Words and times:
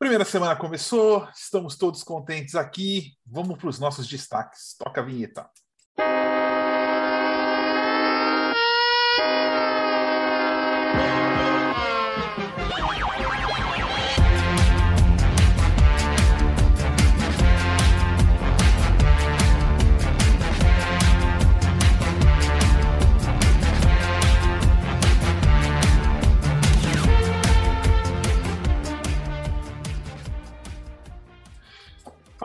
Primeira 0.00 0.24
semana 0.24 0.56
começou, 0.56 1.28
estamos 1.36 1.76
todos 1.76 2.02
contentes 2.02 2.54
aqui. 2.54 3.18
Vamos 3.26 3.58
para 3.58 3.68
os 3.68 3.78
nossos 3.78 4.08
destaques. 4.08 4.74
Toca 4.78 5.02
a 5.02 5.04
vinheta. 5.04 5.46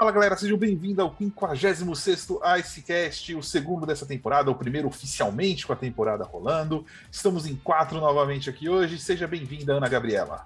Fala 0.06 0.14
galera, 0.14 0.38
sejam 0.38 0.56
bem-vindos 0.56 1.00
ao 1.00 1.16
56 1.18 2.28
Icecast, 2.60 3.34
o 3.34 3.42
segundo 3.42 3.88
dessa 3.88 4.06
temporada, 4.06 4.52
o 4.52 4.56
primeiro 4.56 4.88
oficialmente 4.88 5.66
com 5.66 5.74
a 5.74 5.76
temporada 5.76 6.24
rolando. 6.24 6.86
Estamos 7.12 7.48
em 7.48 7.56
quatro 7.56 8.00
novamente 8.00 8.48
aqui 8.48 8.70
hoje. 8.70 9.00
Seja 9.00 9.28
bem-vinda, 9.28 9.74
Ana 9.74 9.90
Gabriela. 9.90 10.46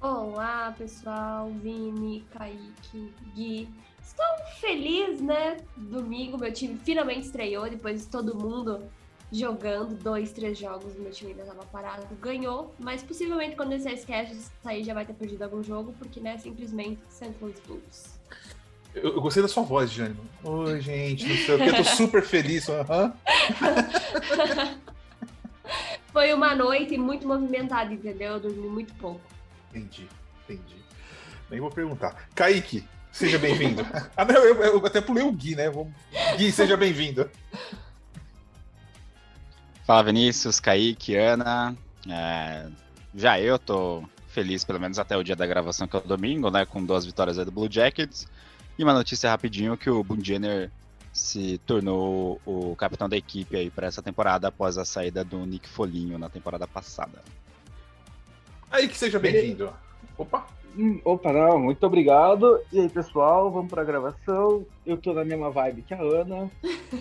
Olá, 0.00 0.72
pessoal, 0.78 1.50
Vini, 1.60 2.24
Kaique, 2.30 3.12
Gui. 3.34 3.68
Estou 4.00 4.24
feliz, 4.60 5.20
né? 5.20 5.56
Domingo, 5.76 6.38
meu 6.38 6.52
time 6.52 6.78
finalmente 6.84 7.26
estreou 7.26 7.68
depois 7.68 8.02
de 8.02 8.06
todo 8.06 8.36
mundo 8.36 8.88
jogando 9.32 9.96
dois, 9.96 10.32
três 10.32 10.56
jogos, 10.56 10.94
meu 10.94 11.10
time 11.10 11.32
ainda 11.32 11.42
estava 11.42 11.64
parado, 11.66 12.06
ganhou, 12.20 12.72
mas 12.78 13.02
possivelmente 13.02 13.56
quando 13.56 13.72
esse 13.72 13.90
Icecast 13.90 14.36
sair 14.62 14.84
já 14.84 14.94
vai 14.94 15.04
ter 15.04 15.14
perdido 15.14 15.42
algum 15.42 15.60
jogo, 15.60 15.92
porque, 15.98 16.20
né, 16.20 16.38
simplesmente 16.38 17.00
Central 17.08 17.50
Blues. 17.66 18.14
Eu, 18.94 19.14
eu, 19.14 19.20
gostei 19.20 19.42
da 19.42 19.48
sua 19.48 19.64
voz, 19.64 19.90
Jânio. 19.90 20.16
Oi, 20.44 20.80
gente, 20.80 21.26
não 21.26 21.36
sei 21.36 21.54
o 21.54 21.58
que, 21.58 21.68
eu 21.68 21.76
tô 21.76 21.84
super 21.84 22.22
feliz. 22.22 22.68
Uhum. 22.68 23.12
Foi 26.12 26.32
uma 26.32 26.54
noite 26.54 26.96
muito 26.96 27.26
movimentada, 27.26 27.92
entendeu? 27.92 28.34
Eu 28.34 28.40
dormi 28.40 28.68
muito 28.68 28.94
pouco. 28.94 29.20
Entendi, 29.70 30.06
entendi. 30.44 30.76
Nem 31.50 31.58
vou 31.60 31.70
perguntar. 31.70 32.28
Kaique, 32.36 32.84
seja 33.10 33.36
bem-vindo. 33.36 33.84
ah, 34.16 34.24
não, 34.24 34.44
eu, 34.44 34.54
eu, 34.62 34.86
até 34.86 35.00
pulei 35.00 35.24
o 35.24 35.32
Gui, 35.32 35.56
né? 35.56 35.64
Gui, 36.36 36.52
seja 36.52 36.76
bem-vindo. 36.76 37.28
Fala, 39.84 40.04
Vinícius, 40.04 40.60
Kaique, 40.60 41.16
Ana. 41.16 41.76
É, 42.08 42.68
já 43.12 43.40
eu 43.40 43.58
tô 43.58 44.04
feliz, 44.28 44.62
pelo 44.62 44.78
menos 44.78 45.00
até 45.00 45.16
o 45.16 45.22
dia 45.24 45.34
da 45.34 45.46
gravação, 45.46 45.88
que 45.88 45.96
é 45.96 45.98
o 45.98 46.02
domingo, 46.02 46.48
né? 46.48 46.64
Com 46.64 46.84
duas 46.84 47.04
vitórias 47.04 47.40
aí 47.40 47.44
do 47.44 47.50
Blue 47.50 47.68
Jackets. 47.68 48.28
E 48.78 48.82
uma 48.82 48.92
notícia 48.92 49.30
rapidinho 49.30 49.76
que 49.76 49.88
o 49.88 50.02
Bunjener 50.02 50.70
se 51.12 51.58
tornou 51.58 52.40
o 52.44 52.74
capitão 52.74 53.08
da 53.08 53.16
equipe 53.16 53.56
aí 53.56 53.70
para 53.70 53.86
essa 53.86 54.02
temporada 54.02 54.48
após 54.48 54.76
a 54.76 54.84
saída 54.84 55.24
do 55.24 55.46
Nick 55.46 55.68
Folinho 55.68 56.18
na 56.18 56.28
temporada 56.28 56.66
passada. 56.66 57.22
Aí 58.70 58.88
que 58.88 58.98
seja 58.98 59.20
bem-vindo. 59.20 59.72
Opa! 60.18 60.44
Hum, 60.76 61.00
opa, 61.04 61.32
não, 61.32 61.56
muito 61.60 61.86
obrigado. 61.86 62.60
E 62.72 62.80
aí, 62.80 62.88
pessoal, 62.88 63.48
vamos 63.48 63.70
para 63.70 63.82
a 63.82 63.84
gravação. 63.84 64.66
Eu 64.84 64.96
tô 64.96 65.12
na 65.12 65.24
mesma 65.24 65.48
vibe 65.48 65.82
que 65.82 65.94
a 65.94 66.02
Ana. 66.02 66.50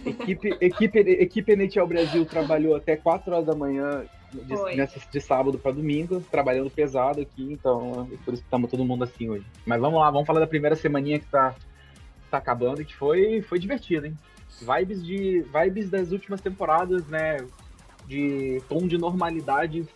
Equipe, 0.05 0.55
equipe, 0.61 0.99
equipe 0.99 1.55
NHL 1.55 1.87
Brasil 1.87 2.23
trabalhou 2.23 2.75
até 2.75 2.95
4 2.95 3.33
horas 3.33 3.47
da 3.47 3.55
manhã 3.55 4.05
de, 4.41 4.75
nessa, 4.75 4.99
de 5.11 5.21
sábado 5.21 5.57
para 5.57 5.71
domingo, 5.71 6.21
trabalhando 6.31 6.69
pesado 6.69 7.21
aqui, 7.21 7.43
então 7.51 8.07
é 8.11 8.17
por 8.23 8.33
isso 8.33 8.43
que 8.43 8.47
estamos 8.47 8.69
todo 8.69 8.83
mundo 8.85 9.03
assim 9.03 9.29
hoje. 9.29 9.45
Mas 9.65 9.79
vamos 9.79 9.99
lá, 9.99 10.09
vamos 10.09 10.25
falar 10.25 10.39
da 10.39 10.47
primeira 10.47 10.75
semaninha 10.75 11.19
que 11.19 11.27
tá, 11.27 11.55
tá 12.31 12.37
acabando 12.37 12.81
e 12.81 12.85
que 12.85 12.95
foi, 12.95 13.41
foi 13.41 13.59
divertido, 13.59 14.07
hein? 14.07 14.17
Vibes, 14.61 15.05
de, 15.05 15.41
vibes 15.41 15.89
das 15.89 16.11
últimas 16.11 16.41
temporadas, 16.41 17.05
né? 17.07 17.37
De 18.07 18.61
tom 18.67 18.87
de 18.87 18.97
normalidade, 18.97 19.87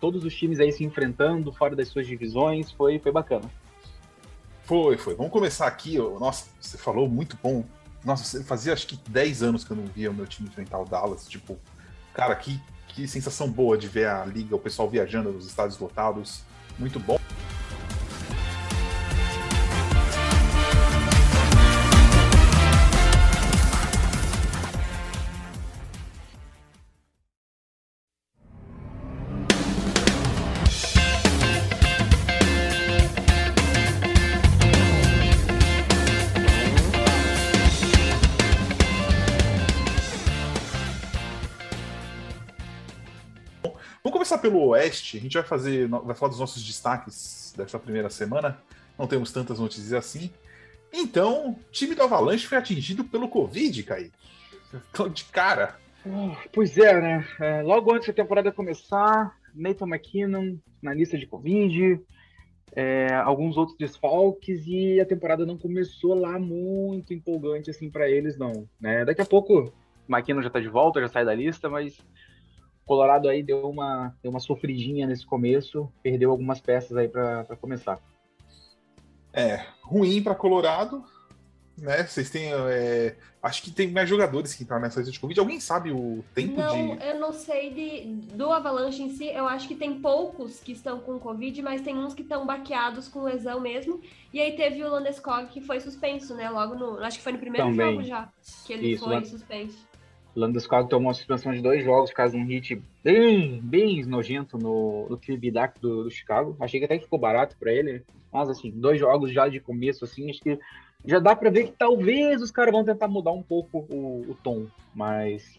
todos 0.00 0.24
os 0.24 0.34
times 0.34 0.60
aí 0.60 0.72
se 0.72 0.84
enfrentando 0.84 1.52
fora 1.52 1.74
das 1.74 1.88
suas 1.88 2.06
divisões, 2.06 2.70
foi, 2.70 2.98
foi 2.98 3.12
bacana. 3.12 3.50
Foi, 4.64 4.96
foi. 4.96 5.14
Vamos 5.14 5.32
começar 5.32 5.66
aqui. 5.66 5.98
Nossa, 5.98 6.48
você 6.60 6.78
falou 6.78 7.08
muito 7.08 7.38
bom. 7.42 7.64
Nossa, 8.04 8.42
fazia 8.44 8.72
acho 8.72 8.86
que 8.86 8.98
10 9.08 9.42
anos 9.42 9.64
que 9.64 9.70
eu 9.70 9.76
não 9.76 9.84
via 9.84 10.10
o 10.10 10.14
meu 10.14 10.26
time 10.26 10.48
enfrentar 10.48 10.78
o 10.78 10.84
Dallas. 10.84 11.26
Tipo, 11.26 11.58
cara, 12.12 12.34
que 12.34 12.60
que 12.94 13.08
sensação 13.08 13.50
boa 13.50 13.76
de 13.76 13.88
ver 13.88 14.06
a 14.06 14.24
liga, 14.24 14.54
o 14.54 14.58
pessoal 14.58 14.88
viajando 14.88 15.32
nos 15.32 15.46
estádios 15.46 15.78
lotados. 15.78 16.42
Muito 16.78 17.00
bom. 17.00 17.18
Pelo 44.44 44.62
Oeste, 44.66 45.16
a 45.16 45.20
gente 45.20 45.32
vai 45.32 45.42
fazer, 45.42 45.88
vai 45.88 46.14
falar 46.14 46.28
dos 46.28 46.38
nossos 46.38 46.62
destaques 46.62 47.54
dessa 47.56 47.78
primeira 47.78 48.10
semana. 48.10 48.58
Não 48.98 49.06
temos 49.06 49.32
tantas 49.32 49.58
notícias 49.58 49.94
assim. 49.94 50.30
Então, 50.92 51.58
time 51.72 51.94
do 51.94 52.02
Avalanche 52.02 52.46
foi 52.46 52.58
atingido 52.58 53.04
pelo 53.04 53.26
Covid. 53.26 53.86
Então, 54.90 55.08
de 55.08 55.24
cara. 55.24 55.78
Ah, 56.06 56.36
pois 56.52 56.76
é, 56.76 57.00
né? 57.00 57.26
É, 57.40 57.62
logo 57.62 57.94
antes 57.94 58.06
da 58.06 58.12
temporada 58.12 58.52
começar, 58.52 59.34
Nathan 59.54 59.86
McKinnon 59.86 60.58
na 60.82 60.92
lista 60.92 61.16
de 61.16 61.26
Covid, 61.26 61.98
é, 62.76 63.14
alguns 63.14 63.56
outros 63.56 63.78
desfalques 63.78 64.66
e 64.66 65.00
a 65.00 65.06
temporada 65.06 65.46
não 65.46 65.56
começou 65.56 66.12
lá 66.12 66.38
muito 66.38 67.14
empolgante 67.14 67.70
assim 67.70 67.90
para 67.90 68.10
eles, 68.10 68.36
não. 68.36 68.68
Né? 68.78 69.06
Daqui 69.06 69.22
a 69.22 69.26
pouco, 69.26 69.72
McKinnon 70.06 70.42
já 70.42 70.50
tá 70.50 70.60
de 70.60 70.68
volta, 70.68 71.00
já 71.00 71.08
sai 71.08 71.24
da 71.24 71.34
lista, 71.34 71.70
mas 71.70 71.98
Colorado 72.84 73.28
aí 73.28 73.42
deu 73.42 73.68
uma, 73.68 74.14
deu 74.22 74.30
uma 74.30 74.40
sofridinha 74.40 75.06
nesse 75.06 75.24
começo, 75.24 75.90
perdeu 76.02 76.30
algumas 76.30 76.60
peças 76.60 76.96
aí 76.96 77.08
para 77.08 77.56
começar. 77.60 78.00
É, 79.32 79.64
ruim 79.82 80.22
para 80.22 80.34
Colorado, 80.34 81.04
né? 81.76 82.04
Vocês 82.04 82.30
têm. 82.30 82.52
É, 82.52 83.16
acho 83.42 83.62
que 83.62 83.70
tem 83.70 83.90
mais 83.90 84.08
jogadores 84.08 84.54
que 84.54 84.62
entraram 84.62 84.82
nessa 84.82 85.00
lista 85.00 85.12
de 85.12 85.18
Covid. 85.18 85.40
Alguém 85.40 85.58
sabe 85.58 85.90
o 85.90 86.24
tempo 86.34 86.60
não, 86.60 86.96
de. 86.96 87.04
Eu 87.04 87.18
não 87.18 87.32
sei 87.32 87.72
de, 87.72 88.36
do 88.36 88.52
Avalanche 88.52 89.02
em 89.02 89.10
si. 89.10 89.26
Eu 89.26 89.48
acho 89.48 89.66
que 89.66 89.74
tem 89.74 90.00
poucos 90.00 90.60
que 90.60 90.72
estão 90.72 91.00
com 91.00 91.18
Covid, 91.18 91.60
mas 91.62 91.82
tem 91.82 91.96
uns 91.96 92.14
que 92.14 92.22
estão 92.22 92.46
baqueados 92.46 93.08
com 93.08 93.24
lesão 93.24 93.60
mesmo. 93.60 94.00
E 94.32 94.40
aí 94.40 94.54
teve 94.54 94.84
o 94.84 94.88
Landeskog 94.88 95.48
que 95.48 95.60
foi 95.60 95.80
suspenso, 95.80 96.34
né? 96.34 96.48
Logo 96.48 96.74
no. 96.74 96.98
Acho 97.02 97.18
que 97.18 97.24
foi 97.24 97.32
no 97.32 97.38
primeiro 97.38 97.68
Também. 97.68 97.92
jogo 97.92 98.04
já 98.04 98.28
que 98.64 98.72
ele 98.72 98.92
Isso, 98.92 99.04
foi 99.04 99.24
suspenso. 99.24 99.93
Landeskog 100.34 100.88
tomou 100.88 101.08
uma 101.08 101.14
suspensão 101.14 101.52
de 101.52 101.60
dois 101.60 101.84
jogos 101.84 102.10
por 102.10 102.16
causa 102.16 102.36
de 102.36 102.42
um 102.42 102.46
hit 102.46 102.82
bem, 103.02 103.60
bem 103.62 104.04
nojento 104.04 104.58
no, 104.58 105.06
no 105.08 105.16
Kirby 105.16 105.52
do, 105.80 106.04
do 106.04 106.10
Chicago. 106.10 106.56
Achei 106.60 106.80
que 106.80 106.86
até 106.86 106.98
ficou 106.98 107.18
barato 107.18 107.56
para 107.58 107.72
ele. 107.72 108.02
Mas, 108.32 108.48
assim, 108.48 108.70
dois 108.70 108.98
jogos 108.98 109.30
já 109.30 109.48
de 109.48 109.60
começo, 109.60 110.04
assim, 110.04 110.28
acho 110.28 110.40
que 110.40 110.58
já 111.04 111.18
dá 111.18 111.36
para 111.36 111.50
ver 111.50 111.64
que 111.64 111.72
talvez 111.78 112.42
os 112.42 112.50
caras 112.50 112.72
vão 112.72 112.84
tentar 112.84 113.06
mudar 113.06 113.32
um 113.32 113.42
pouco 113.42 113.86
o, 113.88 114.26
o 114.28 114.36
tom. 114.42 114.66
Mas, 114.94 115.58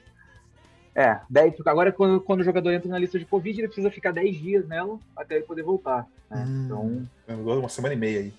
é, 0.94 1.20
10, 1.30 1.56
agora 1.66 1.92
quando, 1.92 2.20
quando 2.20 2.42
o 2.42 2.44
jogador 2.44 2.72
entra 2.72 2.90
na 2.90 3.00
lista 3.00 3.20
de 3.20 3.26
Covid, 3.26 3.60
ele 3.60 3.68
precisa 3.68 3.92
ficar 3.92 4.12
10 4.12 4.38
dias 4.38 4.68
nela 4.68 5.00
até 5.16 5.36
ele 5.36 5.46
poder 5.46 5.64
voltar. 5.64 6.08
Né? 6.30 6.46
Hum, 6.48 7.08
então. 7.26 7.60
Uma 7.60 7.70
semana 7.70 7.94
e 7.94 7.98
meia 7.98 8.20
aí. 8.20 8.34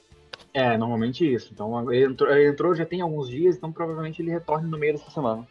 É, 0.52 0.76
normalmente 0.78 1.30
isso. 1.30 1.50
Então 1.52 1.92
ele 1.92 2.12
entrou, 2.12 2.30
ele 2.30 2.48
entrou, 2.48 2.74
já 2.74 2.86
tem 2.86 3.02
alguns 3.02 3.28
dias, 3.28 3.56
então 3.56 3.70
provavelmente 3.70 4.22
ele 4.22 4.30
retorne 4.30 4.70
no 4.70 4.78
meio 4.78 4.94
dessa 4.94 5.10
semana. 5.10 5.46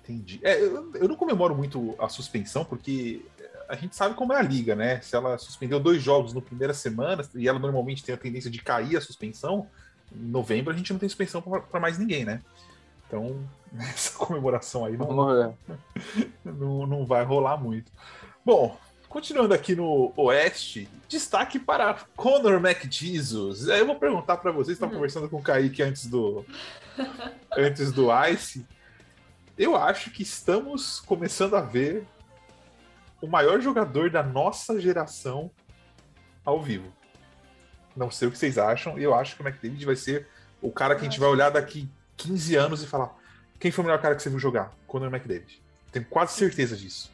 Entendi. 0.00 0.40
É, 0.42 0.60
eu, 0.60 0.90
eu, 0.94 1.08
não 1.08 1.16
comemoro 1.16 1.54
muito 1.54 1.94
a 1.98 2.08
suspensão, 2.08 2.64
porque 2.64 3.22
a 3.68 3.76
gente 3.76 3.94
sabe 3.94 4.14
como 4.14 4.32
é 4.32 4.38
a 4.38 4.42
liga, 4.42 4.74
né? 4.74 5.00
Se 5.00 5.14
ela 5.14 5.38
suspendeu 5.38 5.78
dois 5.78 6.02
jogos 6.02 6.32
no 6.32 6.42
primeira 6.42 6.74
semana, 6.74 7.22
e 7.34 7.48
ela 7.48 7.58
normalmente 7.58 8.02
tem 8.02 8.14
a 8.14 8.18
tendência 8.18 8.50
de 8.50 8.60
cair 8.60 8.96
a 8.96 9.00
suspensão, 9.00 9.66
em 10.14 10.28
novembro 10.28 10.72
a 10.72 10.76
gente 10.76 10.92
não 10.92 10.98
tem 10.98 11.08
suspensão 11.08 11.40
para 11.42 11.80
mais 11.80 11.98
ninguém, 11.98 12.24
né? 12.24 12.40
Então, 13.06 13.38
essa 13.78 14.16
comemoração 14.16 14.84
aí 14.84 14.96
não, 14.96 15.56
não, 16.44 16.86
não 16.86 17.06
vai 17.06 17.24
rolar 17.24 17.56
muito. 17.56 17.92
Bom, 18.44 18.78
continuando 19.08 19.54
aqui 19.54 19.76
no 19.76 20.12
Oeste, 20.16 20.88
destaque 21.08 21.58
para 21.58 21.96
Conor 22.16 22.54
McJesus. 22.54 23.68
Eu 23.68 23.86
vou 23.86 23.96
perguntar 23.96 24.38
para 24.38 24.50
vocês, 24.50 24.76
estava 24.76 24.90
uhum. 24.92 24.98
conversando 24.98 25.28
com 25.28 25.36
o 25.36 25.42
Kaique 25.42 25.82
antes 25.82 26.06
do, 26.06 26.44
antes 27.56 27.92
do 27.92 28.08
Ice 28.28 28.66
eu 29.56 29.76
acho 29.76 30.10
que 30.10 30.22
estamos 30.22 31.00
começando 31.00 31.54
a 31.54 31.60
ver 31.60 32.06
o 33.20 33.26
maior 33.26 33.60
jogador 33.60 34.10
da 34.10 34.22
nossa 34.22 34.80
geração 34.80 35.50
ao 36.44 36.60
vivo. 36.60 36.92
Não 37.96 38.10
sei 38.10 38.28
o 38.28 38.30
que 38.30 38.38
vocês 38.38 38.58
acham. 38.58 38.98
Eu 38.98 39.14
acho 39.14 39.36
que 39.36 39.42
o 39.42 39.46
McDavid 39.46 39.84
vai 39.84 39.96
ser 39.96 40.26
o 40.60 40.72
cara 40.72 40.94
que 40.94 41.02
a 41.02 41.04
gente 41.04 41.20
vai 41.20 41.28
olhar 41.28 41.50
daqui 41.50 41.88
15 42.16 42.56
anos 42.56 42.82
e 42.82 42.86
falar: 42.86 43.14
quem 43.60 43.70
foi 43.70 43.84
o 43.84 43.86
melhor 43.86 44.00
cara 44.00 44.14
que 44.14 44.22
você 44.22 44.30
viu 44.30 44.38
jogar? 44.38 44.72
Conor 44.86 45.08
McDavid. 45.08 45.62
Tenho 45.92 46.04
quase 46.06 46.32
certeza 46.34 46.76
disso. 46.76 47.12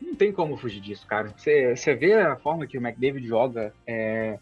Não 0.00 0.14
tem 0.14 0.32
como 0.32 0.56
fugir 0.56 0.80
disso, 0.80 1.06
cara. 1.06 1.34
Você, 1.36 1.94
vê 1.94 2.14
a 2.14 2.36
forma 2.36 2.66
que 2.66 2.78
o 2.78 2.80
McDavid 2.80 3.26
joga. 3.26 3.74
É, 3.86 4.38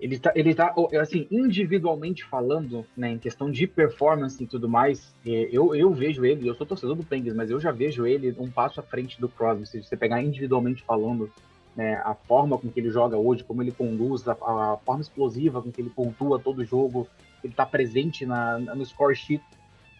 ele 0.00 0.18
tá, 0.18 0.32
ele 0.34 0.54
tá, 0.54 0.74
assim, 1.00 1.26
individualmente 1.30 2.24
falando, 2.24 2.86
né, 2.96 3.10
em 3.10 3.18
questão 3.18 3.50
de 3.50 3.66
performance 3.66 4.42
e 4.42 4.46
tudo 4.46 4.68
mais, 4.68 5.14
é, 5.26 5.48
eu, 5.52 5.74
eu 5.74 5.92
vejo 5.92 6.24
ele, 6.24 6.48
eu 6.48 6.54
sou 6.54 6.66
torcedor 6.66 6.96
do 6.96 7.04
Penguins, 7.04 7.34
mas 7.34 7.50
eu 7.50 7.60
já 7.60 7.70
vejo 7.70 8.06
ele 8.06 8.34
um 8.38 8.50
passo 8.50 8.80
à 8.80 8.82
frente 8.82 9.20
do 9.20 9.28
Crosby. 9.28 9.66
Se 9.66 9.82
você 9.82 9.96
pegar 9.96 10.22
individualmente 10.22 10.82
falando, 10.82 11.30
né, 11.76 12.00
a 12.04 12.14
forma 12.14 12.56
com 12.56 12.70
que 12.70 12.80
ele 12.80 12.90
joga 12.90 13.16
hoje, 13.16 13.44
como 13.44 13.62
ele 13.62 13.72
conduz, 13.72 14.26
a, 14.26 14.32
a 14.32 14.78
forma 14.84 15.02
explosiva 15.02 15.62
com 15.62 15.70
que 15.70 15.80
ele 15.80 15.90
pontua 15.90 16.38
todo 16.38 16.60
o 16.60 16.64
jogo, 16.64 17.06
ele 17.44 17.52
tá 17.52 17.66
presente 17.66 18.24
na, 18.24 18.58
no 18.58 18.84
score 18.84 19.14
sheet 19.14 19.44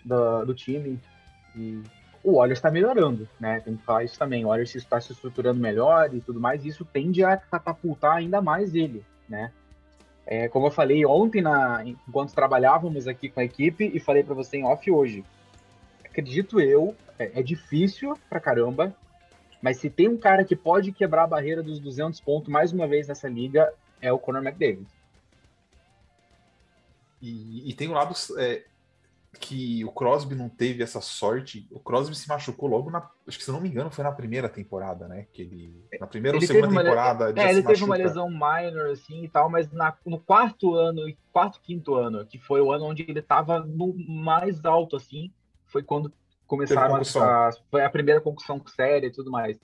do, 0.05 0.47
do 0.47 0.55
time. 0.55 0.99
E 1.55 1.81
o 2.23 2.37
Oilers 2.37 2.58
está 2.58 2.70
melhorando, 2.70 3.29
né? 3.38 3.61
Tem 3.61 3.76
que 3.76 3.85
falar 3.85 4.05
isso 4.05 4.19
também. 4.19 4.44
O 4.44 4.49
Oilers 4.49 4.75
está 4.75 5.00
se 5.00 5.12
estruturando 5.12 5.61
melhor 5.61 6.14
e 6.14 6.20
tudo 6.20 6.41
mais, 6.41 6.64
e 6.64 6.69
isso 6.69 6.85
tende 6.85 7.25
a 7.25 7.37
catapultar 7.37 8.17
ainda 8.17 8.41
mais 8.41 8.75
ele, 8.75 9.05
né? 9.29 9.52
É, 10.26 10.49
como 10.49 10.67
eu 10.67 10.70
falei 10.70 11.05
ontem, 11.05 11.43
na, 11.43 11.82
enquanto 11.84 12.34
trabalhávamos 12.34 13.08
aqui 13.08 13.28
com 13.28 13.40
a 13.40 13.44
equipe, 13.44 13.90
e 13.93 13.99
falei 13.99 14.22
para 14.22 14.34
você 14.34 14.58
em 14.58 14.64
off 14.64 14.90
hoje, 14.90 15.25
acredito 16.05 16.61
eu, 16.61 16.94
é, 17.19 17.40
é 17.40 17.43
difícil 17.43 18.17
pra 18.28 18.40
caramba, 18.40 18.94
mas 19.61 19.78
se 19.78 19.90
tem 19.90 20.08
um 20.08 20.17
cara 20.17 20.44
que 20.44 20.56
pode 20.56 20.93
quebrar 20.93 21.25
a 21.25 21.26
barreira 21.26 21.62
dos 21.62 21.78
200 21.81 22.20
pontos 22.20 22.49
mais 22.49 22.72
uma 22.72 22.87
vez 22.87 23.08
nessa 23.08 23.28
liga, 23.28 23.72
é 24.00 24.12
o 24.12 24.19
Conor 24.19 24.43
McDavid. 24.43 24.87
E, 27.20 27.69
e 27.69 27.75
tem 27.75 27.88
um 27.88 27.93
lado 27.93 28.14
é, 28.38 28.62
que 29.38 29.84
o 29.84 29.92
Crosby 29.92 30.34
não 30.34 30.48
teve 30.48 30.82
essa 30.82 31.00
sorte. 31.00 31.68
O 31.70 31.78
Crosby 31.78 32.16
se 32.16 32.28
machucou 32.28 32.68
logo 32.68 32.90
na. 32.90 33.08
Acho 33.28 33.38
que 33.38 33.44
se 33.44 33.52
não 33.52 33.60
me 33.60 33.68
engano, 33.68 33.90
foi 33.90 34.02
na 34.02 34.10
primeira 34.10 34.48
temporada, 34.48 35.06
né? 35.06 35.26
Que 35.32 35.42
ele. 35.42 35.84
Na 36.00 36.06
primeira 36.06 36.36
ele 36.36 36.44
ou 36.44 36.48
segunda 36.48 36.68
uma, 36.68 36.82
temporada. 36.82 37.30
Ele 37.30 37.40
é, 37.40 37.50
ele 37.50 37.62
teve 37.62 37.84
uma 37.84 37.96
lesão 37.96 38.28
minor, 38.28 38.90
assim 38.90 39.22
e 39.24 39.28
tal, 39.28 39.48
mas 39.48 39.70
na, 39.70 39.94
no 40.04 40.18
quarto 40.18 40.74
ano, 40.74 41.02
quarto, 41.32 41.60
quinto 41.60 41.94
ano, 41.94 42.26
que 42.26 42.38
foi 42.38 42.60
o 42.60 42.72
ano 42.72 42.86
onde 42.86 43.04
ele 43.08 43.22
tava 43.22 43.60
no 43.60 43.94
mais 44.08 44.64
alto, 44.64 44.96
assim, 44.96 45.32
foi 45.66 45.82
quando 45.82 46.12
começaram 46.46 46.96
a, 46.96 47.00
a. 47.00 47.50
Foi 47.70 47.84
a 47.84 47.90
primeira 47.90 48.20
concussão 48.20 48.60
séria 48.66 49.06
e 49.06 49.12
tudo 49.12 49.30
mais. 49.30 49.58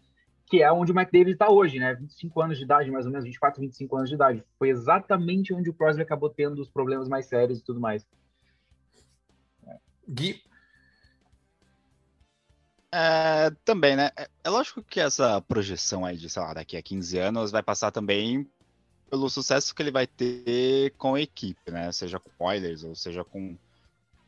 Que 0.49 0.63
é 0.63 0.71
onde 0.71 0.93
o 0.93 0.95
McDavid 0.95 1.33
está 1.33 1.51
hoje, 1.51 1.81
né? 1.81 1.95
25 1.95 2.41
anos 2.41 2.57
de 2.57 2.63
idade, 2.63 2.89
mais 2.89 3.05
ou 3.05 3.11
menos, 3.11 3.25
24, 3.25 3.61
25 3.61 3.97
anos 3.97 4.09
de 4.09 4.15
idade. 4.15 4.45
Foi 4.57 4.69
exatamente 4.69 5.53
onde 5.53 5.69
o 5.69 5.75
Crosby 5.75 6.03
acabou 6.03 6.31
tendo 6.31 6.63
os 6.63 6.71
problemas 6.71 7.09
mais 7.09 7.27
sérios 7.27 7.59
e 7.59 7.65
tudo 7.65 7.81
mais. 7.81 8.07
Gui. 10.09 10.43
É, 12.93 13.51
também, 13.65 13.97
né? 13.97 14.11
É, 14.17 14.29
é 14.45 14.51
lógico 14.51 14.83
que 14.83 15.01
essa 15.01 15.41
projeção 15.43 16.05
aí 16.05 16.17
de, 16.17 16.31
sei 16.31 16.43
lá, 16.43 16.55
daqui 16.55 16.77
a 16.77 16.83
15 16.83 17.19
anos 17.19 17.51
vai 17.51 17.63
passar 17.63 17.91
também 17.91 18.49
pelo 19.11 19.29
sucesso 19.29 19.75
que 19.75 19.83
ele 19.83 19.91
vai 19.91 20.07
ter 20.07 20.93
com 20.97 21.15
a 21.15 21.21
equipe, 21.21 21.71
né? 21.71 21.91
Seja 21.93 22.19
com 22.19 22.45
Oilers 22.45 22.85
ou 22.85 22.95
seja 22.95 23.25
com 23.25 23.57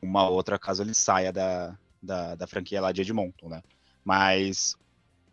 uma 0.01 0.29
outra, 0.29 0.59
caso 0.59 0.83
ele 0.83 0.95
saia 0.95 1.33
da, 1.33 1.77
da, 2.03 2.35
da 2.35 2.47
franquia 2.47 2.81
lá 2.81 2.93
de 2.93 3.03
Edmonton, 3.03 3.49
né? 3.49 3.63
Mas 4.05 4.77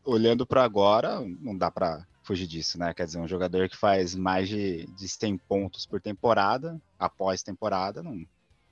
olhando 0.03 0.45
para 0.45 0.63
agora, 0.63 1.19
não 1.39 1.57
dá 1.57 1.69
para 1.69 2.05
fugir 2.23 2.47
disso, 2.47 2.79
né? 2.79 2.93
Quer 2.93 3.05
dizer, 3.05 3.19
um 3.19 3.27
jogador 3.27 3.69
que 3.69 3.77
faz 3.77 4.15
mais 4.15 4.49
de, 4.49 4.85
de 4.87 5.07
100 5.07 5.37
pontos 5.39 5.85
por 5.85 6.01
temporada, 6.01 6.79
após 6.97 7.43
temporada, 7.43 8.01
não, 8.01 8.25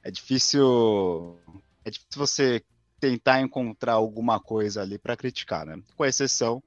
é 0.03 0.11
difícil 0.11 1.39
é 1.85 1.89
difícil 1.89 2.17
você 2.17 2.63
tentar 2.99 3.41
encontrar 3.41 3.93
alguma 3.93 4.39
coisa 4.39 4.81
ali 4.81 4.97
para 4.97 5.17
criticar, 5.17 5.65
né? 5.65 5.81
Com 5.95 6.05
exceção, 6.05 6.63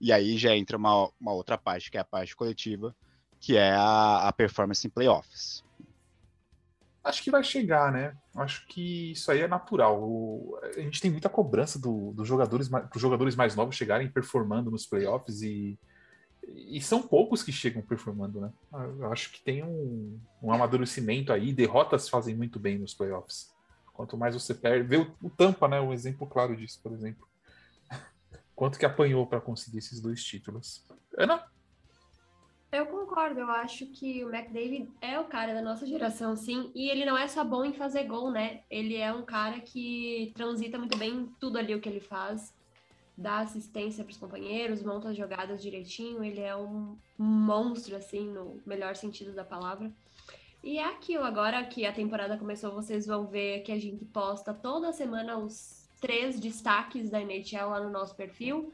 e 0.00 0.12
aí 0.12 0.36
já 0.36 0.54
entra 0.54 0.76
uma, 0.76 1.10
uma 1.20 1.32
outra 1.32 1.56
parte, 1.56 1.90
que 1.90 1.96
é 1.96 2.00
a 2.00 2.04
parte 2.04 2.34
coletiva, 2.34 2.94
que 3.38 3.56
é 3.56 3.72
a, 3.72 4.28
a 4.28 4.32
performance 4.32 4.86
em 4.86 4.90
playoffs. 4.90 5.64
Acho 7.02 7.22
que 7.22 7.30
vai 7.30 7.42
chegar, 7.42 7.90
né? 7.90 8.14
Acho 8.36 8.66
que 8.66 9.12
isso 9.12 9.30
aí 9.30 9.40
é 9.40 9.48
natural. 9.48 10.02
O, 10.02 10.58
a 10.62 10.80
gente 10.80 11.00
tem 11.00 11.10
muita 11.10 11.30
cobrança 11.30 11.78
dos 11.78 12.14
do 12.14 12.24
jogadores, 12.26 12.68
dos 12.68 13.00
jogadores 13.00 13.34
mais 13.34 13.56
novos 13.56 13.74
chegarem 13.74 14.10
performando 14.10 14.70
nos 14.70 14.86
playoffs 14.86 15.40
e 15.40 15.78
e 16.46 16.80
são 16.80 17.02
poucos 17.02 17.42
que 17.42 17.52
chegam 17.52 17.82
performando, 17.82 18.40
né? 18.40 18.52
Eu 18.98 19.12
acho 19.12 19.32
que 19.32 19.40
tem 19.40 19.62
um, 19.62 20.18
um 20.42 20.52
amadurecimento 20.52 21.32
aí, 21.32 21.52
derrotas 21.52 22.08
fazem 22.08 22.34
muito 22.34 22.58
bem 22.58 22.78
nos 22.78 22.94
playoffs. 22.94 23.52
Quanto 23.92 24.16
mais 24.16 24.34
você 24.34 24.54
perde, 24.54 24.88
vê 24.88 24.96
o, 24.96 25.14
o 25.22 25.30
Tampa, 25.30 25.68
né? 25.68 25.80
Um 25.80 25.92
exemplo 25.92 26.26
claro 26.26 26.56
disso, 26.56 26.80
por 26.82 26.92
exemplo. 26.92 27.28
Quanto 28.54 28.78
que 28.78 28.86
apanhou 28.86 29.26
para 29.26 29.40
conseguir 29.40 29.78
esses 29.78 30.00
dois 30.00 30.22
títulos? 30.22 30.84
Ana? 31.16 31.44
Eu 32.72 32.86
concordo, 32.86 33.40
eu 33.40 33.50
acho 33.50 33.86
que 33.86 34.24
o 34.24 34.32
McDavid 34.32 34.88
é 35.00 35.18
o 35.18 35.24
cara 35.24 35.52
da 35.52 35.60
nossa 35.60 35.84
geração, 35.84 36.36
sim, 36.36 36.70
e 36.72 36.88
ele 36.88 37.04
não 37.04 37.18
é 37.18 37.26
só 37.26 37.42
bom 37.44 37.64
em 37.64 37.72
fazer 37.72 38.04
gol, 38.04 38.30
né? 38.30 38.60
Ele 38.70 38.96
é 38.96 39.12
um 39.12 39.24
cara 39.24 39.58
que 39.58 40.32
transita 40.36 40.78
muito 40.78 40.96
bem 40.96 41.10
em 41.10 41.26
tudo 41.40 41.58
ali 41.58 41.74
o 41.74 41.80
que 41.80 41.88
ele 41.88 42.00
faz 42.00 42.54
dá 43.20 43.38
assistência 43.38 44.02
para 44.02 44.12
os 44.12 44.16
companheiros, 44.16 44.82
monta 44.82 45.10
as 45.10 45.16
jogadas 45.16 45.62
direitinho. 45.62 46.24
Ele 46.24 46.40
é 46.40 46.56
um 46.56 46.96
monstro, 47.18 47.94
assim, 47.96 48.28
no 48.28 48.60
melhor 48.66 48.96
sentido 48.96 49.32
da 49.32 49.44
palavra. 49.44 49.92
E 50.62 50.78
é 50.78 50.84
aquilo, 50.84 51.24
agora 51.24 51.64
que 51.64 51.86
a 51.86 51.92
temporada 51.92 52.36
começou, 52.36 52.72
vocês 52.72 53.06
vão 53.06 53.26
ver 53.26 53.60
que 53.60 53.72
a 53.72 53.78
gente 53.78 54.04
posta 54.06 54.52
toda 54.52 54.92
semana 54.92 55.38
os 55.38 55.88
três 56.00 56.38
destaques 56.38 57.08
da 57.10 57.20
NHL 57.20 57.70
lá 57.70 57.80
no 57.80 57.90
nosso 57.90 58.14
perfil. 58.14 58.72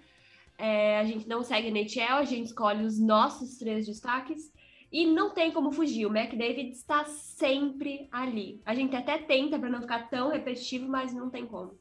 É, 0.59 0.99
a 0.99 1.05
gente 1.05 1.29
não 1.29 1.43
segue 1.43 1.69
NHL, 1.69 2.15
a 2.15 2.25
gente 2.25 2.47
escolhe 2.47 2.85
os 2.85 2.99
nossos 2.99 3.59
três 3.59 3.87
destaques. 3.87 4.53
E 4.91 5.05
não 5.07 5.31
tem 5.31 5.51
como 5.51 5.73
fugir, 5.73 6.07
o 6.07 6.17
McDavid 6.17 6.71
está 6.71 7.05
sempre 7.05 8.09
ali. 8.11 8.61
A 8.65 8.75
gente 8.75 8.95
até 8.95 9.19
tenta 9.19 9.59
para 9.59 9.69
não 9.69 9.81
ficar 9.81 10.09
tão 10.09 10.31
repetitivo, 10.31 10.89
mas 10.89 11.13
não 11.13 11.29
tem 11.29 11.45
como. 11.45 11.77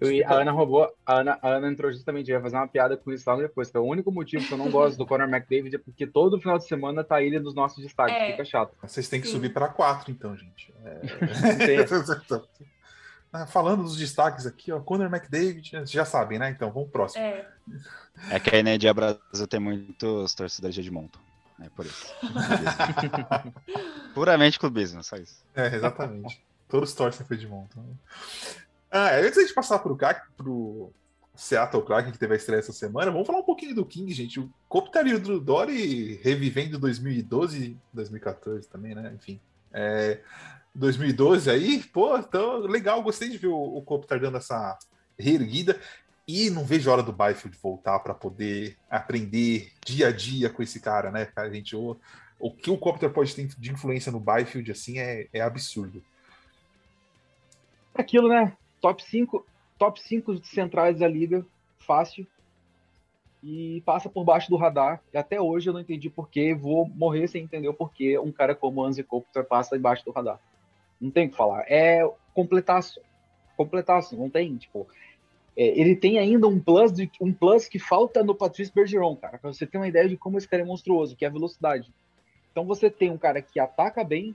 Eu, 0.00 0.26
a 0.26 0.40
Ana 0.40 0.52
roubou, 0.52 0.90
a 1.04 1.20
Ana, 1.20 1.38
a 1.42 1.48
Ana 1.48 1.70
entrou 1.70 1.92
justamente, 1.92 2.30
ia 2.30 2.40
fazer 2.40 2.56
uma 2.56 2.66
piada 2.66 2.96
com 2.96 3.12
isso 3.12 3.28
logo 3.28 3.42
depois, 3.42 3.70
que 3.70 3.76
é 3.76 3.80
o 3.80 3.84
único 3.84 4.10
motivo 4.10 4.46
que 4.46 4.52
eu 4.52 4.58
não 4.58 4.70
gosto 4.70 4.96
do 4.96 5.06
Conor 5.06 5.28
McDavid 5.28 5.76
é 5.76 5.78
porque 5.78 6.06
todo 6.06 6.40
final 6.40 6.58
de 6.58 6.66
semana 6.66 7.04
tá 7.04 7.22
ele 7.22 7.38
nos 7.38 7.54
nossos 7.54 7.82
destaques, 7.82 8.14
é. 8.14 8.30
fica 8.30 8.44
chato. 8.44 8.74
Vocês 8.82 9.08
têm 9.08 9.20
que 9.20 9.26
Sim. 9.26 9.34
subir 9.34 9.52
para 9.52 9.68
quatro, 9.68 10.10
então, 10.10 10.36
gente. 10.36 10.72
É... 10.84 11.00
Ah, 13.32 13.44
falando 13.44 13.82
dos 13.82 13.98
destaques 13.98 14.46
aqui, 14.46 14.72
ó, 14.72 14.80
Conor 14.80 15.12
McDavid, 15.12 15.84
já 15.84 16.06
sabem, 16.06 16.38
né? 16.38 16.48
Então, 16.48 16.70
vamos 16.70 16.88
próximo. 16.88 17.22
É, 17.22 17.46
é 18.30 18.40
que 18.40 18.54
a 18.54 18.58
Energia 18.58 18.94
Brasil 18.94 19.46
tem 19.46 19.60
muitos 19.60 20.34
torcedores 20.34 20.74
de 20.74 20.80
Edmonton. 20.80 21.18
É 21.60 21.68
por 21.68 21.84
isso. 21.84 22.14
Puramente 24.14 24.58
clubismo, 24.58 25.02
só 25.02 25.16
isso. 25.16 25.44
É, 25.54 25.66
exatamente. 25.74 26.40
Todos 26.68 26.94
torcem 26.94 27.26
para 27.26 27.36
Edmonton. 27.36 27.84
Ah, 28.96 29.10
é, 29.10 29.26
antes 29.26 29.46
de 29.46 29.52
passar 29.52 29.78
pro 29.80 29.94
CAC, 29.94 30.26
pro 30.38 30.90
Seattle 31.34 31.84
Kraken, 31.84 32.12
que 32.12 32.18
teve 32.18 32.32
a 32.32 32.36
estreia 32.36 32.60
essa 32.60 32.72
semana, 32.72 33.10
vamos 33.10 33.26
falar 33.26 33.40
um 33.40 33.44
pouquinho 33.44 33.74
do 33.74 33.84
King, 33.84 34.10
gente. 34.14 34.40
O 34.40 34.50
Kopitar 34.70 35.06
e 35.06 35.12
o 35.12 35.38
Dory 35.38 36.18
revivendo 36.22 36.78
2012 36.78 37.76
2014 37.92 38.66
também, 38.68 38.94
né? 38.94 39.12
Enfim. 39.14 39.38
É, 39.70 40.20
2012 40.74 41.50
aí, 41.50 41.82
pô, 41.82 42.16
então, 42.16 42.60
legal, 42.60 43.02
gostei 43.02 43.28
de 43.28 43.36
ver 43.36 43.48
o, 43.48 43.76
o 43.76 43.82
Kopitar 43.82 44.18
dando 44.18 44.38
essa 44.38 44.78
reerguida. 45.18 45.78
E 46.26 46.48
não 46.48 46.64
vejo 46.64 46.88
a 46.88 46.94
hora 46.94 47.02
do 47.02 47.12
Byfield 47.12 47.56
voltar 47.62 48.00
para 48.00 48.14
poder 48.14 48.78
aprender 48.90 49.72
dia 49.84 50.08
a 50.08 50.12
dia 50.12 50.48
com 50.48 50.62
esse 50.62 50.80
cara, 50.80 51.10
né, 51.10 51.26
cara? 51.26 51.52
Gente, 51.52 51.76
o, 51.76 51.96
o 52.40 52.50
que 52.50 52.70
o 52.70 52.78
Kopitar 52.78 53.10
pode 53.10 53.34
ter 53.34 53.46
de 53.46 53.70
influência 53.70 54.10
no 54.10 54.18
Byfield, 54.18 54.72
assim, 54.72 54.98
é, 54.98 55.28
é 55.34 55.42
absurdo. 55.42 56.02
Aquilo, 57.94 58.28
né? 58.28 58.56
Top 58.80 59.02
5 59.02 59.44
top 59.78 60.00
5 60.00 60.44
centrais 60.44 60.98
da 60.98 61.08
liga, 61.08 61.44
fácil. 61.78 62.26
E 63.42 63.82
passa 63.84 64.08
por 64.08 64.24
baixo 64.24 64.50
do 64.50 64.56
radar. 64.56 65.00
E 65.12 65.18
até 65.18 65.40
hoje 65.40 65.68
eu 65.68 65.72
não 65.72 65.80
entendi 65.80 66.10
porquê. 66.10 66.54
Vou 66.54 66.88
morrer 66.88 67.28
sem 67.28 67.44
entender 67.44 67.68
o 67.68 67.74
porquê 67.74 68.18
um 68.18 68.32
cara 68.32 68.54
como 68.54 68.82
Anze 68.82 69.02
Kopitar 69.04 69.44
passa 69.44 69.76
debaixo 69.76 70.04
do 70.04 70.10
radar. 70.10 70.40
Não 71.00 71.10
tem 71.10 71.26
o 71.26 71.30
que 71.30 71.36
falar. 71.36 71.64
É 71.68 72.00
completaço. 72.34 73.00
Completaço. 73.56 74.16
Não 74.16 74.28
tem, 74.28 74.56
tipo... 74.56 74.86
É, 75.56 75.78
ele 75.78 75.96
tem 75.96 76.18
ainda 76.18 76.46
um 76.46 76.60
plus, 76.60 76.92
de, 76.92 77.10
um 77.20 77.32
plus 77.32 77.66
que 77.66 77.78
falta 77.78 78.22
no 78.22 78.34
Patrice 78.34 78.72
Bergeron, 78.74 79.16
cara. 79.16 79.38
Pra 79.38 79.52
você 79.52 79.66
ter 79.66 79.78
uma 79.78 79.88
ideia 79.88 80.08
de 80.08 80.16
como 80.16 80.36
esse 80.36 80.48
cara 80.48 80.62
é 80.62 80.66
monstruoso, 80.66 81.16
que 81.16 81.24
é 81.24 81.28
a 81.28 81.30
velocidade. 81.30 81.92
Então 82.50 82.66
você 82.66 82.90
tem 82.90 83.10
um 83.10 83.16
cara 83.16 83.40
que 83.40 83.60
ataca 83.60 84.04
bem, 84.04 84.34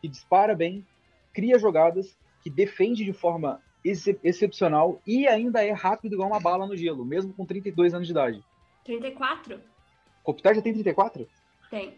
que 0.00 0.08
dispara 0.08 0.54
bem, 0.54 0.86
cria 1.34 1.58
jogadas, 1.58 2.16
que 2.42 2.48
defende 2.48 3.04
de 3.04 3.12
forma 3.12 3.60
ex 3.84 4.06
excepcional 4.22 5.00
e 5.06 5.26
ainda 5.26 5.62
é 5.62 5.72
rápido 5.72 6.14
igual 6.14 6.28
uma 6.28 6.40
bala 6.40 6.66
no 6.66 6.76
gelo, 6.76 7.04
mesmo 7.04 7.32
com 7.32 7.44
32 7.44 7.94
anos 7.94 8.06
de 8.06 8.12
idade. 8.12 8.44
34? 8.84 9.60
Kopitar 10.22 10.54
já 10.54 10.62
tem 10.62 10.72
34? 10.72 11.28
Tem. 11.70 11.94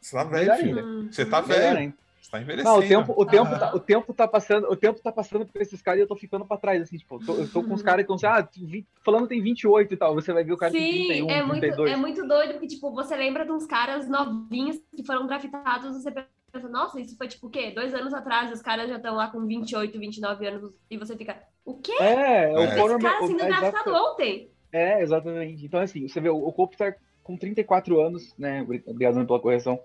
Você 0.00 0.16
tá 0.16 0.24
velho, 0.24 0.56
filho. 0.56 1.12
Você 1.12 1.26
tá 1.26 1.40
velho. 1.40 1.92
Você 2.20 2.30
tá 2.30 2.40
envelhecendo. 2.40 2.74
Não, 2.74 2.78
o 2.78 2.88
tempo, 2.88 3.14
o, 3.16 3.26
tempo 3.26 3.58
tá, 3.58 3.74
o 3.74 3.80
tempo 3.80 4.14
tá 4.14 4.28
passando, 4.28 4.70
o 4.70 4.76
tempo 4.76 5.00
tá 5.00 5.10
passando 5.10 5.46
por 5.46 5.60
esses 5.60 5.80
caras 5.80 6.00
e 6.00 6.02
eu 6.02 6.06
tô 6.06 6.14
ficando 6.14 6.44
pra 6.44 6.58
trás, 6.58 6.82
assim, 6.82 6.98
tipo, 6.98 7.16
eu 7.16 7.26
tô, 7.26 7.34
eu 7.34 7.50
tô 7.50 7.62
com 7.62 7.74
os 7.74 7.82
caras 7.82 8.04
que 8.04 8.12
estão 8.12 8.30
assim, 8.30 8.84
ah, 8.84 8.84
falando 9.02 9.26
tem 9.26 9.40
28 9.40 9.94
e 9.94 9.96
tal, 9.96 10.14
você 10.14 10.32
vai 10.32 10.44
ver 10.44 10.52
o 10.52 10.56
cara 10.56 10.70
Sim, 10.70 10.78
tem 10.78 11.06
31, 11.06 11.30
é 11.30 11.42
muito, 11.42 11.60
32. 11.60 11.92
é 11.92 11.96
muito 11.96 12.26
doido, 12.26 12.52
porque, 12.52 12.66
tipo, 12.66 12.92
você 12.92 13.16
lembra 13.16 13.44
de 13.44 13.52
uns 13.52 13.66
caras 13.66 14.08
novinhos 14.08 14.78
que 14.94 15.04
foram 15.04 15.26
draftados, 15.26 15.96
você 15.96 16.10
pensa, 16.10 16.28
nossa, 16.70 17.00
isso 17.00 17.16
foi, 17.16 17.28
tipo, 17.28 17.46
o 17.46 17.50
quê? 17.50 17.70
Dois 17.70 17.94
anos 17.94 18.12
atrás, 18.12 18.52
os 18.52 18.62
caras 18.62 18.88
já 18.88 18.96
estão 18.96 19.14
lá 19.14 19.28
com 19.28 19.46
28, 19.46 19.98
29 19.98 20.46
anos, 20.46 20.72
e 20.90 20.96
você 20.96 21.16
fica, 21.16 21.40
o 21.64 21.74
quê? 21.74 21.92
É, 22.00 22.52
o 22.52 22.58
É. 22.58 22.64
Esse 22.64 22.76
Conor- 22.76 23.00
cara 23.00 23.26
sendo 23.26 23.38
o- 23.38 23.42
é, 23.44 23.46
draftado 23.48 23.90
exato- 23.90 24.12
ontem. 24.12 24.50
É, 24.72 25.02
exatamente. 25.02 25.64
Então, 25.66 25.80
assim, 25.80 26.06
você 26.08 26.20
vê, 26.20 26.28
o, 26.28 26.36
o 26.36 26.52
Kopitar 26.52 26.96
com 27.22 27.36
34 27.36 28.00
anos, 28.00 28.34
né? 28.38 28.62
Obrigado 28.86 29.24
pela 29.26 29.40
correção. 29.40 29.80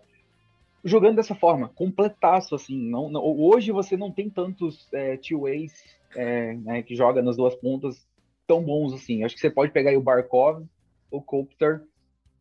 Jogando 0.84 1.16
dessa 1.16 1.34
forma, 1.34 1.70
completaço, 1.70 2.54
assim. 2.54 2.78
Não, 2.90 3.10
não- 3.10 3.24
hoje 3.24 3.72
você 3.72 3.98
não 3.98 4.12
tem 4.12 4.30
tantos 4.30 4.88
é, 4.94 5.18
two-ways 5.18 5.74
é, 6.16 6.54
né, 6.54 6.84
que 6.84 6.96
joga 6.96 7.22
nas 7.22 7.36
duas 7.38 7.56
pontas 7.56 8.08
tão 8.48 8.62
bons 8.64 8.94
assim. 8.94 9.24
Acho 9.24 9.34
que 9.36 9.42
você 9.42 9.50
pode 9.50 9.72
pegar 9.72 9.90
aí 9.90 9.98
o 9.98 10.02
Barkov, 10.02 10.64
o 11.10 11.22
Kopitar, 11.22 11.82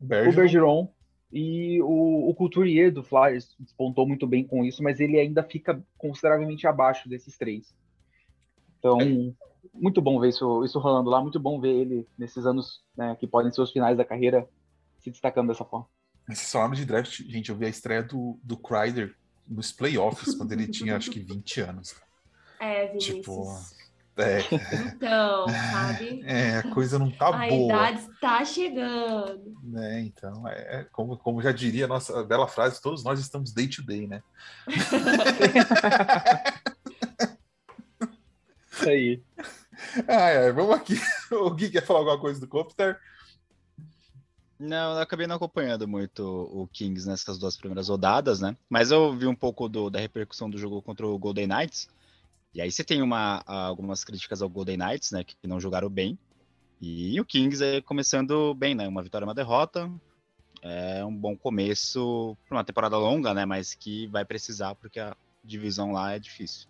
o 0.00 0.04
Bergeron. 0.04 0.88
E 1.36 1.82
o, 1.82 2.30
o 2.30 2.34
Couturier 2.36 2.92
do 2.92 3.02
Flyers 3.02 3.56
despontou 3.58 4.06
muito 4.06 4.24
bem 4.24 4.46
com 4.46 4.64
isso, 4.64 4.84
mas 4.84 5.00
ele 5.00 5.18
ainda 5.18 5.42
fica 5.42 5.84
consideravelmente 5.98 6.64
abaixo 6.64 7.08
desses 7.08 7.36
três. 7.36 7.74
Então, 8.78 9.34
muito 9.72 10.00
bom 10.00 10.20
ver 10.20 10.28
isso, 10.28 10.64
isso 10.64 10.78
rolando 10.78 11.10
lá, 11.10 11.20
muito 11.20 11.40
bom 11.40 11.60
ver 11.60 11.74
ele 11.74 12.06
nesses 12.16 12.46
anos 12.46 12.84
né, 12.96 13.16
que 13.18 13.26
podem 13.26 13.50
ser 13.50 13.62
os 13.62 13.72
finais 13.72 13.96
da 13.96 14.04
carreira 14.04 14.48
se 15.00 15.10
destacando 15.10 15.48
dessa 15.48 15.64
forma. 15.64 15.88
Esses 16.30 16.52
falaram 16.52 16.72
de 16.72 16.84
draft, 16.84 17.20
gente, 17.22 17.50
eu 17.50 17.56
vi 17.56 17.66
a 17.66 17.68
estreia 17.68 18.04
do, 18.04 18.38
do 18.40 18.56
Kreider 18.56 19.16
nos 19.48 19.72
playoffs, 19.72 20.36
quando 20.36 20.52
ele 20.52 20.68
tinha 20.68 20.96
acho 20.96 21.10
que 21.10 21.18
20 21.18 21.60
anos. 21.62 21.96
É, 22.60 22.86
Vinícius. 22.86 23.16
Tipo, 23.16 23.44
É, 24.16 24.38
Então, 24.94 25.47
sabe? 25.73 26.23
é, 26.25 26.59
a 26.59 26.62
coisa 26.71 26.99
não 26.99 27.11
tá 27.11 27.28
a 27.28 27.49
boa. 27.49 27.64
idade 27.64 27.99
está 28.00 28.44
chegando. 28.44 29.56
Né? 29.62 30.02
Então, 30.02 30.47
é, 30.47 30.80
é 30.80 30.85
como, 30.92 31.16
como 31.16 31.42
já 31.42 31.50
diria 31.52 31.87
a 31.87 31.88
nossa 31.88 32.23
bela 32.23 32.47
frase, 32.47 32.80
todos 32.80 33.02
nós 33.02 33.18
estamos 33.18 33.52
day 33.52 33.66
to 33.68 33.83
day, 33.83 34.06
né? 34.06 34.23
Isso 38.73 38.88
aí. 38.88 39.23
Ah, 40.06 40.28
é, 40.30 40.52
vamos 40.52 40.76
aqui. 40.76 40.94
O 41.33 41.50
Gui 41.50 41.68
quer 41.68 41.85
falar 41.85 41.99
alguma 42.00 42.18
coisa 42.18 42.38
do 42.40 42.47
Copter? 42.47 42.97
Não, 44.59 44.94
eu 44.94 45.00
acabei 45.00 45.26
não 45.26 45.35
acompanhando 45.35 45.87
muito 45.88 46.23
o 46.25 46.68
Kings 46.73 47.06
nessas 47.09 47.38
duas 47.38 47.56
primeiras 47.56 47.88
rodadas, 47.88 48.40
né? 48.40 48.56
Mas 48.71 48.92
eu 48.92 49.12
vi 49.16 49.26
um 49.26 49.35
pouco 49.35 49.68
do- 49.68 49.90
da 49.90 49.99
repercussão 49.99 50.49
do 50.49 50.56
jogo 50.56 50.80
contra 50.80 51.04
o 51.06 51.18
Golden 51.18 51.49
Knights. 51.49 51.88
E 52.54 52.61
aí 52.61 52.70
você 52.70 52.84
tem 52.84 53.02
uma, 53.02 53.42
algumas 53.46 54.04
críticas 54.04 54.40
ao 54.40 54.49
Golden 54.49 54.76
Knights, 54.76 55.11
né? 55.11 55.25
Que 55.25 55.34
não 55.46 55.61
jogaram 55.61 55.88
bem. 55.88 56.18
E 56.80 57.20
o 57.20 57.25
Kings 57.25 57.64
é 57.64 57.80
começando 57.80 58.54
bem, 58.54 58.75
né? 58.75 58.87
Uma 58.87 59.02
vitória 59.02 59.25
e 59.25 59.28
uma 59.28 59.34
derrota. 59.34 59.90
É 60.62 61.04
um 61.04 61.14
bom 61.14 61.37
começo 61.37 62.37
para 62.49 62.56
uma 62.56 62.64
temporada 62.64 62.96
longa, 62.96 63.34
né? 63.34 63.44
Mas 63.44 63.75
que 63.75 64.06
vai 64.06 64.25
precisar, 64.25 64.75
porque 64.76 65.00
a 65.00 65.16
divisão 65.42 65.92
lá 65.92 66.12
é 66.12 66.18
difícil. 66.18 66.68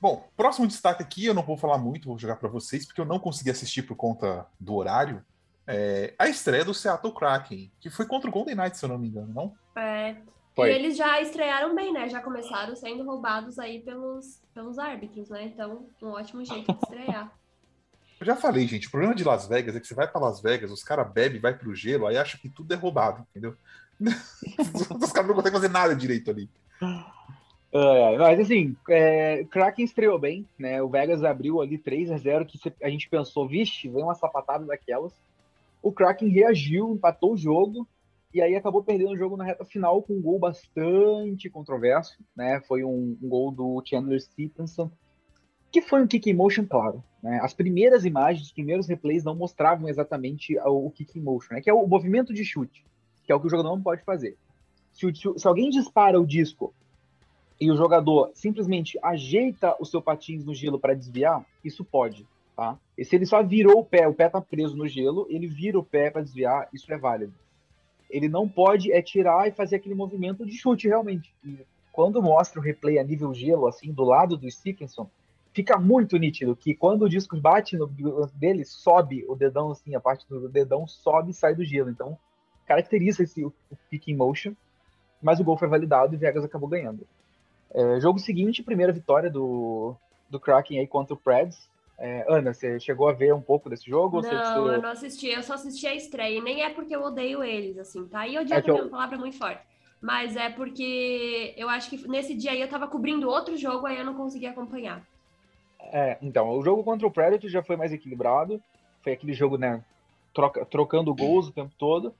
Bom, 0.00 0.28
próximo 0.36 0.66
destaque 0.66 1.02
aqui, 1.02 1.24
eu 1.24 1.34
não 1.34 1.42
vou 1.42 1.56
falar 1.56 1.76
muito, 1.76 2.06
vou 2.08 2.18
jogar 2.18 2.36
para 2.36 2.48
vocês, 2.48 2.86
porque 2.86 3.00
eu 3.00 3.04
não 3.04 3.18
consegui 3.18 3.50
assistir 3.50 3.82
por 3.82 3.96
conta 3.96 4.46
do 4.60 4.74
horário. 4.74 5.24
É 5.66 6.14
a 6.18 6.28
estreia 6.28 6.64
do 6.64 6.72
Seattle 6.72 7.12
Kraken, 7.12 7.70
que 7.80 7.90
foi 7.90 8.06
contra 8.06 8.30
o 8.30 8.32
Golden 8.32 8.54
Knights, 8.54 8.78
se 8.78 8.84
eu 8.84 8.88
não 8.88 8.98
me 8.98 9.08
engano, 9.08 9.32
não? 9.34 9.54
É, 9.76 10.16
Foi. 10.58 10.72
E 10.72 10.74
eles 10.74 10.96
já 10.96 11.20
estrearam 11.20 11.72
bem, 11.72 11.92
né? 11.92 12.08
Já 12.08 12.20
começaram 12.20 12.74
sendo 12.74 13.04
roubados 13.04 13.60
aí 13.60 13.78
pelos, 13.78 14.42
pelos 14.52 14.76
árbitros, 14.76 15.30
né? 15.30 15.44
Então, 15.44 15.86
um 16.02 16.08
ótimo 16.08 16.44
jeito 16.44 16.72
de 16.72 16.78
estrear. 16.82 17.32
Eu 18.18 18.26
já 18.26 18.34
falei, 18.34 18.66
gente, 18.66 18.88
o 18.88 18.90
problema 18.90 19.14
de 19.14 19.22
Las 19.22 19.46
Vegas 19.46 19.76
é 19.76 19.78
que 19.78 19.86
você 19.86 19.94
vai 19.94 20.08
para 20.08 20.20
Las 20.20 20.40
Vegas, 20.40 20.72
os 20.72 20.82
caras 20.82 21.12
bebem, 21.12 21.40
vai 21.40 21.56
pro 21.56 21.72
gelo, 21.76 22.08
aí 22.08 22.18
acha 22.18 22.36
que 22.36 22.48
tudo 22.48 22.74
é 22.74 22.76
roubado, 22.76 23.24
entendeu? 23.30 23.54
os 25.00 25.12
caras 25.12 25.28
não 25.28 25.36
conseguem 25.36 25.60
fazer 25.60 25.68
nada 25.68 25.94
direito 25.94 26.28
ali. 26.28 26.50
É, 27.72 28.18
mas 28.18 28.40
assim, 28.40 28.76
é, 28.90 29.44
Kraken 29.44 29.84
estreou 29.84 30.18
bem, 30.18 30.44
né? 30.58 30.82
O 30.82 30.88
Vegas 30.88 31.22
abriu 31.22 31.60
ali 31.60 31.78
3 31.78 32.10
a 32.10 32.16
0 32.16 32.44
que 32.44 32.58
a 32.82 32.90
gente 32.90 33.08
pensou, 33.08 33.46
vixe, 33.46 33.88
vem 33.88 34.02
uma 34.02 34.16
sapatada 34.16 34.64
daquelas. 34.64 35.12
O 35.80 35.92
Kraken 35.92 36.28
reagiu, 36.28 36.94
empatou 36.94 37.34
o 37.34 37.36
jogo 37.38 37.86
e 38.32 38.42
aí 38.42 38.54
acabou 38.54 38.82
perdendo 38.82 39.12
o 39.12 39.16
jogo 39.16 39.36
na 39.36 39.44
reta 39.44 39.64
final 39.64 40.02
com 40.02 40.14
um 40.14 40.20
gol 40.22 40.38
bastante 40.38 41.48
controverso, 41.48 42.18
né? 42.36 42.60
Foi 42.60 42.84
um, 42.84 43.16
um 43.22 43.28
gol 43.28 43.50
do 43.50 43.82
Chandler 43.84 44.20
Stephenson, 44.20 44.90
que 45.70 45.80
foi 45.80 46.02
um 46.02 46.06
kick 46.06 46.30
in 46.30 46.34
motion, 46.34 46.66
claro. 46.66 47.02
Né? 47.22 47.40
As 47.42 47.54
primeiras 47.54 48.04
imagens, 48.04 48.46
os 48.46 48.52
primeiros 48.52 48.86
replays 48.86 49.24
não 49.24 49.34
mostravam 49.34 49.88
exatamente 49.88 50.58
o, 50.60 50.90
kick 50.90 51.18
in 51.18 51.22
motion, 51.22 51.54
né? 51.54 51.60
Que 51.60 51.70
é 51.70 51.74
o 51.74 51.86
movimento 51.86 52.32
de 52.34 52.44
chute, 52.44 52.84
que 53.24 53.32
é 53.32 53.34
o 53.34 53.40
que 53.40 53.46
o 53.46 53.50
jogador 53.50 53.70
não 53.70 53.82
pode 53.82 54.02
fazer. 54.04 54.36
Se 54.92 55.06
o- 55.06 55.38
se 55.38 55.48
alguém 55.48 55.70
dispara 55.70 56.20
o 56.20 56.26
disco 56.26 56.74
e 57.60 57.70
o 57.70 57.76
jogador 57.76 58.30
simplesmente 58.34 58.98
ajeita 59.02 59.74
o 59.80 59.84
seu 59.84 60.02
patins 60.02 60.44
no 60.44 60.54
gelo 60.54 60.78
para 60.78 60.94
desviar, 60.94 61.44
isso 61.64 61.84
pode, 61.84 62.26
tá? 62.56 62.78
E 62.96 63.04
se 63.04 63.16
ele 63.16 63.26
só 63.26 63.42
virou 63.42 63.80
o 63.80 63.84
pé, 63.84 64.06
o 64.06 64.14
pé 64.14 64.28
tá 64.28 64.40
preso 64.40 64.76
no 64.76 64.86
gelo, 64.86 65.26
ele 65.30 65.46
vira 65.46 65.78
o 65.78 65.84
pé 65.84 66.10
para 66.10 66.22
desviar, 66.22 66.68
isso 66.72 66.92
é 66.92 66.98
válido. 66.98 67.32
Ele 68.10 68.28
não 68.28 68.48
pode 68.48 68.92
é 68.92 69.02
tirar 69.02 69.48
e 69.48 69.52
fazer 69.52 69.76
aquele 69.76 69.94
movimento 69.94 70.46
de 70.46 70.56
chute 70.56 70.88
realmente. 70.88 71.32
E 71.44 71.58
quando 71.92 72.22
mostra 72.22 72.60
o 72.60 72.62
replay 72.62 72.98
a 72.98 73.04
nível 73.04 73.34
gelo, 73.34 73.66
assim, 73.66 73.92
do 73.92 74.04
lado 74.04 74.36
do 74.36 74.50
Stephenson, 74.50 75.10
fica 75.52 75.78
muito 75.78 76.16
nítido 76.16 76.54
que 76.54 76.74
quando 76.74 77.02
o 77.02 77.08
disco 77.08 77.36
bate 77.36 77.76
no 77.76 77.86
dele, 78.34 78.64
sobe 78.64 79.24
o 79.28 79.34
dedão, 79.34 79.72
assim, 79.72 79.94
a 79.94 80.00
parte 80.00 80.24
do 80.28 80.48
dedão 80.48 80.86
sobe 80.86 81.32
e 81.32 81.34
sai 81.34 81.54
do 81.54 81.64
gelo. 81.64 81.90
Então, 81.90 82.16
caracteriza 82.66 83.22
esse 83.22 83.44
pick 83.90 84.08
in 84.08 84.14
motion, 84.14 84.52
mas 85.20 85.40
o 85.40 85.44
gol 85.44 85.56
foi 85.56 85.68
validado 85.68 86.14
e 86.14 86.18
Vegas 86.18 86.44
acabou 86.44 86.68
ganhando. 86.68 87.06
É, 87.70 88.00
jogo 88.00 88.18
seguinte, 88.18 88.62
primeira 88.62 88.92
vitória 88.92 89.30
do, 89.30 89.94
do 90.30 90.38
Kraken 90.38 90.78
aí 90.78 90.86
contra 90.86 91.14
o 91.14 91.16
Preds. 91.16 91.68
É, 92.00 92.24
Ana, 92.28 92.54
você 92.54 92.78
chegou 92.78 93.08
a 93.08 93.12
ver 93.12 93.34
um 93.34 93.40
pouco 93.40 93.68
desse 93.68 93.86
jogo? 93.86 94.22
Não, 94.22 94.72
eu 94.72 94.80
não 94.80 94.90
assisti, 94.90 95.26
eu 95.28 95.42
só 95.42 95.54
assisti 95.54 95.86
a 95.86 95.94
estreia. 95.94 96.38
E 96.38 96.40
nem 96.40 96.62
é 96.62 96.70
porque 96.70 96.94
eu 96.94 97.02
odeio 97.02 97.42
eles, 97.42 97.76
assim, 97.76 98.06
tá? 98.06 98.26
E 98.26 98.38
odiar 98.38 98.58
É 98.58 98.62
também 98.62 98.78
é 98.78 98.82
eu- 98.82 98.84
uma 98.84 98.90
palavra 98.90 99.18
muito 99.18 99.36
forte. 99.36 99.62
Mas 100.00 100.36
é 100.36 100.48
porque 100.48 101.54
eu 101.56 101.68
acho 101.68 101.90
que 101.90 102.06
nesse 102.08 102.34
dia 102.34 102.52
aí 102.52 102.60
eu 102.60 102.68
tava 102.68 102.86
cobrindo 102.86 103.28
outro 103.28 103.56
jogo, 103.56 103.86
aí 103.86 103.98
eu 103.98 104.04
não 104.04 104.14
consegui 104.14 104.46
acompanhar. 104.46 105.04
É, 105.92 106.18
então, 106.22 106.50
o 106.50 106.62
jogo 106.62 106.84
contra 106.84 107.06
o 107.06 107.10
Predator 107.10 107.48
já 107.50 107.62
foi 107.62 107.76
mais 107.76 107.92
equilibrado. 107.92 108.62
Foi 109.02 109.12
aquele 109.12 109.32
jogo, 109.32 109.56
né? 109.58 109.82
troca- 110.32 110.64
trocando 110.64 111.14
gols 111.14 111.48
o 111.48 111.52
tempo 111.52 111.74
todo. 111.76 112.14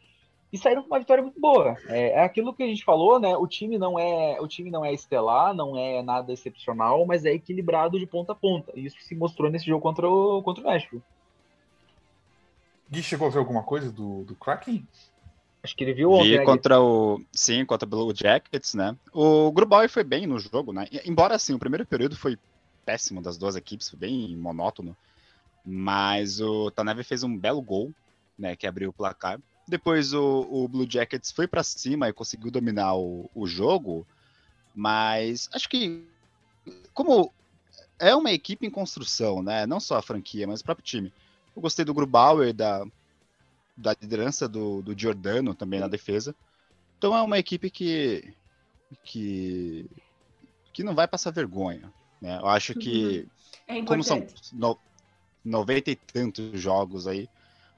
E 0.52 0.56
saíram 0.56 0.82
com 0.82 0.88
uma 0.88 0.98
vitória 0.98 1.22
muito 1.22 1.38
boa. 1.38 1.76
É, 1.88 2.12
é 2.12 2.24
aquilo 2.24 2.54
que 2.54 2.62
a 2.62 2.66
gente 2.66 2.84
falou, 2.84 3.20
né? 3.20 3.36
O 3.36 3.46
time 3.46 3.76
não 3.76 3.98
é, 3.98 4.40
o 4.40 4.48
time 4.48 4.70
não 4.70 4.84
é 4.84 4.92
estelar, 4.92 5.54
não 5.54 5.76
é 5.76 6.02
nada 6.02 6.32
excepcional, 6.32 7.04
mas 7.04 7.24
é 7.24 7.32
equilibrado 7.32 7.98
de 7.98 8.06
ponta 8.06 8.32
a 8.32 8.34
ponta. 8.34 8.72
E 8.74 8.86
isso 8.86 8.96
se 9.00 9.14
mostrou 9.14 9.50
nesse 9.50 9.66
jogo 9.66 9.82
contra 9.82 10.08
o, 10.08 10.42
contra 10.42 10.64
o 10.64 10.66
Nashville. 10.66 11.02
Gui 12.90 13.02
chegou 13.02 13.28
a 13.28 13.30
ver 13.30 13.38
alguma 13.38 13.62
coisa 13.62 13.92
do, 13.92 14.24
do 14.24 14.34
Kraken? 14.34 14.86
Acho 15.62 15.76
que 15.76 15.84
ele 15.84 15.92
viu 15.92 16.12
ontem. 16.12 16.30
Vi 16.30 16.38
né, 16.38 16.44
contra 16.44 16.80
o. 16.80 17.20
Sim, 17.32 17.66
contra 17.66 17.86
o 17.86 17.90
Blue 17.90 18.14
Jackets, 18.14 18.74
né? 18.74 18.96
O 19.12 19.52
Grubauer 19.52 19.90
foi 19.90 20.04
bem 20.04 20.26
no 20.26 20.38
jogo, 20.38 20.72
né? 20.72 20.86
Embora 21.04 21.34
assim, 21.34 21.52
o 21.52 21.58
primeiro 21.58 21.84
período 21.84 22.16
foi 22.16 22.38
péssimo 22.86 23.20
das 23.20 23.36
duas 23.36 23.54
equipes, 23.54 23.90
foi 23.90 23.98
bem 23.98 24.34
monótono. 24.36 24.96
Mas 25.64 26.40
o 26.40 26.70
Tanev 26.70 27.02
fez 27.02 27.22
um 27.22 27.36
belo 27.36 27.60
gol, 27.60 27.92
né? 28.38 28.56
Que 28.56 28.66
abriu 28.66 28.88
o 28.88 28.92
placar. 28.92 29.38
Depois 29.68 30.12
o, 30.14 30.46
o 30.50 30.66
Blue 30.66 30.90
Jackets 30.90 31.30
foi 31.30 31.46
para 31.46 31.62
cima 31.62 32.08
e 32.08 32.12
conseguiu 32.12 32.50
dominar 32.50 32.94
o, 32.94 33.30
o 33.34 33.46
jogo. 33.46 34.06
Mas 34.74 35.48
acho 35.52 35.68
que 35.68 36.06
como 36.94 37.32
é 37.98 38.14
uma 38.14 38.30
equipe 38.30 38.66
em 38.66 38.70
construção, 38.70 39.42
né? 39.42 39.66
Não 39.66 39.80
só 39.80 39.96
a 39.96 40.02
franquia, 40.02 40.46
mas 40.46 40.60
o 40.60 40.64
próprio 40.64 40.84
time. 40.84 41.12
Eu 41.54 41.60
gostei 41.60 41.84
do 41.84 41.92
Grubauer, 41.92 42.54
da, 42.54 42.84
da 43.76 43.94
liderança 44.00 44.48
do, 44.48 44.82
do 44.82 44.98
Giordano 44.98 45.54
também 45.54 45.80
na 45.80 45.88
defesa. 45.88 46.34
Então 46.96 47.16
é 47.16 47.22
uma 47.22 47.38
equipe 47.38 47.70
que, 47.70 48.32
que, 49.04 49.86
que 50.72 50.82
não 50.82 50.94
vai 50.94 51.06
passar 51.06 51.30
vergonha. 51.30 51.92
Né? 52.20 52.38
Eu 52.38 52.46
acho 52.46 52.74
que, 52.74 53.28
É 53.66 53.82
como 53.82 54.02
são 54.02 54.26
no, 54.52 54.78
90 55.44 55.90
e 55.90 55.96
tantos 55.96 56.60
jogos 56.60 57.06
aí, 57.06 57.28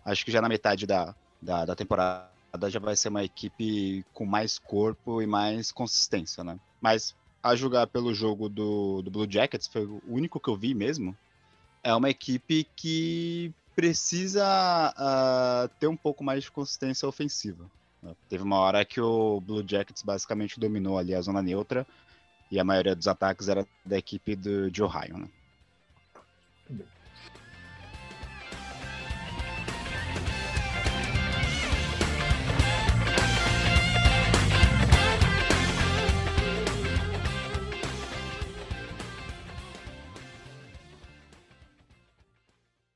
acho 0.04 0.24
que 0.24 0.32
já 0.32 0.40
na 0.40 0.48
metade 0.48 0.86
da, 0.86 1.14
da, 1.40 1.64
da 1.64 1.74
temporada 1.74 2.30
já 2.68 2.78
vai 2.78 2.96
ser 2.96 3.08
uma 3.08 3.24
equipe 3.24 4.04
com 4.12 4.26
mais 4.26 4.58
corpo 4.58 5.22
e 5.22 5.26
mais 5.26 5.72
consistência, 5.72 6.42
né? 6.42 6.58
Mas 6.80 7.14
a 7.42 7.54
julgar 7.54 7.86
pelo 7.86 8.12
jogo 8.12 8.48
do, 8.48 9.02
do 9.02 9.10
Blue 9.10 9.30
Jackets, 9.30 9.66
foi 9.66 9.86
o 9.86 10.02
único 10.06 10.38
que 10.38 10.48
eu 10.48 10.56
vi 10.56 10.74
mesmo, 10.74 11.16
é 11.82 11.94
uma 11.94 12.10
equipe 12.10 12.66
que 12.76 13.52
precisa 13.74 14.44
ah, 14.44 15.70
ter 15.78 15.86
um 15.86 15.96
pouco 15.96 16.22
mais 16.22 16.44
de 16.44 16.50
consistência 16.50 17.08
ofensiva. 17.08 17.70
Teve 18.28 18.42
uma 18.42 18.58
hora 18.58 18.84
que 18.84 19.00
o 19.00 19.40
Blue 19.40 19.64
Jackets 19.66 20.02
basicamente 20.02 20.58
dominou 20.58 20.98
ali 20.98 21.14
a 21.14 21.20
zona 21.20 21.42
neutra 21.42 21.86
e 22.50 22.58
a 22.58 22.64
maioria 22.64 22.94
dos 22.94 23.06
ataques 23.06 23.48
era 23.48 23.66
da 23.84 23.98
equipe 23.98 24.34
do, 24.34 24.70
de 24.70 24.82
Ohio, 24.82 25.18
né? 25.18 25.28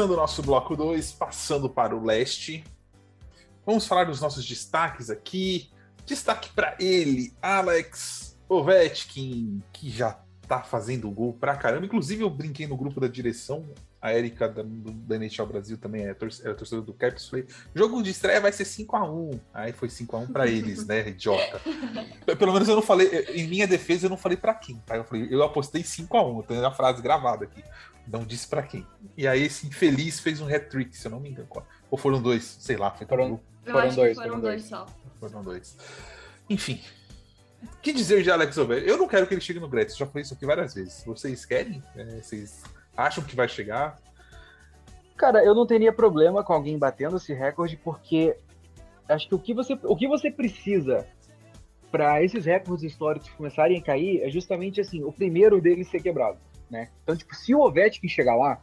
Começando 0.00 0.16
o 0.16 0.20
nosso 0.22 0.42
bloco 0.42 0.74
2, 0.74 1.12
passando 1.12 1.68
para 1.68 1.94
o 1.94 2.02
leste. 2.02 2.64
Vamos 3.66 3.86
falar 3.86 4.04
dos 4.04 4.18
nossos 4.18 4.46
destaques 4.46 5.10
aqui. 5.10 5.68
Destaque 6.06 6.48
para 6.54 6.74
ele, 6.80 7.34
Alex 7.42 8.34
Ovechkin, 8.48 9.62
que 9.70 9.90
já 9.90 10.18
tá 10.48 10.62
fazendo 10.62 11.10
gol 11.10 11.34
pra 11.34 11.54
caramba. 11.54 11.84
Inclusive, 11.84 12.22
eu 12.22 12.30
brinquei 12.30 12.66
no 12.66 12.78
grupo 12.78 12.98
da 12.98 13.08
direção. 13.08 13.68
A 14.00 14.14
Erika 14.14 14.48
da, 14.48 14.62
da 14.64 15.16
NHL 15.16 15.44
Brasil 15.44 15.76
também 15.76 16.06
é, 16.06 16.14
tor 16.14 16.30
é 16.44 16.54
torcedora 16.54 16.86
do 16.86 16.94
Caps. 16.94 17.28
Falei, 17.28 17.46
jogo 17.74 18.02
de 18.02 18.08
estreia 18.08 18.40
vai 18.40 18.52
ser 18.52 18.64
5x1. 18.64 19.38
Aí 19.52 19.74
foi 19.74 19.88
5x1 19.88 20.32
para 20.32 20.46
eles, 20.46 20.86
né, 20.86 21.06
idiota. 21.10 21.60
Pelo 22.38 22.54
menos 22.54 22.66
eu 22.66 22.74
não 22.74 22.82
falei, 22.82 23.06
em 23.34 23.46
minha 23.46 23.66
defesa, 23.66 24.06
eu 24.06 24.10
não 24.10 24.16
falei 24.16 24.38
para 24.38 24.54
quem, 24.54 24.76
tá? 24.86 24.96
Eu, 24.96 25.04
falei, 25.04 25.28
eu 25.30 25.42
apostei 25.42 25.82
5x1. 25.82 26.36
Eu 26.38 26.42
tenho 26.42 26.66
a 26.66 26.70
frase 26.70 27.02
gravada 27.02 27.44
aqui. 27.44 27.62
Não 28.10 28.24
disse 28.24 28.48
para 28.48 28.62
quem. 28.62 28.86
E 29.16 29.26
aí 29.28 29.42
esse 29.42 29.66
infeliz 29.66 30.18
fez 30.18 30.40
um 30.40 30.46
hat-trick, 30.46 30.96
se 30.96 31.06
eu 31.06 31.10
não 31.10 31.20
me 31.20 31.30
engano. 31.30 31.48
Ou 31.90 31.96
foram 31.96 32.20
dois, 32.20 32.44
sei 32.60 32.76
lá. 32.76 32.90
Foi 32.90 33.06
foram, 33.06 33.40
eu 33.64 33.72
foram 33.72 33.94
dois, 33.94 34.16
foram, 34.16 34.28
foram 34.28 34.40
dois, 34.40 34.54
dois 34.54 34.64
só. 34.64 34.86
Foram 35.20 35.42
dois. 35.42 35.76
Enfim. 36.48 36.80
que 37.80 37.92
dizer 37.92 38.22
de 38.22 38.30
Alex 38.30 38.58
Ovechkin? 38.58 38.88
Eu 38.88 38.96
não 38.96 39.06
quero 39.06 39.26
que 39.26 39.34
ele 39.34 39.40
chegue 39.40 39.60
no 39.60 39.68
Gretz. 39.68 39.96
Já 39.96 40.06
falei 40.06 40.22
isso 40.22 40.34
aqui 40.34 40.44
várias 40.44 40.74
vezes. 40.74 41.04
Vocês 41.04 41.44
querem? 41.44 41.82
É, 41.94 42.20
vocês 42.20 42.64
acham 42.96 43.22
que 43.22 43.36
vai 43.36 43.48
chegar? 43.48 43.96
Cara, 45.16 45.44
eu 45.44 45.54
não 45.54 45.66
teria 45.66 45.92
problema 45.92 46.42
com 46.42 46.52
alguém 46.52 46.78
batendo 46.78 47.16
esse 47.16 47.32
recorde, 47.32 47.76
porque 47.76 48.36
acho 49.08 49.28
que 49.28 49.34
o 49.34 49.38
que 49.38 49.54
você, 49.54 49.78
o 49.84 49.94
que 49.94 50.08
você 50.08 50.30
precisa 50.30 51.06
para 51.92 52.22
esses 52.24 52.44
recordes 52.44 52.84
históricos 52.84 53.28
começarem 53.30 53.78
a 53.78 53.82
cair 53.82 54.22
é 54.22 54.30
justamente 54.30 54.80
assim, 54.80 55.04
o 55.04 55.12
primeiro 55.12 55.60
deles 55.60 55.88
ser 55.88 56.00
quebrado 56.00 56.38
né? 56.70 56.88
Então, 57.02 57.16
tipo, 57.16 57.34
se 57.34 57.54
o 57.54 57.60
Ovechkin 57.60 58.08
chegar 58.08 58.36
lá, 58.36 58.60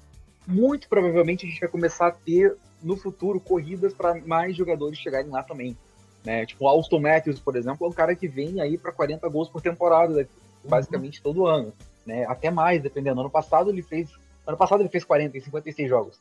muito 0.47 0.87
provavelmente 0.87 1.45
a 1.45 1.49
gente 1.49 1.59
vai 1.59 1.69
começar 1.69 2.07
a 2.07 2.11
ter 2.11 2.55
no 2.81 2.95
futuro 2.95 3.39
corridas 3.39 3.93
para 3.93 4.15
mais 4.21 4.55
jogadores 4.55 4.97
chegarem 4.97 5.29
lá 5.29 5.43
também. 5.43 5.75
Né? 6.23 6.45
Tipo, 6.45 6.65
o 6.65 6.67
Austin 6.67 6.99
Matthews, 6.99 7.39
por 7.39 7.55
exemplo, 7.55 7.85
é 7.85 7.89
um 7.89 7.93
cara 7.93 8.15
que 8.15 8.27
vem 8.27 8.61
aí 8.61 8.77
para 8.77 8.91
40 8.91 9.27
gols 9.29 9.49
por 9.49 9.61
temporada, 9.61 10.13
né? 10.13 10.27
basicamente 10.63 11.19
uhum. 11.19 11.23
todo 11.23 11.47
ano, 11.47 11.73
né? 12.05 12.25
Até 12.25 12.49
mais, 12.49 12.81
dependendo. 12.81 13.21
Ano 13.21 13.29
passado 13.29 13.69
ele 13.69 13.81
fez, 13.81 14.11
ano 14.45 14.57
passado 14.57 14.81
ele 14.81 14.89
fez 14.89 15.03
40 15.03 15.37
em 15.37 15.41
56 15.41 15.89
jogos. 15.89 16.19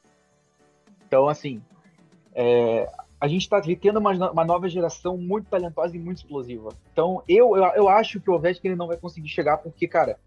Então, 1.07 1.29
assim, 1.29 1.63
é, 2.35 2.89
a 3.21 3.29
gente 3.29 3.43
está 3.43 3.61
tendo 3.61 3.99
uma, 3.99 4.31
uma, 4.31 4.45
nova 4.45 4.69
geração 4.69 5.17
muito 5.17 5.49
talentosa 5.49 5.97
e 5.97 5.99
muito 5.99 6.19
explosiva. 6.19 6.71
Então, 6.93 7.23
eu, 7.29 7.57
eu, 7.57 7.65
eu 7.75 7.89
acho 7.89 8.21
que 8.21 8.31
o 8.31 8.35
Ovechkin 8.35 8.69
ele 8.69 8.77
não 8.77 8.87
vai 8.87 8.97
conseguir 8.97 9.29
chegar 9.29 9.59
porque, 9.59 9.89
cara, 9.89 10.19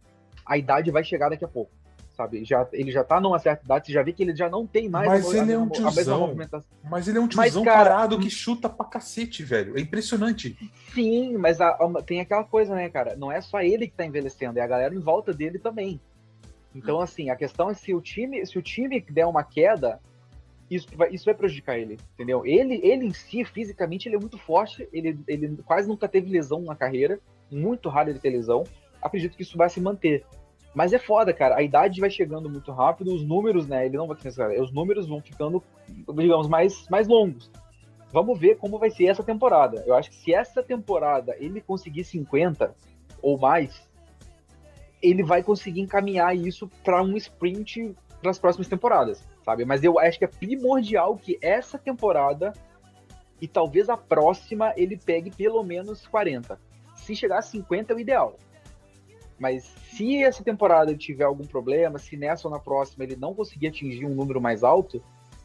a 0.49 0.57
idade 0.57 0.89
vai 0.89 1.03
chegar 1.03 1.29
daqui 1.29 1.45
a 1.45 1.47
pouco. 1.47 1.71
Sabe? 2.17 2.43
Já, 2.43 2.67
ele 2.73 2.91
já 2.91 3.01
tá 3.01 3.21
numa 3.21 3.39
certa 3.39 3.63
idade, 3.63 3.85
você 3.85 3.93
já 3.93 4.03
vê 4.03 4.11
que 4.11 4.21
ele 4.21 4.35
já 4.35 4.49
não 4.49 4.67
tem 4.67 4.89
mais 4.89 5.07
mas 5.07 5.33
a, 5.33 5.37
ele 5.37 5.53
é 5.53 5.57
um 5.57 5.69
tiozão, 5.69 6.35
Mas 6.83 7.07
ele 7.07 7.17
é 7.17 7.21
um 7.21 7.27
tiozão 7.29 7.63
mas, 7.63 7.73
cara, 7.73 7.91
parado 7.91 8.19
que 8.19 8.29
chuta 8.29 8.67
pra 8.67 8.85
cacete, 8.85 9.41
velho. 9.41 9.77
É 9.77 9.79
impressionante. 9.79 10.57
Sim, 10.93 11.37
mas 11.37 11.61
a, 11.61 11.69
a, 11.69 12.01
tem 12.05 12.19
aquela 12.19 12.43
coisa, 12.43 12.75
né, 12.75 12.89
cara? 12.89 13.15
Não 13.15 13.31
é 13.31 13.39
só 13.39 13.61
ele 13.61 13.87
que 13.87 13.95
tá 13.95 14.05
envelhecendo, 14.05 14.59
é 14.59 14.61
a 14.61 14.67
galera 14.67 14.93
em 14.93 14.99
volta 14.99 15.33
dele 15.33 15.59
também. 15.59 16.01
Então, 16.75 16.99
assim, 16.99 17.29
a 17.29 17.37
questão 17.37 17.69
é 17.69 17.73
se 17.73 17.95
o 17.95 18.01
time, 18.01 18.45
se 18.45 18.59
o 18.59 18.61
time 18.61 18.99
der 19.09 19.25
uma 19.25 19.43
queda, 19.43 20.01
isso 20.69 20.87
vai, 20.95 21.09
isso 21.11 21.25
vai 21.25 21.33
prejudicar 21.33 21.79
ele, 21.79 21.97
entendeu? 22.13 22.45
Ele, 22.45 22.79
ele 22.83 23.05
em 23.05 23.13
si, 23.13 23.45
fisicamente, 23.45 24.07
ele 24.07 24.17
é 24.17 24.19
muito 24.19 24.37
forte, 24.37 24.87
ele, 24.91 25.17
ele 25.25 25.57
quase 25.65 25.87
nunca 25.87 26.07
teve 26.07 26.29
lesão 26.29 26.61
na 26.61 26.75
carreira, 26.75 27.19
muito 27.49 27.89
raro 27.89 28.09
ele 28.09 28.19
ter 28.19 28.29
lesão. 28.29 28.63
Acredito 29.01 29.35
que 29.35 29.43
isso 29.43 29.57
vai 29.57 29.69
se 29.69 29.79
manter. 29.79 30.25
Mas 30.73 30.93
é 30.93 30.99
foda, 30.99 31.33
cara. 31.33 31.55
A 31.55 31.63
idade 31.63 31.99
vai 31.99 32.09
chegando 32.09 32.49
muito 32.49 32.71
rápido, 32.71 33.13
os 33.13 33.23
números, 33.23 33.67
né? 33.67 33.85
Ele 33.85 33.97
não 33.97 34.07
vai 34.07 34.17
crescer, 34.17 34.61
os 34.61 34.71
números 34.71 35.07
vão 35.07 35.21
ficando, 35.21 35.63
digamos, 36.15 36.47
mais, 36.47 36.87
mais 36.89 37.07
longos. 37.07 37.51
Vamos 38.11 38.39
ver 38.39 38.57
como 38.57 38.79
vai 38.79 38.89
ser 38.89 39.05
essa 39.05 39.23
temporada. 39.23 39.83
Eu 39.85 39.95
acho 39.95 40.09
que 40.09 40.15
se 40.15 40.33
essa 40.33 40.63
temporada 40.63 41.35
ele 41.39 41.61
conseguir 41.61 42.03
50 42.03 42.75
ou 43.21 43.37
mais, 43.37 43.87
ele 45.01 45.23
vai 45.23 45.43
conseguir 45.43 45.81
encaminhar 45.81 46.35
isso 46.35 46.69
para 46.83 47.01
um 47.03 47.15
sprint 47.17 47.95
para 48.21 48.31
as 48.31 48.39
próximas 48.39 48.67
temporadas, 48.67 49.23
sabe? 49.45 49.63
Mas 49.63 49.83
eu 49.83 49.97
acho 49.97 50.19
que 50.19 50.25
é 50.25 50.27
primordial 50.27 51.15
que 51.15 51.37
essa 51.41 51.77
temporada 51.77 52.53
e 53.41 53.47
talvez 53.47 53.89
a 53.89 53.95
próxima 53.95 54.73
ele 54.75 54.97
pegue 54.97 55.31
pelo 55.31 55.63
menos 55.63 56.05
40. 56.07 56.59
Se 56.95 57.15
chegar 57.15 57.39
a 57.39 57.41
50 57.41 57.93
é 57.93 57.95
o 57.95 57.99
ideal. 57.99 58.35
Mas 59.39 59.63
se 59.63 60.21
essa 60.21 60.43
temporada 60.43 60.95
tiver 60.95 61.23
algum 61.23 61.45
problema, 61.45 61.97
se 61.97 62.17
nessa 62.17 62.47
ou 62.47 62.53
na 62.53 62.59
próxima 62.59 63.03
ele 63.03 63.15
não 63.15 63.33
conseguir 63.33 63.67
atingir 63.67 64.05
um 64.05 64.13
número 64.13 64.41
mais 64.41 64.63
alto, 64.63 65.01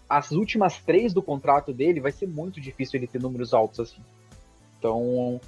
as 0.08 0.32
últimas 0.32 0.82
três 0.82 1.12
do 1.12 1.22
contrato 1.22 1.72
dele 1.72 2.00
vai 2.00 2.12
ser 2.12 2.26
muito 2.26 2.60
difícil 2.60 2.98
ele 2.98 3.06
ter 3.06 3.20
números 3.20 3.54
altos 3.54 3.80
assim. 3.80 4.02
Então, 4.78 5.40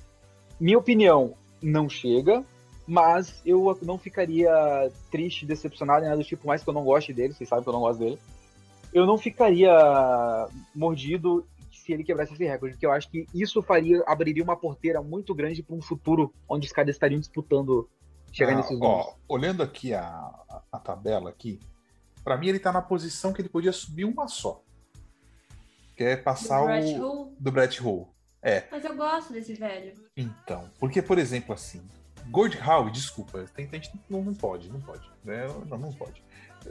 minha 0.58 0.78
opinião, 0.78 1.34
não 1.60 1.88
chega, 1.88 2.44
mas 2.86 3.42
eu 3.44 3.76
não 3.82 3.98
ficaria 3.98 4.50
triste, 5.10 5.44
decepcionado, 5.44 6.04
nada 6.04 6.16
do 6.16 6.24
tipo, 6.24 6.46
mais 6.46 6.62
que 6.62 6.70
eu 6.70 6.74
não 6.74 6.84
goste 6.84 7.12
dele, 7.12 7.34
vocês 7.34 7.48
sabem 7.48 7.64
que 7.64 7.68
eu 7.68 7.74
não 7.74 7.80
gosto 7.80 7.98
dele. 7.98 8.18
Eu 8.94 9.04
não 9.04 9.18
ficaria 9.18 10.48
mordido 10.74 11.44
se 11.70 11.92
ele 11.92 12.02
quebrasse 12.02 12.32
esse 12.32 12.44
recorde, 12.44 12.74
porque 12.74 12.86
eu 12.86 12.92
acho 12.92 13.10
que 13.10 13.26
isso 13.34 13.62
faria 13.62 14.02
abriria 14.06 14.42
uma 14.42 14.56
porteira 14.56 15.02
muito 15.02 15.34
grande 15.34 15.62
para 15.62 15.76
um 15.76 15.82
futuro 15.82 16.32
onde 16.48 16.66
os 16.66 16.72
caras 16.72 16.94
estariam 16.94 17.20
disputando 17.20 17.88
chegar 18.36 18.52
ah, 18.52 18.56
nesses 18.56 18.78
ó, 18.80 19.16
Olhando 19.26 19.62
aqui 19.62 19.94
a, 19.94 20.30
a, 20.70 20.78
tabela 20.78 21.30
aqui, 21.30 21.58
para 22.22 22.36
mim 22.36 22.48
ele 22.48 22.58
tá 22.58 22.70
na 22.70 22.82
posição 22.82 23.32
que 23.32 23.40
ele 23.40 23.48
podia 23.48 23.72
subir 23.72 24.04
uma 24.04 24.28
só. 24.28 24.62
Que 25.96 26.04
é 26.04 26.16
passar 26.16 26.60
do 26.60 26.66
Brett 26.66 27.00
o 27.00 27.02
Hull? 27.02 27.36
do 27.38 27.52
Brett 27.52 27.82
Hull. 27.82 28.14
É. 28.42 28.64
Mas 28.70 28.84
eu 28.84 28.94
gosto 28.94 29.32
desse 29.32 29.54
velho. 29.54 29.94
Então, 30.14 30.70
porque 30.78 31.00
por 31.00 31.18
exemplo 31.18 31.54
assim, 31.54 31.82
Gord 32.28 32.58
Howe, 32.60 32.90
desculpa, 32.90 33.44
tem, 33.54 33.66
tem, 33.66 33.80
não, 34.10 34.22
não 34.22 34.34
pode, 34.34 34.70
não 34.70 34.80
pode. 34.80 35.10
Né? 35.24 35.46
Não, 35.66 35.78
não 35.78 35.92
pode. 35.92 36.22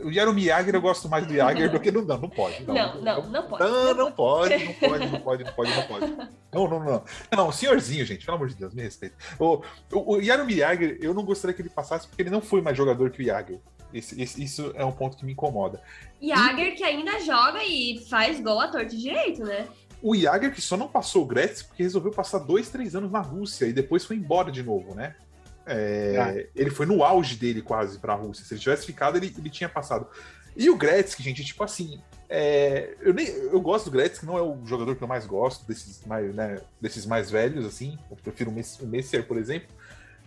O 0.04 0.12
Jeremy 0.12 0.46
Jagger 0.46 0.76
eu 0.76 0.82
gosto 0.82 1.10
mais 1.10 1.26
do 1.26 1.34
Jagger 1.34 1.72
do 1.72 1.80
que 1.80 1.92
do. 1.92 2.06
Não, 2.06 2.18
não 2.18 2.30
pode. 2.30 2.64
Não, 2.64 2.74
não, 2.74 3.02
não, 3.02 3.30
não 3.30 3.48
pode. 3.48 3.64
Não, 3.64 3.94
não 3.94 4.12
pode, 4.12 4.66
não 4.66 4.74
pode, 4.74 5.08
não 5.08 5.20
pode, 5.22 5.44
não 5.44 5.54
pode, 5.54 5.76
não 5.76 5.84
pode. 5.84 6.18
Não, 6.54 6.68
não, 6.68 6.84
não. 6.84 7.04
Não, 7.32 7.52
senhorzinho, 7.52 8.06
gente, 8.06 8.26
pelo 8.26 8.38
amor 8.38 8.50
de 8.50 8.56
Deus, 8.56 8.74
me 8.74 8.82
respeita. 8.82 9.16
O, 9.40 9.62
o, 9.92 10.16
o 10.16 10.22
eu 10.22 11.14
não 11.14 11.24
gostaria 11.24 11.54
que 11.54 11.62
ele 11.62 11.70
passasse 11.70 12.08
porque 12.08 12.22
ele 12.22 12.30
não 12.30 12.42
foi 12.42 12.62
mais 12.62 12.78
jogador 12.78 13.10
que 13.10 13.22
o. 13.22 13.62
Esse, 13.94 14.22
esse, 14.22 14.44
isso 14.44 14.74
é 14.76 14.84
um 14.84 14.92
ponto 14.92 15.16
que 15.16 15.26
me 15.26 15.32
incomoda. 15.32 15.82
Jagger 16.22 16.68
e... 16.68 16.72
que 16.76 16.84
ainda 16.84 17.20
joga 17.22 17.64
e 17.64 18.06
faz 18.10 18.40
gol 18.42 18.60
a 18.60 18.68
torto 18.68 18.96
direito, 18.96 19.44
né? 19.44 19.68
O 20.02 20.16
Jagger 20.16 20.54
que 20.54 20.62
só 20.62 20.76
não 20.76 20.88
passou 20.88 21.24
o 21.24 21.26
Gretz 21.26 21.64
porque 21.64 21.82
resolveu 21.82 22.12
passar 22.12 22.40
dois, 22.40 22.70
três 22.70 22.96
anos 22.96 23.12
na 23.12 23.22
Rússia 23.22 23.66
e 23.66 23.74
depois 23.74 24.04
foi 24.04 24.18
embora 24.18 24.52
de 24.52 24.62
novo, 24.62 24.94
né? 24.94 25.16
É, 25.66 26.18
ah. 26.20 26.50
Ele 26.56 26.70
foi 26.70 26.86
no 26.86 27.04
auge 27.04 27.36
dele 27.36 27.62
quase 27.62 28.00
para 28.00 28.14
a 28.14 28.16
Rússia. 28.16 28.46
Se 28.46 28.54
ele 28.54 28.62
tivesse 28.62 28.86
ficado, 28.86 29.18
ele, 29.18 29.34
ele 29.38 29.50
tinha 29.50 29.70
passado. 29.70 30.08
E 30.56 30.70
o 30.70 30.78
Gretzky, 30.78 31.22
gente, 31.22 31.44
tipo 31.44 31.64
assim, 31.64 32.00
é, 32.30 32.96
eu, 33.02 33.14
nem, 33.14 33.28
eu 33.28 33.60
gosto 33.60 33.86
do 33.86 33.92
Gretzky, 33.92 34.26
não 34.26 34.38
é 34.38 34.42
o 34.42 34.66
jogador 34.66 34.96
que 34.96 35.04
eu 35.04 35.08
mais 35.08 35.26
gosto, 35.26 35.68
desses 35.68 36.06
mais, 36.06 36.34
né, 36.34 36.62
desses 36.80 37.06
mais 37.06 37.30
velhos, 37.30 37.66
assim. 37.66 37.98
Eu 38.10 38.18
prefiro 38.18 38.52
o 38.52 38.88
Messier, 38.88 39.26
por 39.28 39.38
exemplo. 39.38 39.68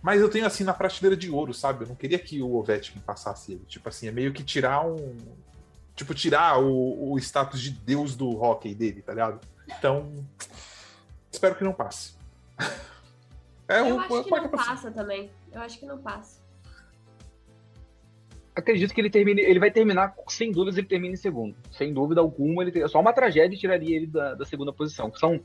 Mas 0.03 0.21
eu 0.21 0.29
tenho, 0.29 0.47
assim, 0.47 0.65
na 0.65 0.75
prateleira 0.75 1.17
de 1.17 1.31
ouro, 1.31 1.53
sabe? 1.53 1.85
Eu 1.85 1.89
não 1.89 1.97
queria 1.97 2.19
que 2.19 2.41
o 2.41 2.55
Ovechkin 2.55 3.01
passasse 3.01 3.53
ele. 3.53 3.65
Tipo 3.67 3.89
assim, 3.89 4.07
é 4.07 4.13
meio 4.13 4.33
que 4.33 4.45
tirar 4.45 4.87
um... 4.87 5.17
Tipo, 5.97 6.15
tirar 6.15 6.61
o, 6.61 7.13
o 7.13 7.19
status 7.19 7.61
de 7.61 7.71
deus 7.71 8.15
do 8.15 8.41
hockey 8.41 8.73
dele, 8.73 9.03
tá 9.03 9.13
ligado? 9.13 9.41
Então, 9.67 10.13
espero 11.33 11.57
que 11.57 11.65
não 11.65 11.73
passe. 11.73 12.13
É 13.69 13.81
Eu 13.81 13.97
um 13.97 14.01
acho 14.01 14.25
que 14.25 14.31
não 14.31 14.49
passa 14.49 14.91
também. 14.91 15.31
Eu 15.53 15.61
acho 15.61 15.79
que 15.79 15.87
não 15.87 15.99
passa. 15.99 16.41
Acredito 18.57 18.93
que 18.93 19.01
ele 19.01 19.11
termine, 19.11 19.41
ele 19.41 19.61
vai 19.61 19.71
terminar, 19.71 20.15
sem 20.29 20.51
dúvidas, 20.51 20.77
ele 20.79 20.87
termina 20.89 21.15
em 21.15 21.17
segundo. 21.17 21.55
Sem 21.71 21.93
dúvida 21.95 22.21
alguma, 22.21 22.63
ele 22.63 22.73
tem, 22.73 22.87
só 22.89 22.99
uma 23.01 23.13
tragédia 23.13 23.57
tiraria 23.57 23.95
ele 23.97 24.07
da, 24.09 24.35
da 24.35 24.45
segunda 24.45 24.73
posição. 24.73 25.11
que 25.13 25.19
São, 25.21 25.39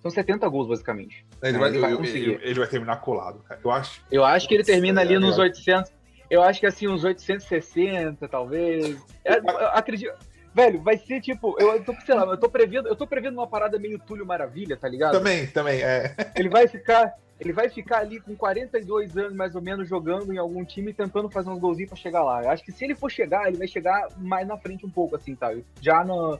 são 0.00 0.08
70 0.10 0.48
gols, 0.48 0.68
basicamente. 0.68 1.26
Ele, 1.42 1.56
É, 1.56 1.58
vai, 1.58 1.68
ele 1.70 1.78
vai 1.80 1.92
eu- 1.92 1.98
conseguir. 1.98 2.30
ele- 2.30 2.40
ele 2.44 2.60
vai 2.60 2.68
terminar 2.68 2.96
colado, 3.00 3.40
cara. 3.40 3.60
Eu 3.64 3.70
acho. 3.72 4.00
Eu 4.12 4.24
acho 4.24 4.46
que 4.46 4.54
ele 4.54 4.62
termina 4.62 5.00
ali 5.00 5.14
é, 5.14 5.18
nos 5.18 5.36
é. 5.38 5.42
800. 5.42 5.90
Eu 6.30 6.42
acho 6.44 6.60
que 6.60 6.66
assim, 6.66 6.86
uns 6.86 7.02
860, 7.02 8.28
talvez. 8.28 8.96
É, 9.24 9.32
acredito. 9.72 10.14
Velho, 10.54 10.80
vai 10.80 10.96
ser 10.96 11.20
tipo, 11.20 11.56
eu, 11.60 11.72
eu 11.74 11.84
tô, 11.84 11.92
sei 12.06 12.14
lá, 12.14 12.24
eu 12.24 12.36
tô 12.36 12.48
prevendo, 12.48 12.86
eu 12.88 12.94
tô 12.94 13.04
prevendo 13.06 13.34
uma 13.34 13.48
parada 13.48 13.78
meio 13.80 13.98
Túlio 13.98 14.24
Maravilha, 14.26 14.76
tá 14.76 14.88
ligado? 14.88 15.12
Também, 15.12 15.46
também, 15.48 15.80
é. 15.82 16.14
Ele 16.36 16.48
vai 16.48 16.66
ficar, 16.68 17.14
ele 17.40 17.54
vai 17.54 17.70
ficar 17.70 18.00
ali 18.00 18.20
com 18.20 18.36
42 18.36 19.16
anos 19.16 19.34
mais 19.34 19.54
ou 19.54 19.62
menos 19.62 19.88
jogando 19.88 20.32
em 20.32 20.36
algum 20.36 20.62
time 20.62 20.92
tentando 20.92 21.30
fazer 21.30 21.48
uns 21.48 21.58
golzinhos 21.58 21.88
pra 21.88 21.98
chegar 21.98 22.22
lá. 22.22 22.44
Eu 22.44 22.50
acho 22.50 22.62
que 22.62 22.70
se 22.70 22.84
ele 22.84 22.94
for 22.94 23.10
chegar, 23.10 23.48
ele 23.48 23.56
vai 23.56 23.66
chegar 23.66 24.08
mais 24.18 24.46
na 24.46 24.58
frente 24.58 24.84
um 24.84 24.90
pouco 24.90 25.16
assim, 25.16 25.34
tá? 25.34 25.50
Já 25.80 26.04
no, 26.04 26.38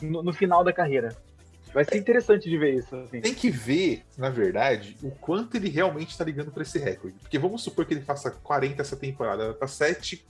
no, 0.00 0.22
no 0.22 0.32
final 0.32 0.62
da 0.62 0.72
carreira. 0.72 1.16
Vai 1.72 1.84
ser 1.86 1.96
interessante 1.96 2.50
de 2.50 2.58
ver 2.58 2.74
isso, 2.74 2.94
assim. 2.94 3.22
Tem 3.22 3.32
que 3.32 3.50
ver, 3.50 4.04
na 4.18 4.28
verdade, 4.28 4.94
o 5.02 5.10
quanto 5.10 5.56
ele 5.56 5.70
realmente 5.70 6.18
tá 6.18 6.22
ligando 6.22 6.50
pra 6.50 6.62
esse 6.62 6.78
recorde. 6.78 7.16
Porque 7.18 7.38
vamos 7.38 7.62
supor 7.62 7.86
que 7.86 7.94
ele 7.94 8.02
faça 8.02 8.30
40 8.30 8.82
essa 8.82 8.94
temporada, 8.94 9.54
tá 9.54 9.66
7. 9.66 10.22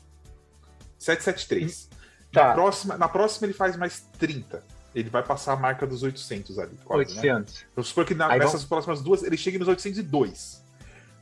773. 0.98 1.90
Tá. 2.30 2.48
Na, 2.48 2.54
próxima, 2.54 2.96
na 2.96 3.08
próxima 3.08 3.46
ele 3.46 3.54
faz 3.54 3.76
mais 3.76 4.00
30. 4.18 4.62
Ele 4.94 5.08
vai 5.08 5.22
passar 5.22 5.54
a 5.54 5.56
marca 5.56 5.86
dos 5.86 6.02
800 6.02 6.58
ali. 6.58 6.76
Quase, 6.84 7.14
né? 7.16 7.20
800. 7.22 7.64
Vamos 7.74 7.88
supor 7.88 8.04
que 8.04 8.14
na- 8.14 8.36
nessas 8.36 8.64
próximas 8.64 9.00
duas 9.02 9.22
ele 9.22 9.36
chegue 9.36 9.58
nos 9.58 9.68
802. 9.68 10.62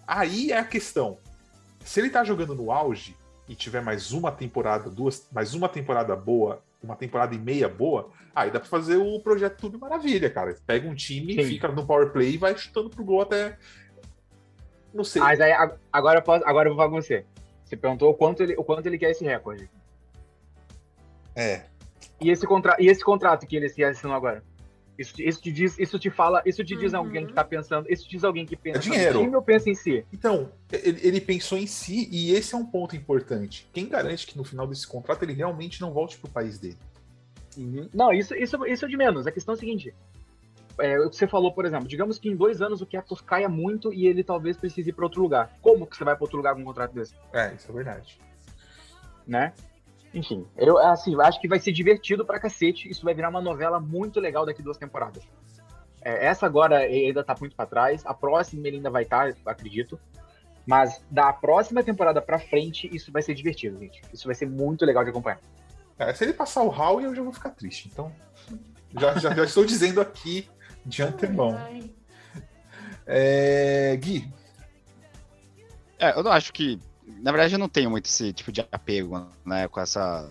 Aí 0.06 0.50
é 0.50 0.58
a 0.58 0.64
questão. 0.64 1.18
Se 1.84 2.00
ele 2.00 2.10
tá 2.10 2.24
jogando 2.24 2.54
no 2.54 2.72
auge 2.72 3.16
e 3.48 3.54
tiver 3.54 3.80
mais 3.80 4.12
uma 4.12 4.32
temporada, 4.32 4.90
duas, 4.90 5.26
mais 5.32 5.54
uma 5.54 5.68
temporada 5.68 6.14
boa, 6.16 6.62
uma 6.82 6.96
temporada 6.96 7.34
e 7.34 7.38
meia 7.38 7.68
boa, 7.68 8.10
aí 8.34 8.50
dá 8.50 8.58
pra 8.58 8.68
fazer 8.68 8.96
o 8.96 9.20
projeto 9.20 9.58
Tudo 9.60 9.78
Maravilha, 9.78 10.28
cara. 10.30 10.56
Pega 10.66 10.88
um 10.88 10.94
time, 10.94 11.34
Sim. 11.34 11.44
fica 11.44 11.68
no 11.68 11.86
power 11.86 12.10
play 12.10 12.32
e 12.34 12.38
vai 12.38 12.56
chutando 12.58 12.90
pro 12.90 13.04
gol 13.04 13.22
até. 13.22 13.56
Não 14.92 15.04
sei. 15.04 15.22
Mas 15.22 15.40
aí, 15.40 15.52
ag- 15.52 15.78
agora, 15.92 16.18
eu 16.18 16.22
posso, 16.22 16.44
agora 16.44 16.68
eu 16.68 16.74
vou 16.74 16.82
falar 16.84 16.90
com 16.94 17.00
você. 17.02 17.24
Você 17.64 17.76
perguntou 17.76 18.10
o 18.10 18.14
quanto 18.14 18.42
ele, 18.42 18.54
o 18.58 18.64
quanto 18.64 18.84
ele 18.86 18.98
quer 18.98 19.10
esse 19.12 19.22
recorde. 19.24 19.70
É. 21.36 21.66
E 22.20 22.30
esse, 22.30 22.46
contra, 22.46 22.76
e 22.78 22.86
esse 22.88 23.02
contrato 23.02 23.46
que 23.46 23.56
ele 23.56 23.68
se 23.68 23.82
assinou 23.82 24.14
agora? 24.14 24.42
Isso, 24.98 25.14
te- 25.14 25.26
isso 25.26 25.40
te 25.40 25.50
diz, 25.50 25.78
isso 25.78 25.98
te 25.98 26.10
fala, 26.10 26.42
isso 26.44 26.62
te 26.62 26.76
diz 26.76 26.92
Uhum. 26.92 26.98
alguém 26.98 27.26
que 27.26 27.32
tá 27.32 27.42
pensando, 27.42 27.90
isso 27.90 28.06
diz 28.08 28.22
alguém 28.22 28.44
que 28.44 28.54
pensa 28.54 28.78
É 28.78 28.82
dinheiro. 28.82 29.18
no 29.20 29.24
time 29.24 29.36
ou 29.36 29.42
pensa 29.42 29.70
em 29.70 29.74
si? 29.74 30.04
Então, 30.12 30.52
ele, 30.70 31.00
ele 31.02 31.20
pensou 31.20 31.56
em 31.56 31.66
si 31.66 32.06
e 32.12 32.32
esse 32.32 32.54
é 32.54 32.58
um 32.58 32.66
ponto 32.66 32.94
importante. 32.94 33.66
Quem 33.72 33.88
garante 33.88 34.26
que 34.26 34.36
no 34.36 34.44
final 34.44 34.66
desse 34.66 34.86
contrato 34.86 35.22
ele 35.22 35.32
realmente 35.32 35.80
não 35.80 35.92
volte 35.92 36.18
pro 36.18 36.28
país 36.30 36.58
dele? 36.58 36.76
Não, 37.94 38.12
isso, 38.12 38.34
isso, 38.34 38.64
isso 38.66 38.84
é 38.84 38.88
de 38.88 38.96
menos. 38.96 39.26
A 39.26 39.32
questão 39.32 39.54
é 39.54 39.56
a 39.56 39.58
seguinte. 39.60 39.94
É, 40.78 40.98
o 41.00 41.10
que 41.10 41.16
você 41.16 41.26
falou, 41.26 41.52
por 41.52 41.64
exemplo, 41.66 41.88
digamos 41.88 42.18
que 42.18 42.28
em 42.28 42.36
dois 42.36 42.62
anos 42.62 42.80
o 42.80 42.86
Keptos 42.86 43.20
caia 43.20 43.48
muito 43.48 43.92
e 43.92 44.06
ele 44.06 44.22
talvez 44.22 44.56
precise 44.56 44.90
ir 44.90 44.92
para 44.92 45.04
outro 45.04 45.20
lugar. 45.22 45.50
Como 45.60 45.86
que 45.86 45.96
você 45.96 46.04
vai 46.04 46.14
para 46.14 46.24
outro 46.24 46.36
lugar 46.36 46.54
com 46.54 46.60
um 46.60 46.64
contrato 46.64 46.92
desse? 46.94 47.14
É, 47.32 47.52
isso 47.54 47.70
é 47.70 47.74
verdade. 47.74 48.18
Né? 49.26 49.52
Enfim, 50.12 50.46
eu 50.56 50.76
assim, 50.78 51.14
acho 51.20 51.40
que 51.40 51.46
vai 51.46 51.60
ser 51.60 51.72
divertido 51.72 52.24
pra 52.24 52.40
cacete. 52.40 52.88
Isso 52.88 53.04
vai 53.04 53.14
virar 53.14 53.28
uma 53.28 53.40
novela 53.40 53.78
muito 53.78 54.18
legal 54.18 54.44
daqui 54.44 54.62
duas 54.62 54.76
temporadas. 54.76 55.22
É, 56.02 56.26
essa 56.26 56.46
agora 56.46 56.78
ainda 56.78 57.22
tá 57.22 57.34
muito 57.38 57.54
pra 57.54 57.66
trás. 57.66 58.04
A 58.04 58.14
próxima 58.14 58.66
ele 58.66 58.78
ainda 58.78 58.90
vai 58.90 59.04
estar, 59.04 59.32
acredito. 59.46 60.00
Mas 60.66 61.04
da 61.10 61.32
próxima 61.32 61.82
temporada 61.82 62.20
pra 62.20 62.38
frente, 62.38 62.88
isso 62.94 63.12
vai 63.12 63.22
ser 63.22 63.34
divertido, 63.34 63.78
gente. 63.78 64.02
Isso 64.12 64.26
vai 64.26 64.34
ser 64.34 64.46
muito 64.46 64.84
legal 64.84 65.04
de 65.04 65.10
acompanhar. 65.10 65.40
É, 65.98 66.12
se 66.14 66.24
ele 66.24 66.32
passar 66.32 66.62
o 66.62 66.68
Howie, 66.68 67.04
eu 67.04 67.14
já 67.14 67.22
vou 67.22 67.32
ficar 67.32 67.50
triste. 67.50 67.88
Então, 67.92 68.12
já, 68.98 69.18
já, 69.18 69.34
já 69.34 69.44
estou 69.44 69.64
dizendo 69.64 70.00
aqui 70.00 70.48
de 70.84 71.02
antemão. 71.02 71.58
É, 73.06 73.96
Gui, 73.96 74.32
É, 75.98 76.16
eu 76.16 76.22
não 76.22 76.32
acho 76.32 76.52
que. 76.52 76.78
Na 77.18 77.30
verdade, 77.32 77.54
eu 77.54 77.58
não 77.58 77.68
tenho 77.68 77.90
muito 77.90 78.06
esse 78.06 78.32
tipo 78.32 78.52
de 78.52 78.60
apego, 78.72 79.26
né, 79.44 79.68
com 79.68 79.80
essa, 79.80 80.30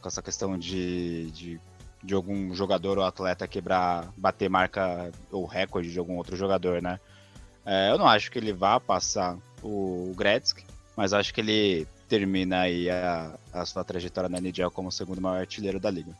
com 0.00 0.08
essa 0.08 0.22
questão 0.22 0.58
de, 0.58 1.30
de, 1.32 1.60
de 2.02 2.14
algum 2.14 2.54
jogador 2.54 2.98
ou 2.98 3.04
atleta 3.04 3.46
quebrar, 3.46 4.12
bater 4.16 4.48
marca 4.48 5.10
ou 5.30 5.44
recorde 5.44 5.92
de 5.92 5.98
algum 5.98 6.16
outro 6.16 6.36
jogador, 6.36 6.80
né? 6.80 6.98
É, 7.64 7.90
eu 7.90 7.98
não 7.98 8.08
acho 8.08 8.30
que 8.30 8.38
ele 8.38 8.52
vá 8.52 8.80
passar 8.80 9.36
o 9.62 10.14
Gretzky, 10.16 10.64
mas 10.96 11.12
acho 11.12 11.34
que 11.34 11.40
ele 11.40 11.86
termina 12.08 12.60
aí 12.60 12.88
a, 12.88 13.38
a 13.52 13.66
sua 13.66 13.84
trajetória 13.84 14.30
na 14.30 14.38
NHL 14.38 14.70
como 14.70 14.88
o 14.88 14.92
segundo 14.92 15.20
maior 15.20 15.40
artilheiro 15.40 15.78
da 15.78 15.90
liga. 15.90 16.12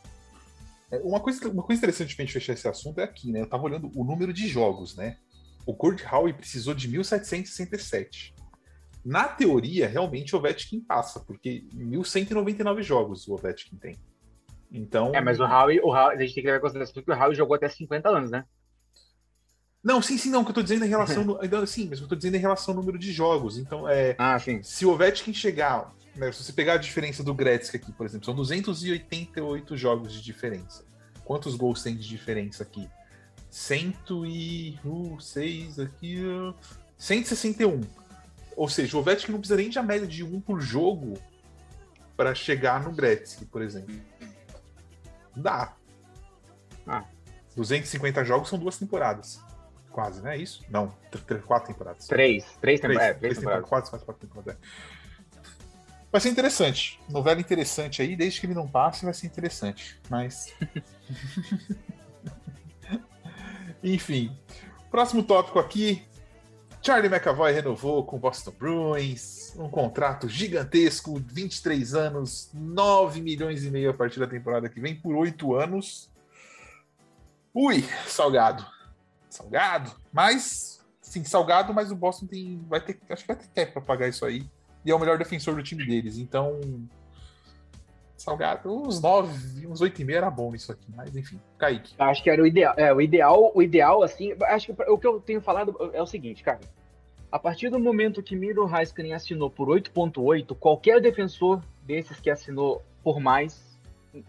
é, 0.91 0.99
uma 0.99 1.21
coisa, 1.21 1.49
uma 1.49 1.63
coisa 1.63 1.81
interessante 1.81 2.15
pra 2.15 2.25
gente 2.25 2.35
fechar 2.35 2.53
esse 2.53 2.69
assunto 2.69 3.01
é 3.01 3.05
aqui, 3.05 3.33
né? 3.33 3.41
Eu 3.41 3.49
tava 3.49 3.63
olhando 3.63 3.91
o 3.95 4.05
número 4.05 4.33
de 4.33 4.47
jogos, 4.47 4.95
né? 4.95 5.17
O 5.65 5.75
Kurt 5.75 6.03
Howe 6.11 6.33
precisou 6.33 6.75
de 6.75 6.89
1767. 6.89 8.35
Na 9.09 9.25
teoria, 9.27 9.89
realmente 9.89 10.37
o 10.37 10.39
Ovechkin 10.39 10.81
passa, 10.81 11.19
porque 11.21 11.65
1199 11.73 12.83
jogos 12.83 13.27
o 13.27 13.33
Ovechkin 13.33 13.77
tem. 13.77 13.97
Então. 14.71 15.15
É, 15.15 15.21
mas 15.23 15.41
o 15.41 15.45
Howie, 15.45 15.81
o 15.81 15.89
Howie, 15.89 16.17
a 16.17 16.21
gente 16.21 16.35
tem 16.35 16.43
que 16.43 16.49
levar 16.49 16.59
em 16.59 16.61
consideração 16.61 17.03
que 17.03 17.11
o 17.11 17.15
Howie 17.19 17.35
jogou 17.35 17.57
até 17.57 17.69
50 17.71 18.07
anos, 18.09 18.31
né? 18.31 18.45
Não, 19.83 20.03
sim, 20.03 20.19
sim, 20.19 20.29
não. 20.31 20.43
O 20.43 20.45
que 20.45 20.51
eu 20.51 20.55
tô 20.57 20.63
dizendo 20.63 20.85
em 20.85 20.89
relação. 20.89 21.25
no- 21.25 21.39
Sim, 21.67 21.87
mas 21.89 21.99
o 21.99 22.03
que 22.03 22.05
eu 22.05 22.09
tô 22.11 22.17
dizendo 22.17 22.35
em 22.35 22.39
relação 22.41 22.75
ao 22.75 22.81
número 22.81 22.99
de 22.99 23.11
jogos. 23.13 23.57
Então, 23.57 23.89
é. 23.89 24.15
Ah, 24.19 24.39
sim. 24.39 24.63
Se 24.63 24.85
o 24.85 24.91
Ovechkin 24.91 25.33
chegar, 25.33 25.95
né, 26.15 26.31
se 26.31 26.45
você 26.45 26.53
pegar 26.53 26.75
a 26.75 26.77
diferença 26.77 27.25
do 27.25 27.33
Gretzky 27.33 27.79
aqui, 27.79 27.91
por 27.93 28.05
exemplo, 28.05 28.27
são 28.27 28.35
288 28.35 29.75
jogos 29.77 30.13
de 30.13 30.21
diferença. 30.23 30.85
Quantos 31.25 31.55
gols 31.55 31.83
tem 31.83 31.97
de 31.97 32.07
diferença 32.07 32.63
aqui? 32.63 32.87
106 33.49 35.79
aqui, 35.79 36.23
ó, 36.27 36.53
161. 36.99 37.81
Ou 38.59 38.69
seja, 38.69 38.97
o 38.97 39.01
Ovechkin 39.01 39.31
não 39.31 39.39
precisa 39.39 39.57
nem 39.57 39.71
de 39.71 39.79
a 39.79 39.83
média 39.85 40.05
de 40.07 40.25
um 40.25 40.41
por 40.41 40.61
jogo 40.61 41.15
para 42.17 42.35
chegar 42.35 42.83
no 42.83 42.91
Gretzky, 42.91 43.45
por 43.45 43.63
exemplo. 43.63 43.95
Dá. 45.37 45.77
Ah. 46.85 47.05
250 47.55 48.25
jogos 48.25 48.49
são 48.49 48.59
duas 48.59 48.77
temporadas. 48.77 49.41
Quase, 49.93 50.21
não 50.21 50.31
é 50.31 50.37
isso? 50.37 50.65
Não, 50.69 50.89
tr- 51.11 51.19
tr- 51.19 51.39
quatro 51.39 51.73
temporadas. 51.73 52.09
Três. 52.09 52.45
Três, 52.61 52.81
Três, 52.81 52.99
é, 52.99 53.15
três 53.15 53.19
três 53.21 53.39
temporadas. 53.39 53.65
temporadas, 53.65 53.69
quatro, 53.69 53.91
quatro, 53.91 54.07
quatro 54.07 54.27
temporadas. 54.27 54.55
é. 54.55 54.59
Vai 56.11 56.21
ser 56.21 56.31
interessante. 56.31 57.01
Novela 57.09 57.41
interessante 57.41 58.03
aí, 58.03 58.17
desde 58.17 58.41
que 58.41 58.47
ele 58.47 58.55
não 58.55 58.67
passe, 58.67 59.05
vai 59.05 59.15
ser 59.15 59.29
interessante. 59.29 60.01
Mas. 60.11 60.53
Enfim. 63.85 64.37
Próximo 64.91 65.23
tópico 65.23 65.61
aqui. 65.61 66.08
Charlie 66.89 67.11
McAvoy 67.11 67.53
renovou 67.53 68.03
com 68.03 68.17
o 68.17 68.19
Boston 68.19 68.51
Bruins. 68.51 69.55
Um 69.59 69.69
contrato 69.69 70.27
gigantesco, 70.27 71.23
23 71.23 71.95
anos, 71.95 72.51
9 72.55 73.21
milhões 73.21 73.63
e 73.63 73.71
meio 73.71 73.91
a 73.91 73.93
partir 73.93 74.19
da 74.19 74.27
temporada 74.27 74.71
que 74.71 74.81
vem, 74.81 74.95
por 74.95 75.15
8 75.15 75.55
anos. 75.55 76.11
Ui, 77.53 77.85
salgado. 78.07 78.65
Salgado. 79.29 79.93
Mas, 80.11 80.83
sim, 81.03 81.23
salgado, 81.25 81.75
mas 81.75 81.93
o 81.93 81.95
Boston 81.95 82.25
tem, 82.25 82.65
vai 82.67 82.81
ter, 82.81 82.99
acho 83.11 83.23
que 83.23 83.35
vai 83.35 83.37
ter 83.37 83.49
cap 83.49 83.71
pra 83.71 83.83
pagar 83.83 84.09
isso 84.09 84.25
aí. 84.25 84.49
E 84.83 84.91
é 84.91 84.95
o 84.95 84.99
melhor 84.99 85.19
defensor 85.19 85.57
do 85.57 85.63
time 85.63 85.85
deles. 85.85 86.17
Então, 86.17 86.59
salgado, 88.17 88.75
uns 88.75 88.99
9, 88.99 89.67
uns 89.67 89.83
8,5 89.83 90.11
era 90.11 90.31
bom 90.31 90.53
nisso 90.53 90.73
aqui. 90.73 90.87
Mas, 90.97 91.15
enfim, 91.15 91.39
Kaique. 91.59 91.95
Acho 91.99 92.23
que 92.23 92.31
era 92.31 92.43
o 92.43 92.47
ideal. 92.47 92.73
É, 92.79 92.95
o 92.95 93.01
ideal, 93.03 93.53
o 93.55 93.61
ideal, 93.61 94.03
assim, 94.03 94.35
acho 94.45 94.73
que 94.73 94.83
o 94.91 94.97
que 94.97 95.07
eu 95.07 95.21
tenho 95.21 95.43
falado 95.43 95.77
é 95.93 96.01
o 96.01 96.07
seguinte, 96.07 96.43
cara. 96.43 96.61
A 97.31 97.39
partir 97.39 97.69
do 97.69 97.79
momento 97.79 98.23
que 98.23 98.35
Miro 98.35 98.69
Heiskanen 98.69 99.13
assinou 99.13 99.51
por 99.51 99.69
8.8, 99.69 100.57
qualquer 100.57 101.01
defensor 101.01 101.63
desses 101.83 102.19
que 102.19 102.31
assinou 102.31 102.83
por 103.03 103.21
mais, 103.21 103.79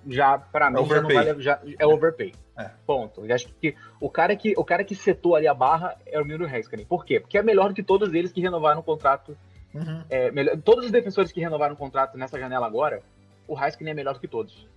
já, 0.08 0.38
pra 0.38 0.70
mim, 0.70 0.86
já 0.86 1.02
não 1.02 1.10
vale, 1.10 1.42
já, 1.42 1.62
é 1.78 1.86
overpay. 1.86 2.34
É. 2.58 2.70
Ponto. 2.86 3.26
Eu 3.26 3.34
acho 3.34 3.48
que 3.62 3.74
o 4.02 4.10
cara 4.10 4.36
que, 4.36 4.54
o 4.58 4.66
cara 4.66 4.84
que 4.84 4.94
setou 4.94 5.36
ali 5.36 5.48
a 5.48 5.54
barra 5.54 5.96
é 6.06 6.20
o 6.20 6.26
Miro 6.26 6.46
Heiskanen. 6.46 6.86
Por 6.86 7.06
quê? 7.06 7.20
Porque 7.20 7.38
é 7.38 7.44
melhor 7.44 7.70
do 7.70 7.74
que 7.74 7.84
todos 7.84 8.14
eles 8.14 8.34
que 8.34 8.42
renovaram 8.42 8.82
o 8.82 8.84
contrato. 8.84 9.38
É, 10.10 10.32
melhor, 10.32 10.58
todos 10.58 10.86
os 10.86 10.92
defensores 10.92 11.32
que 11.32 11.40
renovaram 11.40 11.76
o 11.76 11.78
contrato 11.78 12.18
nessa 12.18 12.38
janela 12.38 12.68
agora, 12.68 13.02
o 13.48 13.58
Heiskanen 13.58 13.92
é 13.92 13.96
melhor 13.96 14.14
do 14.14 14.20
que 14.20 14.28
todos. 14.28 14.68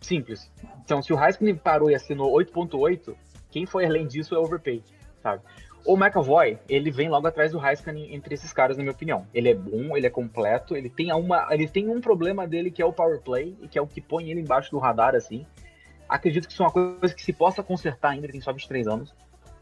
Simples. 0.00 0.48
Então, 0.84 1.02
se 1.02 1.12
o 1.12 1.20
Heiskanen 1.20 1.56
parou 1.56 1.90
e 1.90 1.94
assinou 1.94 2.32
8.8, 2.32 3.14
quem 3.50 3.66
foi 3.66 3.86
além 3.86 4.06
disso 4.06 4.34
é 4.34 4.38
overpay, 4.38 4.82
sabe? 5.20 5.42
O 5.86 5.96
McAvoy, 5.96 6.58
ele 6.66 6.90
vem 6.90 7.10
logo 7.10 7.26
atrás 7.26 7.52
do 7.52 7.64
Heiskanen 7.64 8.14
entre 8.14 8.34
esses 8.34 8.52
caras, 8.52 8.76
na 8.76 8.82
minha 8.82 8.94
opinião. 8.94 9.26
Ele 9.34 9.50
é 9.50 9.54
bom, 9.54 9.94
ele 9.96 10.06
é 10.06 10.10
completo, 10.10 10.74
ele 10.74 10.88
tem, 10.88 11.12
uma, 11.12 11.46
ele 11.50 11.68
tem 11.68 11.88
um 11.90 12.00
problema 12.00 12.46
dele 12.46 12.70
que 12.70 12.80
é 12.80 12.86
o 12.86 12.92
power 12.92 13.20
play, 13.20 13.54
e 13.60 13.68
que 13.68 13.78
é 13.78 13.82
o 13.82 13.86
que 13.86 14.00
põe 14.00 14.30
ele 14.30 14.40
embaixo 14.40 14.70
do 14.70 14.78
radar, 14.78 15.14
assim. 15.14 15.46
Acredito 16.08 16.46
que 16.46 16.52
isso 16.54 16.62
é 16.62 16.66
uma 16.66 16.72
coisa 16.72 17.14
que 17.14 17.22
se 17.22 17.32
possa 17.32 17.62
consertar 17.62 18.10
ainda, 18.10 18.24
ele 18.26 18.32
tem 18.32 18.40
só 18.40 18.52
23 18.52 18.88
anos. 18.88 19.14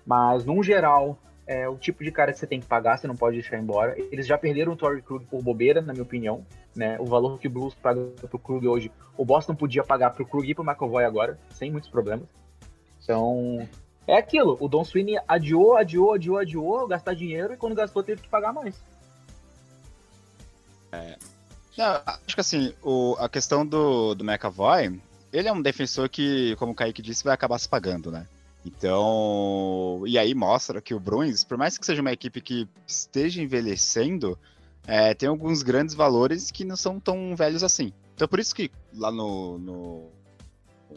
Mas, 0.07 0.45
num 0.45 0.63
geral, 0.63 1.19
é 1.47 1.69
o 1.69 1.77
tipo 1.77 2.05
de 2.05 2.13
cara 2.13 2.33
que 2.33 2.39
você 2.39 2.47
tem 2.47 2.61
que 2.61 2.67
pagar, 2.67 2.99
você 2.99 3.07
não 3.07 3.17
pode 3.17 3.37
deixar 3.37 3.59
embora. 3.59 3.97
Eles 4.11 4.27
já 4.27 4.39
perderam 4.39 4.73
o 4.73 4.77
Torrey 4.77 5.03
Krug 5.03 5.25
por 5.27 5.43
bobeira, 5.43 5.81
na 5.81 5.93
minha 5.93 6.05
opinião. 6.05 6.47
Né? 6.75 6.97
O 7.01 7.05
valor 7.05 7.39
que 7.39 7.49
o 7.49 7.51
Blues 7.51 7.75
paga 7.75 8.01
pro 8.29 8.39
Krug 8.39 8.67
hoje, 8.67 8.93
o 9.17 9.25
Boston 9.25 9.55
podia 9.55 9.83
pagar 9.83 10.11
pro 10.11 10.25
Krug 10.25 10.49
e 10.49 10.55
pro 10.55 10.65
McAvoy 10.65 11.05
agora, 11.05 11.39
sem 11.51 11.71
muitos 11.71 11.91
problemas. 11.91 12.29
Então, 13.03 13.69
é 14.07 14.17
aquilo. 14.17 14.57
O 14.61 14.69
Don 14.69 14.85
Sweeney 14.85 15.19
adiou, 15.27 15.77
adiou, 15.77 16.13
adiou, 16.15 16.39
adiou, 16.39 16.89
gastar 16.89 17.15
dinheiro 17.15 17.55
e 17.55 17.57
quando 17.57 17.75
gastou 17.75 18.03
teve 18.03 18.23
que 18.23 18.29
pagar 18.29 18.53
mais. 18.53 18.75
É, 20.93 21.17
não, 21.77 22.03
acho 22.05 22.35
que 22.35 22.41
assim, 22.41 22.75
o, 22.83 23.17
a 23.19 23.29
questão 23.29 23.67
do, 23.67 24.15
do 24.15 24.25
McAvoy, 24.25 25.01
ele 25.33 25.49
é 25.49 25.53
um 25.53 25.63
defensor 25.63 26.09
que, 26.09 26.55
como 26.57 26.73
o 26.73 26.75
Kaique 26.75 27.01
disse, 27.01 27.25
vai 27.25 27.33
acabar 27.33 27.59
se 27.59 27.69
pagando, 27.69 28.11
né? 28.11 28.27
Então, 28.65 30.03
e 30.07 30.19
aí 30.19 30.35
mostra 30.35 30.81
que 30.81 30.95
o 30.95 31.01
Bruins, 31.01 31.43
por 31.43 31.57
mais 31.57 31.77
que 31.77 31.85
seja 31.85 32.01
uma 32.01 32.13
equipe 32.13 32.41
que 32.41 32.69
esteja 32.87 33.43
envelhecendo, 33.43 34.39
é, 34.87 35.15
tem 35.15 35.29
alguns 35.29 35.63
grandes 35.63 35.95
valores 35.95 36.51
que 36.51 36.65
não 36.65 36.77
são 36.77 37.01
tão 37.01 37.35
velhos 37.35 37.65
assim. 37.65 37.93
Então, 38.15 38.29
por 38.29 38.39
isso 38.39 38.55
que 38.55 38.71
lá 38.95 39.11
no, 39.11 39.59
no, 39.59 40.11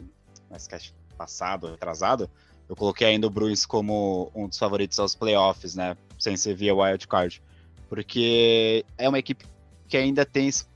no 0.00 1.16
passado, 1.16 1.68
atrasado, 1.68 2.30
eu 2.68 2.76
coloquei 2.76 3.06
ainda 3.06 3.26
o 3.26 3.30
Bruins 3.30 3.64
como 3.64 4.30
um 4.34 4.48
dos 4.48 4.58
favoritos 4.58 4.98
aos 4.98 5.14
playoffs, 5.14 5.74
né? 5.74 5.96
Sem 6.18 6.36
ser 6.36 6.54
via 6.54 6.74
wild 6.74 7.06
card. 7.06 7.42
Porque 7.88 8.84
é 8.98 9.08
uma 9.08 9.18
equipe 9.18 9.44
que 9.88 9.96
ainda 9.96 10.24
tem 10.24 10.48
esse 10.48 10.66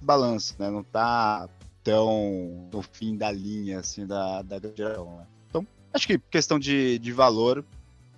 balanço, 0.00 0.54
né? 0.58 0.70
Não 0.70 0.84
tá 0.84 1.48
tão 1.82 2.68
no 2.72 2.82
fim 2.82 3.16
da 3.16 3.32
linha, 3.32 3.80
assim, 3.80 4.06
da, 4.06 4.42
da 4.42 4.60
geração, 4.74 5.16
né? 5.16 5.26
Acho 5.92 6.06
que 6.06 6.18
questão 6.18 6.58
de, 6.58 6.98
de 6.98 7.12
valor, 7.12 7.64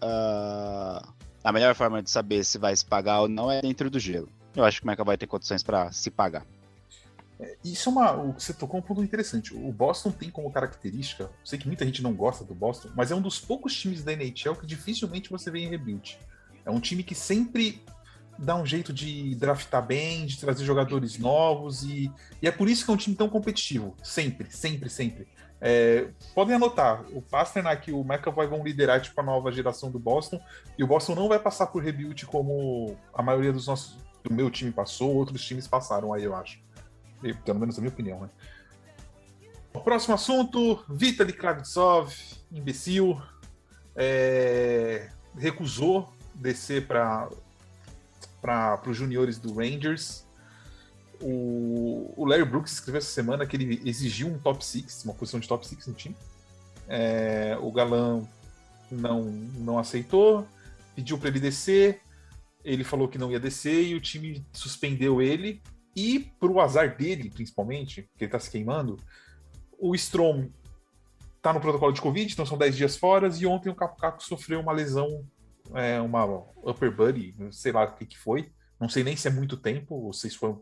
uh, 0.03 1.09
a 1.43 1.53
melhor 1.53 1.75
forma 1.75 2.03
de 2.03 2.11
saber 2.11 2.45
se 2.45 2.59
vai 2.59 2.77
se 2.77 2.85
pagar 2.85 3.23
ou 3.23 3.29
não 3.29 3.51
é 3.51 3.63
dentro 3.63 3.91
do 3.91 3.99
gelo. 3.99 4.29
Eu 4.55 4.65
acho 4.65 4.81
que 4.81 4.85
o 4.85 4.87
Mecha 4.87 5.03
vai 5.03 5.17
ter 5.17 5.27
condições 5.27 5.63
para 5.63 5.91
se 5.91 6.11
pagar. 6.11 6.47
É, 7.43 7.57
isso 7.65 7.89
é 7.89 7.93
uma. 7.93 8.13
O 8.13 8.33
que 8.33 8.43
você 8.43 8.55
tocou 8.55 8.79
é 8.79 8.83
um 8.83 8.87
ponto 8.87 9.03
interessante. 9.03 9.53
O 9.53 9.73
Boston 9.73 10.13
tem 10.13 10.31
como 10.31 10.51
característica, 10.51 11.29
sei 11.45 11.59
que 11.59 11.67
muita 11.67 11.85
gente 11.85 12.03
não 12.03 12.15
gosta 12.15 12.45
do 12.45 12.55
Boston, 12.55 12.91
mas 12.95 13.11
é 13.11 13.15
um 13.15 13.21
dos 13.21 13.41
poucos 13.41 13.75
times 13.75 14.05
da 14.05 14.13
NHL 14.13 14.55
que 14.55 14.67
dificilmente 14.67 15.29
você 15.29 15.51
vê 15.51 15.59
em 15.59 15.69
rebuild. 15.69 16.19
É 16.65 16.71
um 16.71 16.79
time 16.79 17.03
que 17.03 17.15
sempre 17.15 17.83
dá 18.39 18.55
um 18.57 18.65
jeito 18.65 18.93
de 18.93 19.35
draftar 19.35 19.85
bem, 19.85 20.25
de 20.25 20.39
trazer 20.39 20.65
jogadores 20.65 21.19
novos, 21.19 21.83
e, 21.83 22.11
e 22.41 22.47
é 22.47 22.51
por 22.51 22.69
isso 22.69 22.85
que 22.85 22.91
é 22.91 22.95
um 22.95 22.97
time 22.97 23.17
tão 23.17 23.29
competitivo. 23.29 23.97
Sempre, 24.03 24.51
sempre, 24.51 24.89
sempre. 24.89 25.29
É, 25.61 26.09
podem 26.35 26.57
anotar, 26.57 27.05
o 27.13 27.23
Pasternak 27.23 27.89
e 27.89 27.93
o 27.93 28.01
McAvoy 28.01 28.49
vão 28.49 28.65
liderar 28.65 29.01
tipo, 29.01 29.21
a 29.21 29.25
nova 29.25 29.53
geração 29.53 29.91
do 29.91 29.99
Boston, 29.99 30.41
e 30.79 30.83
o 30.83 30.87
Boston 30.87 31.15
não 31.15 31.29
vai 31.29 31.39
passar 31.39 31.67
por 31.69 31.83
rebuild 31.83 32.27
como 32.27 32.97
a 33.15 33.23
maioria 33.23 33.53
dos 33.53 33.67
nossos, 33.67 33.97
do 34.25 34.33
meu 34.33 34.51
time 34.51 34.73
passou, 34.73 35.15
outros 35.15 35.45
times 35.45 35.67
passaram 35.69 36.13
aí, 36.13 36.25
eu 36.25 36.35
acho. 36.35 36.61
Pelo 37.45 37.59
menos 37.59 37.79
a 37.79 37.81
minha 37.81 37.93
opinião, 37.93 38.21
né? 38.21 38.31
O 39.75 39.81
próximo 39.81 40.15
assunto, 40.15 40.85
Vitaly 40.89 41.33
Kravtsov, 41.33 42.15
imbecil, 42.51 43.21
é, 43.97 45.11
recusou 45.37 46.13
descer 46.35 46.87
para 46.87 47.31
os 48.87 48.97
juniores 48.97 49.39
do 49.39 49.55
Rangers 49.55 50.27
o, 51.23 52.13
o 52.17 52.25
Larry 52.25 52.45
Brooks 52.45 52.73
escreveu 52.73 52.99
essa 52.99 53.11
semana 53.11 53.47
que 53.47 53.57
ele 53.57 53.81
exigiu 53.89 54.27
um 54.27 54.39
top 54.39 54.65
6, 54.65 55.05
uma 55.05 55.15
posição 55.15 55.39
de 55.41 55.49
top 55.49 55.67
6 55.67 55.87
no 55.87 55.95
time. 55.95 56.17
É, 56.89 57.57
o 57.61 57.71
Galã 57.71 58.27
não, 58.91 59.23
não 59.23 59.79
aceitou, 59.79 60.47
pediu 60.95 61.17
para 61.17 61.29
ele 61.29 61.41
descer, 61.41 62.01
ele 62.65 62.85
falou 62.85 63.09
que 63.09 63.19
não 63.19 63.31
ia 63.31 63.41
descer 63.41 63.85
e 63.85 63.95
o 63.95 64.01
time 64.01 64.45
suspendeu 64.53 65.23
ele. 65.23 65.63
E 65.95 66.21
pro 66.41 66.61
azar 66.61 66.97
dele, 66.97 67.31
principalmente, 67.31 68.09
que 68.17 68.25
ele 68.25 68.31
tá 68.31 68.39
se 68.39 68.51
queimando, 68.51 68.97
o 69.79 69.95
Strom 69.95 70.49
tá 71.41 71.53
no 71.53 71.61
protocolo 71.61 71.93
de 71.93 72.01
Covid, 72.01 72.33
então 72.33 72.47
são 72.47 72.57
10 72.57 72.77
dias 72.77 72.97
fora, 72.97 73.29
e 73.29 73.47
ontem 73.47 73.69
o 73.69 73.75
Capo 73.75 74.01
Caco 74.01 74.23
sofreu 74.23 74.61
uma 74.61 74.73
lesão, 74.73 75.25
é, 75.75 76.01
uma 76.01 76.25
upper 76.65 76.95
body, 76.95 77.35
sei 77.51 77.73
lá 77.73 77.85
o 77.85 77.95
que, 77.95 78.07
que 78.07 78.19
foi. 78.19 78.53
Não 78.81 78.89
sei 78.89 79.05
nem 79.05 79.17
se 79.17 79.29
é 79.29 79.31
muito 79.31 79.57
tempo, 79.57 79.95
ou 79.95 80.13
se 80.13 80.31
foi 80.31 80.57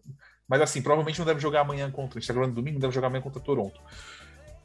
mas 0.50 0.60
assim, 0.60 0.82
provavelmente 0.82 1.16
não 1.20 1.26
deve 1.26 1.38
jogar 1.38 1.60
amanhã 1.60 1.88
contra. 1.92 2.18
Está 2.18 2.34
jogando 2.34 2.54
domingo, 2.54 2.74
não 2.74 2.80
deve 2.80 2.92
jogar 2.92 3.06
amanhã 3.06 3.22
contra 3.22 3.40
Toronto. 3.40 3.80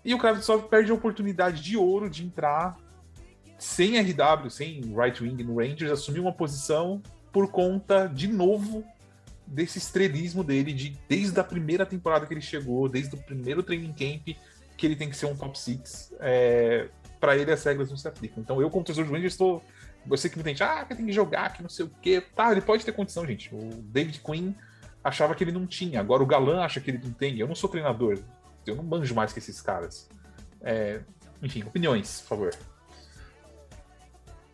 E 0.04 0.16
o 0.16 0.18
Kravtsov 0.18 0.64
perde 0.68 0.90
a 0.90 0.96
oportunidade 0.96 1.62
de 1.62 1.78
ouro 1.78 2.10
de 2.10 2.26
entrar 2.26 2.76
sem 3.60 4.00
RW, 4.00 4.50
sem 4.50 4.82
right 4.96 5.22
wing 5.22 5.44
no 5.44 5.60
Rangers, 5.60 5.92
assumir 5.92 6.20
uma 6.20 6.34
posição 6.34 7.04
por 7.32 7.52
conta, 7.52 8.08
de 8.08 8.28
novo, 8.28 8.84
desse 9.46 9.78
estrelismo 9.78 10.44
dele, 10.44 10.74
de, 10.74 10.98
desde 11.08 11.40
a 11.40 11.44
primeira 11.44 11.86
temporada 11.86 12.26
que 12.26 12.34
ele 12.34 12.42
chegou, 12.42 12.90
desde 12.90 13.16
o 13.16 13.18
primeiro 13.18 13.62
training 13.62 13.94
camp, 13.94 14.38
que 14.78 14.86
ele 14.86 14.96
tem 14.96 15.10
que 15.10 15.16
ser 15.16 15.28
um 15.28 15.36
top 15.36 15.58
6. 15.58 16.14
É, 16.20 16.90
para 17.20 17.38
ele 17.38 17.52
as 17.52 17.64
regras 17.64 17.90
não 17.90 17.98
se 17.98 18.08
aplicam. 18.08 18.42
Então 18.42 18.62
eu, 18.62 18.70
como 18.70 18.84
torcedor 18.84 19.08
do 19.08 19.14
Rangers, 19.14 19.34
estou. 19.34 19.64
Você 20.06 20.30
que 20.30 20.38
me 20.38 20.44
tem, 20.44 20.56
ah, 20.60 20.86
que 20.86 20.94
tem 20.94 21.06
que 21.06 21.12
jogar, 21.12 21.54
que 21.54 21.64
não 21.64 21.70
sei 21.70 21.86
o 21.86 21.92
quê. 22.02 22.22
Tá, 22.36 22.52
ele 22.52 22.62
pode 22.62 22.86
ter 22.86 22.92
condição, 22.92 23.26
gente. 23.26 23.54
O 23.54 23.70
David 23.82 24.20
Quinn 24.20 24.54
achava 25.04 25.34
que 25.34 25.44
ele 25.44 25.52
não 25.52 25.66
tinha. 25.66 26.00
Agora 26.00 26.22
o 26.22 26.28
Galã 26.28 26.62
acha 26.62 26.80
que 26.80 26.92
ele 26.92 27.02
não 27.04 27.12
tem. 27.12 27.40
Eu 27.40 27.48
não 27.48 27.56
sou 27.56 27.70
treinador. 27.70 28.20
Eu 28.68 28.76
não 28.76 28.84
manjo 28.84 29.16
mais 29.16 29.34
que 29.34 29.40
esses 29.40 29.62
caras. 29.62 30.08
É, 30.62 31.02
enfim, 31.42 31.64
opiniões, 31.64 32.22
por 32.22 32.28
favor. 32.28 32.56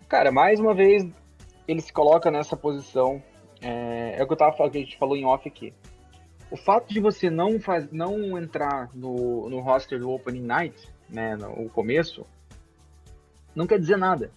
Cara, 0.08 0.32
mais 0.32 0.60
uma 0.60 0.74
vez 0.74 1.06
ele 1.68 1.82
se 1.82 1.92
coloca 1.92 2.30
nessa 2.30 2.56
posição. 2.56 3.22
É, 3.62 4.16
é 4.18 4.24
o 4.24 4.28
que 4.28 4.34
eu 4.34 4.38
tava 4.38 4.56
falando, 4.56 4.72
que 4.72 4.78
a 4.80 4.82
gente 4.82 4.98
falou 4.98 5.16
em 5.16 5.26
off 5.26 5.48
aqui. 5.48 5.74
O 6.50 6.58
fato 6.58 6.94
de 6.94 7.00
você 7.00 7.30
não, 7.30 7.60
faz, 7.60 7.90
não 7.92 8.38
entrar 8.38 8.90
no, 8.94 9.50
no 9.50 9.60
roster 9.60 10.00
do 10.00 10.10
Opening 10.10 10.46
Night, 10.46 10.90
né, 11.10 11.36
no 11.36 11.70
começo, 11.70 12.26
não 13.56 13.68
quer 13.68 13.80
dizer 13.80 13.98
nada. 13.98 14.32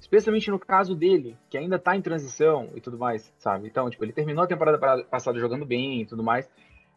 Especialmente 0.00 0.50
no 0.50 0.58
caso 0.58 0.94
dele, 0.94 1.36
que 1.50 1.58
ainda 1.58 1.78
tá 1.78 1.94
em 1.94 2.00
transição 2.00 2.70
e 2.74 2.80
tudo 2.80 2.96
mais, 2.96 3.30
sabe? 3.38 3.66
Então, 3.66 3.90
tipo, 3.90 4.04
ele 4.04 4.12
terminou 4.12 4.44
a 4.44 4.46
temporada 4.46 5.04
passada 5.04 5.38
jogando 5.38 5.66
bem 5.66 6.00
e 6.00 6.06
tudo 6.06 6.22
mais. 6.22 6.48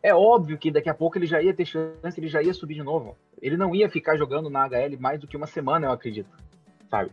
É 0.03 0.15
óbvio 0.15 0.57
que 0.57 0.71
daqui 0.71 0.89
a 0.89 0.93
pouco 0.93 1.17
ele 1.17 1.25
já 1.25 1.41
ia 1.41 1.53
ter 1.53 1.65
chance, 1.65 2.17
ele 2.17 2.27
já 2.27 2.41
ia 2.41 2.53
subir 2.53 2.75
de 2.75 2.83
novo. 2.83 3.17
Ele 3.41 3.57
não 3.57 3.75
ia 3.75 3.89
ficar 3.89 4.15
jogando 4.15 4.49
na 4.49 4.65
HL 4.67 4.97
mais 4.99 5.19
do 5.19 5.27
que 5.27 5.35
uma 5.35 5.47
semana, 5.47 5.87
eu 5.87 5.91
acredito, 5.91 6.29
sabe? 6.89 7.11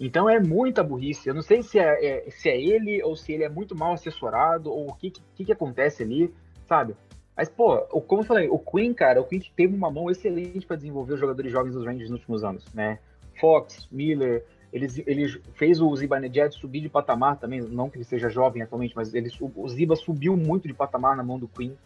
Então 0.00 0.28
é 0.28 0.40
muita 0.40 0.82
burrice. 0.82 1.28
Eu 1.28 1.34
não 1.34 1.42
sei 1.42 1.62
se 1.62 1.78
é, 1.78 2.24
é 2.26 2.30
se 2.30 2.48
é 2.48 2.58
ele 2.58 3.02
ou 3.02 3.14
se 3.14 3.32
ele 3.32 3.44
é 3.44 3.48
muito 3.50 3.76
mal 3.76 3.92
assessorado 3.92 4.72
ou 4.72 4.88
o 4.88 4.94
que, 4.94 5.12
que, 5.34 5.44
que 5.44 5.52
acontece 5.52 6.02
ali, 6.02 6.32
sabe? 6.66 6.96
Mas, 7.36 7.48
pô, 7.48 7.78
como 8.02 8.22
eu 8.22 8.26
falei, 8.26 8.48
o 8.48 8.58
Queen, 8.58 8.92
cara, 8.94 9.20
o 9.20 9.24
Queen 9.24 9.42
teve 9.54 9.74
uma 9.74 9.90
mão 9.90 10.10
excelente 10.10 10.66
para 10.66 10.76
desenvolver 10.76 11.14
os 11.14 11.20
jogadores 11.20 11.52
jovens 11.52 11.74
dos 11.74 11.84
Rangers 11.84 12.10
nos 12.10 12.20
últimos 12.20 12.42
anos, 12.42 12.64
né? 12.74 12.98
Fox, 13.38 13.88
Miller, 13.90 14.44
ele, 14.72 14.86
ele 15.06 15.40
fez 15.54 15.80
o 15.80 15.94
Zibanejad 15.96 16.52
subir 16.52 16.80
de 16.80 16.88
patamar 16.88 17.38
também, 17.38 17.60
não 17.60 17.88
que 17.88 17.96
ele 17.96 18.04
seja 18.04 18.28
jovem 18.28 18.62
atualmente, 18.62 18.94
mas 18.94 19.14
ele, 19.14 19.30
o 19.40 19.68
Ziba 19.68 19.96
subiu 19.96 20.36
muito 20.36 20.68
de 20.68 20.74
patamar 20.74 21.16
na 21.16 21.22
mão 21.22 21.38
do 21.38 21.48
Queen. 21.48 21.76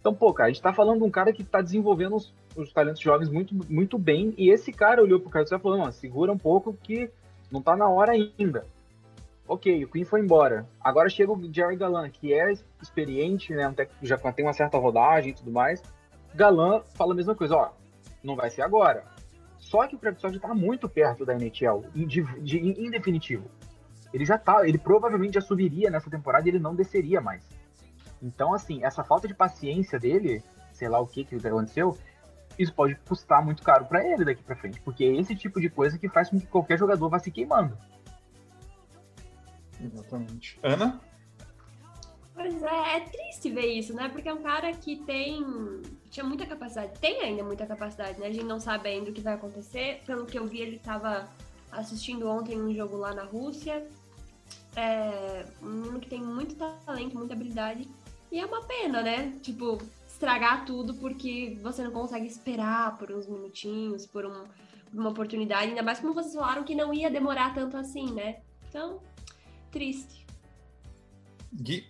Então, 0.00 0.14
pô, 0.14 0.32
cara, 0.32 0.48
a 0.48 0.52
gente 0.52 0.62
tá 0.62 0.72
falando 0.72 0.98
de 0.98 1.04
um 1.04 1.10
cara 1.10 1.32
que 1.32 1.44
tá 1.44 1.60
desenvolvendo 1.60 2.16
os, 2.16 2.34
os 2.56 2.72
talentos 2.72 3.00
jovens 3.00 3.28
muito, 3.28 3.54
muito 3.68 3.98
bem, 3.98 4.34
e 4.36 4.50
esse 4.50 4.72
cara 4.72 5.02
olhou 5.02 5.20
pro 5.20 5.30
cara 5.30 5.44
e 5.44 5.58
falou, 5.60 5.78
não, 5.78 5.92
segura 5.92 6.32
um 6.32 6.38
pouco 6.38 6.76
que 6.82 7.10
não 7.52 7.60
tá 7.62 7.76
na 7.76 7.88
hora 7.88 8.12
ainda. 8.12 8.66
Ok, 9.46 9.84
o 9.84 9.88
Queen 9.88 10.04
foi 10.04 10.20
embora. 10.20 10.66
Agora 10.80 11.08
chega 11.08 11.30
o 11.30 11.52
Jerry 11.52 11.76
Galan, 11.76 12.08
que 12.08 12.32
é 12.32 12.52
experiente, 12.80 13.52
né, 13.52 13.72
já 14.00 14.16
tem 14.16 14.44
uma 14.44 14.52
certa 14.52 14.78
rodagem 14.78 15.32
e 15.32 15.34
tudo 15.34 15.52
mais. 15.52 15.82
Galan 16.34 16.80
fala 16.94 17.12
a 17.12 17.16
mesma 17.16 17.34
coisa, 17.34 17.56
ó, 17.56 17.70
não 18.24 18.34
vai 18.34 18.48
ser 18.48 18.62
agora, 18.62 19.04
só 19.58 19.86
que 19.86 19.94
o 19.94 19.98
Kravtsov 19.98 20.34
está 20.34 20.54
muito 20.54 20.88
perto 20.88 21.24
da 21.24 21.34
NHL, 21.34 21.84
de, 21.94 22.22
de, 22.40 22.58
em 22.58 22.90
definitivo. 22.90 23.50
Ele 24.12 24.24
já 24.24 24.38
tá, 24.38 24.66
ele 24.66 24.78
provavelmente 24.78 25.34
já 25.34 25.40
subiria 25.40 25.90
nessa 25.90 26.10
temporada 26.10 26.46
e 26.46 26.50
ele 26.50 26.58
não 26.58 26.74
desceria 26.74 27.20
mais. 27.20 27.46
Então, 28.22 28.52
assim, 28.52 28.84
essa 28.84 29.02
falta 29.02 29.26
de 29.26 29.34
paciência 29.34 29.98
dele, 29.98 30.42
sei 30.72 30.88
lá 30.88 31.00
o 31.00 31.06
que 31.06 31.24
que 31.24 31.36
aconteceu, 31.36 31.96
isso 32.58 32.72
pode 32.72 32.94
custar 33.06 33.44
muito 33.44 33.62
caro 33.62 33.84
para 33.86 34.06
ele 34.06 34.24
daqui 34.24 34.42
para 34.42 34.56
frente, 34.56 34.80
porque 34.80 35.04
é 35.04 35.16
esse 35.16 35.34
tipo 35.34 35.60
de 35.60 35.70
coisa 35.70 35.98
que 35.98 36.08
faz 36.08 36.30
com 36.30 36.38
que 36.38 36.46
qualquer 36.46 36.78
jogador 36.78 37.08
vá 37.08 37.18
se 37.18 37.30
queimando. 37.30 37.76
Exatamente. 39.80 40.58
Ana? 40.62 41.00
Pois 42.34 42.62
é, 42.62 42.96
é 42.96 43.00
triste 43.00 43.50
ver 43.50 43.66
isso, 43.66 43.94
né? 43.94 44.08
Porque 44.08 44.28
é 44.28 44.34
um 44.34 44.42
cara 44.42 44.72
que 44.72 44.96
tem. 44.96 45.44
Tinha 46.10 46.24
muita 46.24 46.46
capacidade, 46.46 46.98
tem 46.98 47.20
ainda 47.20 47.42
muita 47.42 47.66
capacidade, 47.66 48.18
né? 48.18 48.26
A 48.26 48.32
gente 48.32 48.44
não 48.44 48.60
sabe 48.60 48.88
ainda 48.88 49.10
o 49.10 49.12
que 49.12 49.20
vai 49.20 49.34
acontecer. 49.34 50.02
Pelo 50.06 50.26
que 50.26 50.38
eu 50.38 50.46
vi, 50.46 50.60
ele 50.60 50.76
estava 50.76 51.28
assistindo 51.70 52.28
ontem 52.28 52.60
um 52.60 52.74
jogo 52.74 52.96
lá 52.96 53.14
na 53.14 53.24
Rússia. 53.24 53.86
É 54.74 55.44
um 55.62 55.68
menino 55.68 56.00
que 56.00 56.08
tem 56.08 56.22
muito 56.22 56.54
talento, 56.54 57.16
muita 57.16 57.34
habilidade. 57.34 57.88
E 58.30 58.40
é 58.40 58.46
uma 58.46 58.62
pena, 58.62 59.02
né? 59.02 59.32
Tipo, 59.42 59.78
estragar 60.22 60.64
tudo 60.64 60.94
porque 60.94 61.58
você 61.60 61.82
não 61.82 61.90
consegue 61.90 62.26
esperar 62.26 62.96
por 62.96 63.10
uns 63.10 63.26
minutinhos, 63.26 64.06
por, 64.06 64.24
um, 64.24 64.44
por 64.88 65.00
uma 65.00 65.10
oportunidade. 65.10 65.70
Ainda 65.70 65.82
mais 65.82 65.98
como 65.98 66.14
vocês 66.14 66.32
falaram 66.32 66.62
que 66.62 66.76
não 66.76 66.94
ia 66.94 67.10
demorar 67.10 67.52
tanto 67.52 67.76
assim, 67.76 68.12
né? 68.12 68.38
Então, 68.68 69.00
triste. 69.72 70.24
Gui. 71.52 71.88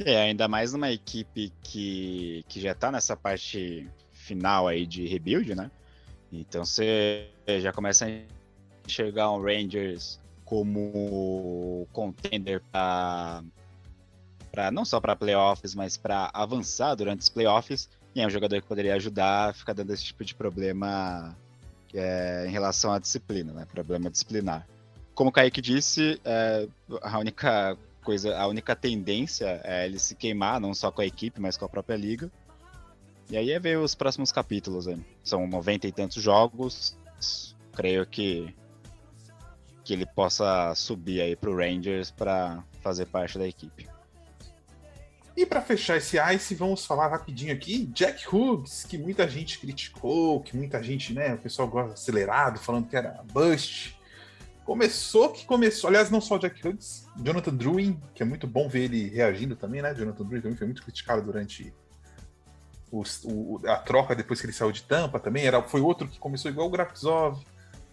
É, 0.00 0.22
ainda 0.22 0.48
mais 0.48 0.72
numa 0.72 0.90
equipe 0.90 1.52
que, 1.62 2.42
que 2.48 2.58
já 2.58 2.74
tá 2.74 2.90
nessa 2.90 3.14
parte 3.14 3.86
final 4.12 4.66
aí 4.66 4.86
de 4.86 5.06
rebuild, 5.06 5.54
né? 5.54 5.70
Então 6.32 6.64
você 6.64 7.28
já 7.60 7.72
começa 7.72 8.06
a 8.06 8.08
enxergar 8.86 9.30
um 9.30 9.42
Rangers 9.42 10.20
como 10.44 11.86
contender 11.92 12.62
para 12.70 13.42
não 14.72 14.84
só 14.84 15.00
para 15.00 15.16
playoffs, 15.16 15.74
mas 15.74 15.96
para 15.96 16.30
avançar 16.32 16.94
durante 16.94 17.20
os 17.20 17.28
playoffs. 17.28 17.88
E 18.14 18.20
é 18.20 18.26
um 18.26 18.30
jogador 18.30 18.60
que 18.60 18.66
poderia 18.66 18.94
ajudar 18.94 19.50
a 19.50 19.52
ficar 19.52 19.74
dando 19.74 19.92
esse 19.92 20.04
tipo 20.04 20.24
de 20.24 20.34
problema 20.34 21.36
é, 21.94 22.46
em 22.46 22.50
relação 22.50 22.92
à 22.92 22.98
disciplina, 22.98 23.52
né? 23.52 23.66
Problema 23.70 24.10
disciplinar. 24.10 24.66
Como 25.14 25.30
o 25.30 25.32
Kaique 25.32 25.60
disse, 25.60 26.20
é, 26.24 26.66
a 27.02 27.18
única 27.18 27.76
coisa, 28.02 28.36
a 28.36 28.46
única 28.46 28.74
tendência 28.74 29.60
é 29.64 29.84
ele 29.86 29.98
se 29.98 30.14
queimar, 30.14 30.60
não 30.60 30.72
só 30.72 30.90
com 30.90 31.02
a 31.02 31.06
equipe, 31.06 31.40
mas 31.40 31.56
com 31.56 31.64
a 31.64 31.68
própria 31.68 31.96
liga. 31.96 32.30
E 33.28 33.36
aí 33.36 33.50
é 33.50 33.58
ver 33.58 33.78
os 33.78 33.94
próximos 33.94 34.30
capítulos. 34.30 34.86
Hein? 34.86 35.04
São 35.22 35.46
90 35.46 35.86
e 35.88 35.92
tantos 35.92 36.22
jogos. 36.22 36.96
Creio 37.72 38.06
que 38.06 38.54
que 39.86 39.92
ele 39.92 40.04
possa 40.04 40.74
subir 40.74 41.20
aí 41.20 41.36
pro 41.36 41.56
Rangers 41.56 42.10
para 42.10 42.64
fazer 42.82 43.06
parte 43.06 43.38
da 43.38 43.46
equipe. 43.46 43.86
E 45.36 45.44
para 45.44 45.60
fechar 45.60 45.98
esse 45.98 46.16
Ice, 46.34 46.54
vamos 46.54 46.86
falar 46.86 47.08
rapidinho 47.08 47.52
aqui, 47.52 47.84
Jack 47.86 48.26
Hughes, 48.26 48.86
que 48.88 48.96
muita 48.96 49.28
gente 49.28 49.58
criticou, 49.58 50.40
que 50.40 50.56
muita 50.56 50.82
gente, 50.82 51.12
né, 51.12 51.34
o 51.34 51.38
pessoal 51.38 51.68
gosta 51.68 51.92
acelerado, 51.92 52.58
falando 52.58 52.88
que 52.88 52.96
era 52.96 53.22
bust. 53.32 53.94
Começou 54.64 55.30
que 55.30 55.44
começou, 55.44 55.88
aliás, 55.88 56.10
não 56.10 56.22
só 56.22 56.36
o 56.36 56.38
Jack 56.38 56.66
Hughes, 56.66 57.06
Jonathan 57.22 57.54
Druin, 57.54 58.00
que 58.14 58.22
é 58.22 58.26
muito 58.26 58.46
bom 58.46 58.66
ver 58.66 58.84
ele 58.84 59.10
reagindo 59.10 59.54
também, 59.54 59.82
né? 59.82 59.94
Jonathan 59.94 60.24
Druin 60.24 60.40
também 60.40 60.56
foi 60.56 60.66
muito 60.66 60.82
criticado 60.82 61.22
durante 61.22 61.72
os, 62.90 63.22
o, 63.24 63.60
a 63.66 63.76
troca 63.76 64.14
depois 64.14 64.40
que 64.40 64.46
ele 64.46 64.54
saiu 64.54 64.72
de 64.72 64.82
Tampa 64.84 65.20
também. 65.20 65.44
Era, 65.44 65.62
foi 65.62 65.82
outro 65.82 66.08
que 66.08 66.18
começou 66.18 66.50
igual 66.50 66.66
o 66.66 66.70
Grafzov, 66.70 67.44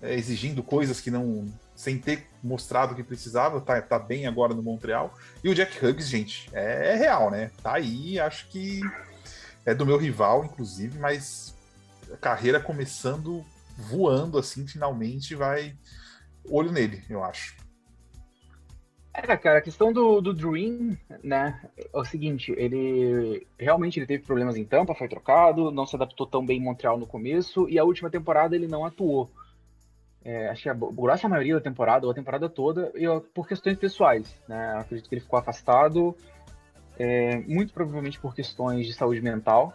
é, 0.04 0.14
exigindo 0.16 0.62
coisas 0.62 1.00
que 1.00 1.10
não 1.10 1.46
sem 1.76 1.98
ter 1.98 2.28
mostrado 2.44 2.94
que 2.94 3.02
precisava, 3.02 3.60
tá, 3.60 3.82
tá 3.82 3.98
bem 3.98 4.28
agora 4.28 4.54
no 4.54 4.62
Montreal. 4.62 5.18
E 5.44 5.50
o 5.50 5.56
Jack 5.56 5.84
Hughes, 5.84 6.08
gente, 6.08 6.50
é, 6.54 6.94
é 6.94 6.96
real, 6.96 7.32
né? 7.32 7.50
Tá 7.64 7.76
aí, 7.76 8.20
acho 8.20 8.48
que 8.50 8.82
é 9.66 9.74
do 9.74 9.86
meu 9.86 9.98
rival, 9.98 10.46
inclusive, 10.46 11.00
mas 11.00 11.56
a 12.12 12.18
carreira 12.18 12.60
começando 12.60 13.44
voando 13.78 14.38
assim, 14.38 14.68
finalmente 14.68 15.34
vai 15.34 15.76
olho 16.46 16.72
nele, 16.72 17.02
eu 17.10 17.24
acho. 17.24 17.56
É, 19.16 19.38
cara, 19.38 19.60
a 19.60 19.62
questão 19.62 19.94
do, 19.94 20.20
do 20.20 20.34
Dream, 20.34 20.98
né, 21.24 21.62
é 21.78 21.98
o 21.98 22.04
seguinte, 22.04 22.52
ele 22.58 23.48
realmente 23.60 24.00
ele 24.00 24.08
teve 24.08 24.24
problemas 24.24 24.58
em 24.58 24.66
Tampa, 24.66 24.96
foi 24.96 25.08
trocado, 25.08 25.72
não 25.72 25.86
se 25.86 25.96
adaptou 25.96 26.26
tão 26.26 26.44
bem 26.44 26.58
em 26.58 26.64
Montreal 26.64 26.98
no 26.98 27.06
começo, 27.06 27.70
e 27.70 27.78
a 27.78 27.84
última 27.84 28.10
temporada 28.10 28.56
ele 28.56 28.68
não 28.68 28.84
atuou 28.84 29.32
é, 30.26 30.50
acho 30.50 30.64
que 30.64 30.70
a 30.70 30.74
grossa 30.74 31.28
maioria 31.28 31.56
da 31.56 31.62
temporada, 31.62 32.06
ou 32.06 32.12
a 32.12 32.16
temporada 32.16 32.48
toda, 32.48 32.92
eu, 32.96 33.22
por 33.34 33.48
questões 33.48 33.78
pessoais. 33.78 34.34
Né? 34.48 34.74
Acredito 34.78 35.10
que 35.10 35.16
ele 35.16 35.22
ficou 35.22 35.38
afastado, 35.38 36.16
é, 36.98 37.40
muito 37.42 37.74
provavelmente 37.74 38.20
por 38.20 38.34
questões 38.34 38.86
de 38.86 38.94
saúde 38.94 39.22
mental. 39.22 39.74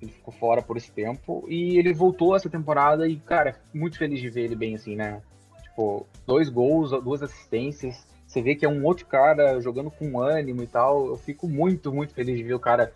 Ele 0.00 0.12
ficou 0.12 0.32
fora 0.32 0.62
por 0.62 0.76
esse 0.76 0.92
tempo. 0.92 1.44
E 1.48 1.76
ele 1.76 1.92
voltou 1.92 2.36
essa 2.36 2.48
temporada 2.48 3.06
e, 3.08 3.16
cara, 3.16 3.56
muito 3.74 3.98
feliz 3.98 4.20
de 4.20 4.30
ver 4.30 4.44
ele 4.44 4.54
bem 4.54 4.74
assim, 4.74 4.94
né? 4.94 5.20
Tipo, 5.62 6.06
dois 6.26 6.48
gols, 6.48 6.90
duas 7.02 7.22
assistências. 7.22 8.06
Você 8.26 8.40
vê 8.40 8.54
que 8.54 8.64
é 8.64 8.68
um 8.68 8.84
outro 8.84 9.06
cara 9.06 9.60
jogando 9.60 9.90
com 9.90 10.20
ânimo 10.20 10.62
e 10.62 10.66
tal. 10.66 11.06
Eu 11.08 11.16
fico 11.16 11.48
muito, 11.48 11.92
muito 11.92 12.14
feliz 12.14 12.36
de 12.36 12.44
ver 12.44 12.54
o 12.54 12.60
cara 12.60 12.92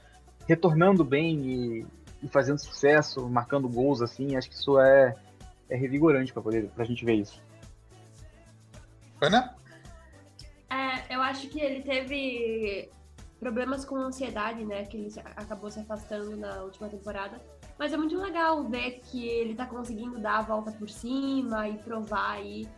retornando 0.46 1.04
bem 1.04 1.40
e, 1.40 1.87
e 2.22 2.28
fazendo 2.28 2.59
sucesso, 2.59 3.28
marcando 3.28 3.68
gols 3.68 4.00
assim. 4.00 4.37
Acho 4.37 4.48
que 4.48 4.54
isso 4.54 4.78
é 4.78 5.14
é 5.68 5.77
revigorante 5.77 6.33
para 6.33 6.42
poder 6.42 6.68
pra 6.70 6.85
gente 6.85 7.05
ver 7.05 7.14
isso. 7.14 7.42
Ana? 9.20 9.57
É, 10.70 11.14
eu 11.14 11.22
acho 11.22 11.48
que 11.48 11.61
ele 11.61 11.83
teve 11.83 12.90
problemas 13.38 13.85
com 13.85 13.96
ansiedade, 13.96 14.64
né? 14.64 14.85
Que 14.85 14.96
ele 14.96 15.12
acabou 15.37 15.70
se 15.70 15.81
afastando 15.81 16.37
na 16.37 16.62
última 16.62 16.88
temporada. 16.88 17.40
Mas 17.79 17.92
é 17.92 17.96
muito 17.96 18.16
legal 18.16 18.62
ver 18.64 19.00
que 19.00 19.27
ele 19.27 19.55
tá 19.55 19.66
conseguindo 19.66 20.18
dar 20.18 20.38
a 20.38 20.42
volta 20.42 20.72
por 20.72 20.88
cima 20.88 21.68
e 21.68 21.79
provar 21.79 22.33
aí 22.33 22.68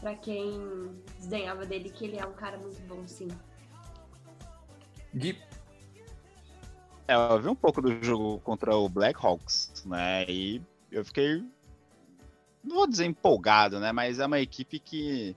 para 0.00 0.14
quem 0.14 0.90
desdenhava 1.18 1.64
dele 1.64 1.88
que 1.90 2.04
ele 2.04 2.18
é 2.18 2.26
um 2.26 2.32
cara 2.32 2.58
muito 2.58 2.80
bom, 2.82 3.06
sim. 3.06 3.28
Gui? 5.14 5.38
É, 7.06 7.14
eu 7.14 7.40
vi 7.40 7.48
um 7.48 7.54
pouco 7.54 7.80
do 7.80 8.02
jogo 8.04 8.40
contra 8.40 8.74
o 8.76 8.88
Blackhawks, 8.88 9.84
né? 9.86 10.24
E 10.28 10.62
eu 10.90 11.04
fiquei 11.04 11.44
não 12.62 12.76
vou 12.76 12.86
dizer 12.86 13.04
empolgado, 13.04 13.80
né? 13.80 13.92
Mas 13.92 14.18
é 14.18 14.26
uma 14.26 14.40
equipe 14.40 14.78
que. 14.78 15.36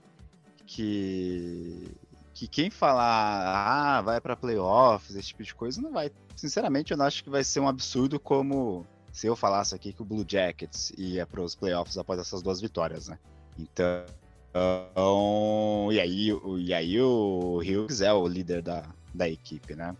que. 0.66 1.90
que 2.32 2.48
quem 2.48 2.70
falar, 2.70 3.98
ah, 3.98 4.00
vai 4.02 4.20
para 4.20 4.36
playoffs, 4.36 5.16
esse 5.16 5.28
tipo 5.28 5.42
de 5.42 5.54
coisa, 5.54 5.80
não 5.80 5.92
vai. 5.92 6.10
Sinceramente, 6.36 6.92
eu 6.92 6.96
não 6.96 7.06
acho 7.06 7.24
que 7.24 7.30
vai 7.30 7.42
ser 7.42 7.60
um 7.60 7.68
absurdo 7.68 8.20
como 8.20 8.86
se 9.10 9.26
eu 9.26 9.34
falasse 9.34 9.74
aqui 9.74 9.92
que 9.92 10.02
o 10.02 10.04
Blue 10.04 10.26
Jackets 10.28 10.92
ia 10.98 11.26
para 11.26 11.40
os 11.40 11.54
playoffs 11.54 11.96
após 11.96 12.20
essas 12.20 12.42
duas 12.42 12.60
vitórias, 12.60 13.08
né? 13.08 13.18
Então. 13.58 14.04
e, 15.90 16.00
aí, 16.00 16.28
e 16.58 16.74
aí 16.74 17.00
o 17.00 17.58
Hughes 17.58 18.00
é 18.00 18.12
o 18.12 18.26
líder 18.26 18.62
da, 18.62 18.84
da 19.14 19.28
equipe, 19.28 19.74
né? 19.74 19.96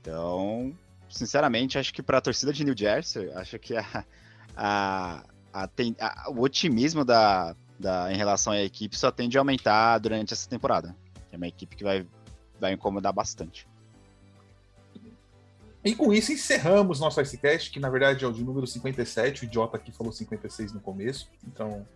Então, 0.00 0.72
sinceramente, 1.08 1.78
acho 1.78 1.92
que 1.92 2.02
para 2.02 2.18
a 2.18 2.20
torcida 2.20 2.52
de 2.52 2.64
New 2.64 2.76
Jersey, 2.76 3.30
acho 3.32 3.58
que 3.58 3.76
a, 3.76 4.04
a, 4.56 5.24
a, 5.56 5.68
a, 6.00 6.30
o 6.30 6.42
otimismo 6.42 7.04
da, 7.04 7.56
da, 7.78 8.12
em 8.12 8.16
relação 8.16 8.52
à 8.52 8.60
equipe 8.60 8.96
só 8.96 9.10
tende 9.10 9.38
a 9.38 9.40
aumentar 9.40 9.98
durante 9.98 10.34
essa 10.34 10.48
temporada. 10.48 10.94
É 11.32 11.36
uma 11.36 11.48
equipe 11.48 11.74
que 11.74 11.82
vai, 11.82 12.06
vai 12.60 12.74
incomodar 12.74 13.12
bastante. 13.12 13.66
E 15.82 15.94
com 15.94 16.12
isso 16.12 16.32
encerramos 16.32 17.00
nosso 17.00 17.20
Icecast, 17.20 17.70
que 17.70 17.80
na 17.80 17.88
verdade 17.88 18.24
é 18.24 18.28
o 18.28 18.32
de 18.32 18.44
número 18.44 18.66
57. 18.66 19.42
O 19.42 19.44
idiota 19.46 19.76
aqui 19.76 19.92
falou 19.92 20.12
56 20.12 20.72
no 20.72 20.80
começo, 20.80 21.30
então 21.46 21.86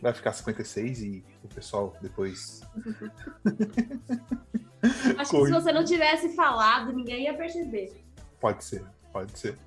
vai 0.00 0.12
ficar 0.12 0.32
56 0.32 1.02
e 1.02 1.24
o 1.44 1.48
pessoal 1.48 1.94
depois. 2.00 2.62
Acho 5.18 5.30
que 5.30 5.44
se 5.44 5.52
você 5.52 5.72
não 5.72 5.84
tivesse 5.84 6.34
falado, 6.34 6.92
ninguém 6.92 7.24
ia 7.24 7.34
perceber. 7.34 7.92
Pode 8.40 8.64
ser, 8.64 8.84
pode 9.12 9.38
ser. 9.38 9.58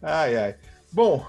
Ai, 0.00 0.36
ai. 0.36 0.56
Bom, 0.92 1.26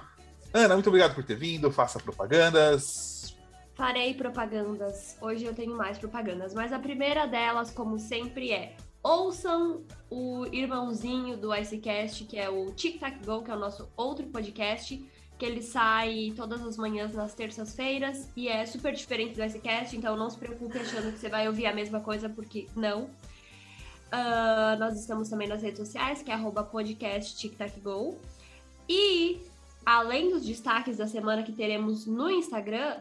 Ana, 0.53 0.73
muito 0.73 0.88
obrigado 0.88 1.13
por 1.13 1.23
ter 1.23 1.36
vindo. 1.36 1.71
Faça 1.71 1.99
propagandas. 1.99 3.36
Farei 3.75 4.13
propagandas. 4.13 5.17
Hoje 5.21 5.45
eu 5.45 5.53
tenho 5.53 5.75
mais 5.75 5.97
propagandas, 5.97 6.53
mas 6.53 6.73
a 6.73 6.79
primeira 6.79 7.27
delas, 7.27 7.69
como 7.69 7.99
sempre, 7.99 8.51
é 8.51 8.75
ouçam 9.03 9.83
o 10.10 10.45
irmãozinho 10.51 11.38
do 11.38 11.55
Icecast, 11.55 12.25
que 12.25 12.38
é 12.38 12.49
o 12.49 12.71
Tic 12.71 12.99
Tac 12.99 13.23
Go, 13.25 13.43
que 13.43 13.51
é 13.51 13.55
o 13.55 13.60
nosso 13.60 13.88
outro 13.95 14.25
podcast, 14.27 14.97
que 15.38 15.45
ele 15.45 15.62
sai 15.62 16.33
todas 16.36 16.62
as 16.62 16.75
manhãs 16.75 17.13
nas 17.13 17.33
terças-feiras 17.33 18.29
e 18.36 18.49
é 18.49 18.65
super 18.65 18.93
diferente 18.93 19.36
do 19.36 19.43
Icecast, 19.43 19.95
então 19.95 20.17
não 20.17 20.29
se 20.29 20.38
preocupe 20.38 20.77
achando 20.79 21.12
que 21.13 21.19
você 21.19 21.29
vai 21.29 21.47
ouvir 21.47 21.67
a 21.67 21.73
mesma 21.73 21.99
coisa, 21.99 22.27
porque 22.27 22.67
não. 22.75 23.03
Uh, 23.03 24.79
nós 24.79 24.99
estamos 24.99 25.29
também 25.29 25.47
nas 25.47 25.62
redes 25.62 25.79
sociais, 25.79 26.21
que 26.23 26.31
é 26.31 26.33
arroba 26.33 26.63
podcast 26.63 27.47
Go. 27.83 28.17
E 28.89 29.41
além 29.88 30.30
dos 30.30 30.45
destaques 30.45 30.98
da 30.98 31.08
semana 31.08 31.44
que 31.44 31.54
teremos 31.54 32.06
no 32.06 32.29
Instagram, 32.29 32.98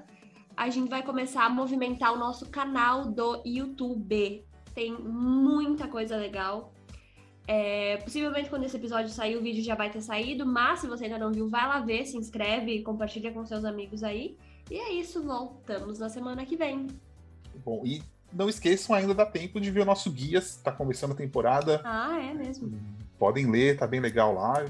a 0.57 0.71
gente 0.71 0.89
vai 0.89 1.03
começar 1.03 1.45
a 1.45 1.49
movimentar 1.49 2.13
o 2.13 2.17
nosso 2.17 2.47
canal 2.47 3.07
do 3.07 3.43
YouTube. 3.45 4.45
Tem 4.73 4.93
muita 4.93 5.89
coisa 5.89 6.17
legal. 6.17 6.73
É, 7.49 7.97
possivelmente 7.97 8.49
quando 8.49 8.63
esse 8.63 8.77
episódio 8.77 9.11
sair, 9.11 9.37
o 9.37 9.43
vídeo 9.43 9.65
já 9.65 9.75
vai 9.75 9.91
ter 9.91 10.01
saído, 10.01 10.47
mas 10.47 10.79
se 10.79 10.87
você 10.87 11.07
ainda 11.07 11.19
não 11.19 11.33
viu, 11.33 11.49
vai 11.49 11.67
lá 11.67 11.81
ver, 11.81 12.07
se 12.07 12.17
inscreve, 12.17 12.81
compartilha 12.85 13.33
com 13.33 13.45
seus 13.45 13.65
amigos 13.65 14.05
aí. 14.05 14.39
E 14.71 14.77
é 14.77 14.93
isso, 14.93 15.25
voltamos 15.25 15.99
na 15.99 16.09
semana 16.09 16.47
que 16.47 16.57
vem. 16.57 16.87
Bom, 17.65 17.83
e 17.85 18.01
não 18.33 18.49
esqueçam 18.49 18.95
ainda 18.95 19.13
dá 19.13 19.27
tempo 19.27 19.61
de 19.61 19.73
ver 19.73 19.81
o 19.81 19.85
nosso 19.85 20.09
guia, 20.09 20.39
está 20.39 20.71
começando 20.71 21.13
a 21.13 21.17
temporada. 21.17 21.81
Ah, 21.85 22.17
é 22.21 22.33
mesmo. 22.33 22.79
Podem 23.19 23.51
ler, 23.51 23.77
tá 23.77 23.89
bem 23.89 23.99
legal 23.99 24.33
lá. 24.33 24.65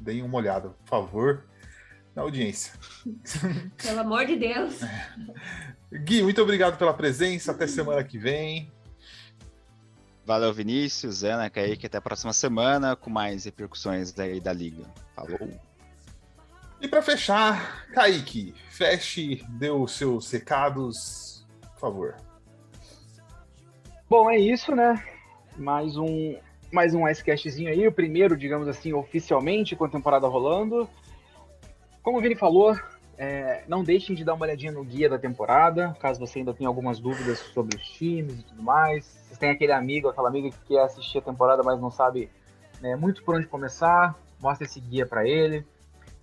Deem 0.00 0.22
uma 0.22 0.38
olhada, 0.38 0.70
por 0.70 0.88
favor 0.88 1.49
na 2.14 2.22
audiência. 2.22 2.72
Pelo 3.82 4.00
amor 4.00 4.26
de 4.26 4.36
Deus. 4.36 4.80
Gui, 6.04 6.22
muito 6.22 6.40
obrigado 6.40 6.78
pela 6.78 6.94
presença. 6.94 7.50
Até 7.50 7.66
semana 7.66 8.04
que 8.04 8.16
vem. 8.16 8.70
Valeu, 10.24 10.52
Vinícius, 10.52 11.24
Ana, 11.24 11.50
Kaique. 11.50 11.86
Até 11.86 11.98
a 11.98 12.00
próxima 12.00 12.32
semana 12.32 12.94
com 12.94 13.10
mais 13.10 13.44
repercussões 13.44 14.12
daí 14.12 14.40
da 14.40 14.52
Liga. 14.52 14.84
Falou. 15.16 15.50
E 16.80 16.88
para 16.88 17.02
fechar, 17.02 17.86
Kaique, 17.92 18.54
feche, 18.70 19.44
dê 19.50 19.68
os 19.68 19.92
seus 19.92 20.30
recados, 20.30 21.44
por 21.74 21.80
favor. 21.80 22.16
Bom, 24.08 24.30
é 24.30 24.38
isso, 24.38 24.74
né? 24.74 25.04
Mais 25.58 25.96
um, 25.96 26.36
mais 26.72 26.94
um 26.94 27.06
Icecastzinho 27.06 27.68
aí, 27.68 27.86
o 27.86 27.92
primeiro, 27.92 28.36
digamos 28.36 28.66
assim, 28.66 28.92
oficialmente 28.92 29.76
com 29.76 29.84
a 29.84 29.88
temporada 29.88 30.26
rolando. 30.26 30.88
Como 32.02 32.18
o 32.18 32.20
Vini 32.20 32.34
falou, 32.34 32.74
é, 33.18 33.64
não 33.68 33.84
deixem 33.84 34.16
de 34.16 34.24
dar 34.24 34.32
uma 34.32 34.46
olhadinha 34.46 34.72
no 34.72 34.82
guia 34.82 35.08
da 35.08 35.18
temporada, 35.18 35.94
caso 36.00 36.18
você 36.18 36.38
ainda 36.38 36.54
tenha 36.54 36.68
algumas 36.68 36.98
dúvidas 36.98 37.38
sobre 37.38 37.76
os 37.76 37.82
times 37.82 38.40
e 38.40 38.42
tudo 38.42 38.62
mais. 38.62 39.04
Vocês 39.04 39.38
têm 39.38 39.50
aquele 39.50 39.72
amigo, 39.72 40.08
aquela 40.08 40.28
amiga 40.28 40.48
que 40.48 40.58
quer 40.68 40.82
assistir 40.82 41.18
a 41.18 41.22
temporada, 41.22 41.62
mas 41.62 41.78
não 41.78 41.90
sabe 41.90 42.30
né, 42.80 42.96
muito 42.96 43.22
por 43.22 43.36
onde 43.36 43.46
começar, 43.46 44.14
mostra 44.40 44.66
esse 44.66 44.80
guia 44.80 45.04
para 45.04 45.28
ele. 45.28 45.66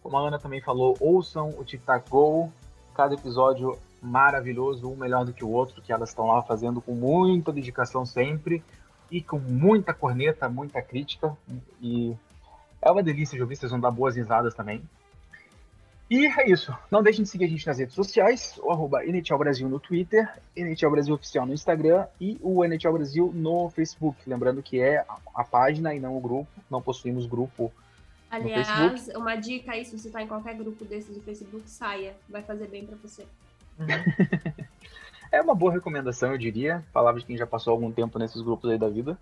Como 0.02 0.18
a 0.18 0.28
Ana 0.28 0.40
também 0.40 0.60
falou, 0.62 0.96
ouçam 1.00 1.50
o 1.50 1.64
Tic 1.64 1.84
Tac 1.84 2.10
Go, 2.10 2.52
cada 2.96 3.14
episódio 3.14 3.78
maravilhoso, 4.02 4.90
um 4.90 4.96
melhor 4.96 5.26
do 5.26 5.34
que 5.34 5.46
o 5.46 5.50
outro, 5.52 5.82
que 5.84 5.94
elas 5.94 6.10
estão 6.10 6.26
lá 6.26 6.42
fazendo 6.42 6.82
com 6.82 6.94
muita 6.94 7.52
dedicação 7.52 8.04
sempre 8.04 8.64
e 9.12 9.22
com 9.22 9.38
muita 9.38 9.94
corneta, 9.94 10.50
muita 10.50 10.82
crítica. 10.82 11.38
E 11.80 12.16
é 12.82 12.90
uma 12.90 13.04
delícia 13.04 13.36
de 13.36 13.44
ouvir, 13.44 13.56
vocês 13.56 13.72
vão 13.72 13.80
dar 13.80 13.92
boas 13.92 14.16
risadas 14.16 14.56
também. 14.56 14.82
E 16.10 16.26
é 16.26 16.50
isso. 16.50 16.74
Não 16.90 17.04
deixem 17.04 17.24
de 17.24 17.30
seguir 17.30 17.46
a 17.46 17.48
gente 17.50 17.68
nas 17.68 17.80
redes 17.80 17.94
sociais, 17.94 18.58
o 18.64 18.72
arroba 18.72 19.04
NHL 19.04 19.38
Brasil 19.38 19.68
no 19.68 19.80
Twitter, 19.80 20.30
NHL 20.56 20.92
Brasil 20.92 21.14
Oficial 21.14 21.46
no 21.46 21.54
Instagram 21.54 22.08
e 22.20 22.38
o 22.42 22.64
NHL 22.64 22.94
Brasil 22.94 23.32
no 23.34 23.70
Facebook. 23.70 24.18
Lembrando 24.26 24.64
que 24.64 24.80
é 24.80 25.06
a 25.36 25.44
página 25.44 25.94
e 25.94 26.00
não 26.00 26.16
o 26.16 26.22
grupo. 26.22 26.50
Não 26.70 26.82
possuímos 26.82 27.26
grupo. 27.26 27.72
Aliás, 28.30 29.10
uma 29.16 29.36
dica 29.36 29.74
aí, 29.74 29.86
se 29.86 29.98
você 29.98 30.08
está 30.08 30.22
em 30.22 30.28
qualquer 30.28 30.56
grupo 30.56 30.86
desses 30.86 31.16
do 31.16 31.22
Facebook, 31.22 31.70
saia. 31.70 32.16
Vai 32.30 32.42
fazer 32.42 32.68
bem 32.68 32.86
para 32.86 32.96
você. 32.98 33.26
É 35.32 35.42
uma 35.42 35.54
boa 35.54 35.74
recomendação, 35.74 36.32
eu 36.32 36.38
diria. 36.38 36.84
Palavra 36.94 37.20
de 37.20 37.26
quem 37.26 37.38
já 37.38 37.46
passou 37.46 37.72
algum 37.72 37.92
tempo 37.92 38.18
nesses 38.18 38.42
grupos 38.42 38.70
aí 38.70 38.78
da 38.78 38.88
vida. 38.88 39.18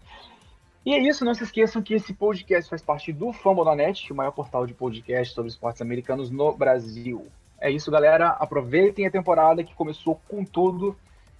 E 0.85 0.93
é 0.93 0.99
isso, 0.99 1.25
não 1.25 1.33
se 1.33 1.43
esqueçam 1.43 1.81
que 1.81 1.95
esse 1.95 2.13
podcast 2.13 2.69
faz 2.69 2.79
parte 2.79 3.11
do 3.11 3.33
Fambonanet, 3.33 4.13
o 4.13 4.15
maior 4.15 4.29
portal 4.29 4.67
de 4.67 4.73
podcast 4.75 5.33
sobre 5.33 5.49
esportes 5.49 5.81
americanos 5.81 6.29
no 6.29 6.55
Brasil. 6.55 7.25
É 7.59 7.71
isso, 7.71 7.89
galera. 7.89 8.29
Aproveitem 8.29 9.07
a 9.07 9.11
temporada 9.11 9.63
que 9.63 9.73
começou 9.73 10.21
com 10.27 10.45
tudo. 10.45 10.95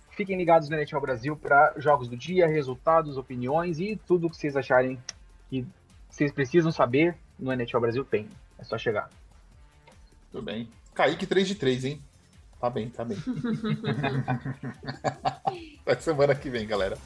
Fiquem 0.09 0.35
ligados 0.35 0.67
no 0.67 0.75
NHL 0.75 0.99
Brasil 0.99 1.37
para 1.37 1.75
jogos 1.77 2.07
do 2.07 2.17
dia, 2.17 2.47
resultados, 2.47 3.17
opiniões 3.17 3.79
e 3.79 3.95
tudo 4.07 4.31
que 4.31 4.35
vocês 4.35 4.57
acharem 4.57 4.97
que 5.47 5.63
vocês 6.09 6.31
precisam 6.31 6.71
saber 6.71 7.15
no 7.37 7.51
NHL 7.51 7.79
Brasil 7.79 8.03
tem. 8.03 8.27
É 8.57 8.63
só 8.63 8.79
chegar. 8.79 9.11
Tudo 10.31 10.43
bem. 10.43 10.67
Kaique 10.95 11.27
3 11.27 11.49
de 11.49 11.55
3, 11.55 11.85
hein? 11.85 12.01
Tá 12.59 12.67
bem, 12.67 12.89
tá 12.89 13.05
bem. 13.05 13.17
Até 15.85 16.01
semana 16.01 16.33
que 16.33 16.49
vem, 16.49 16.65
galera. 16.65 16.97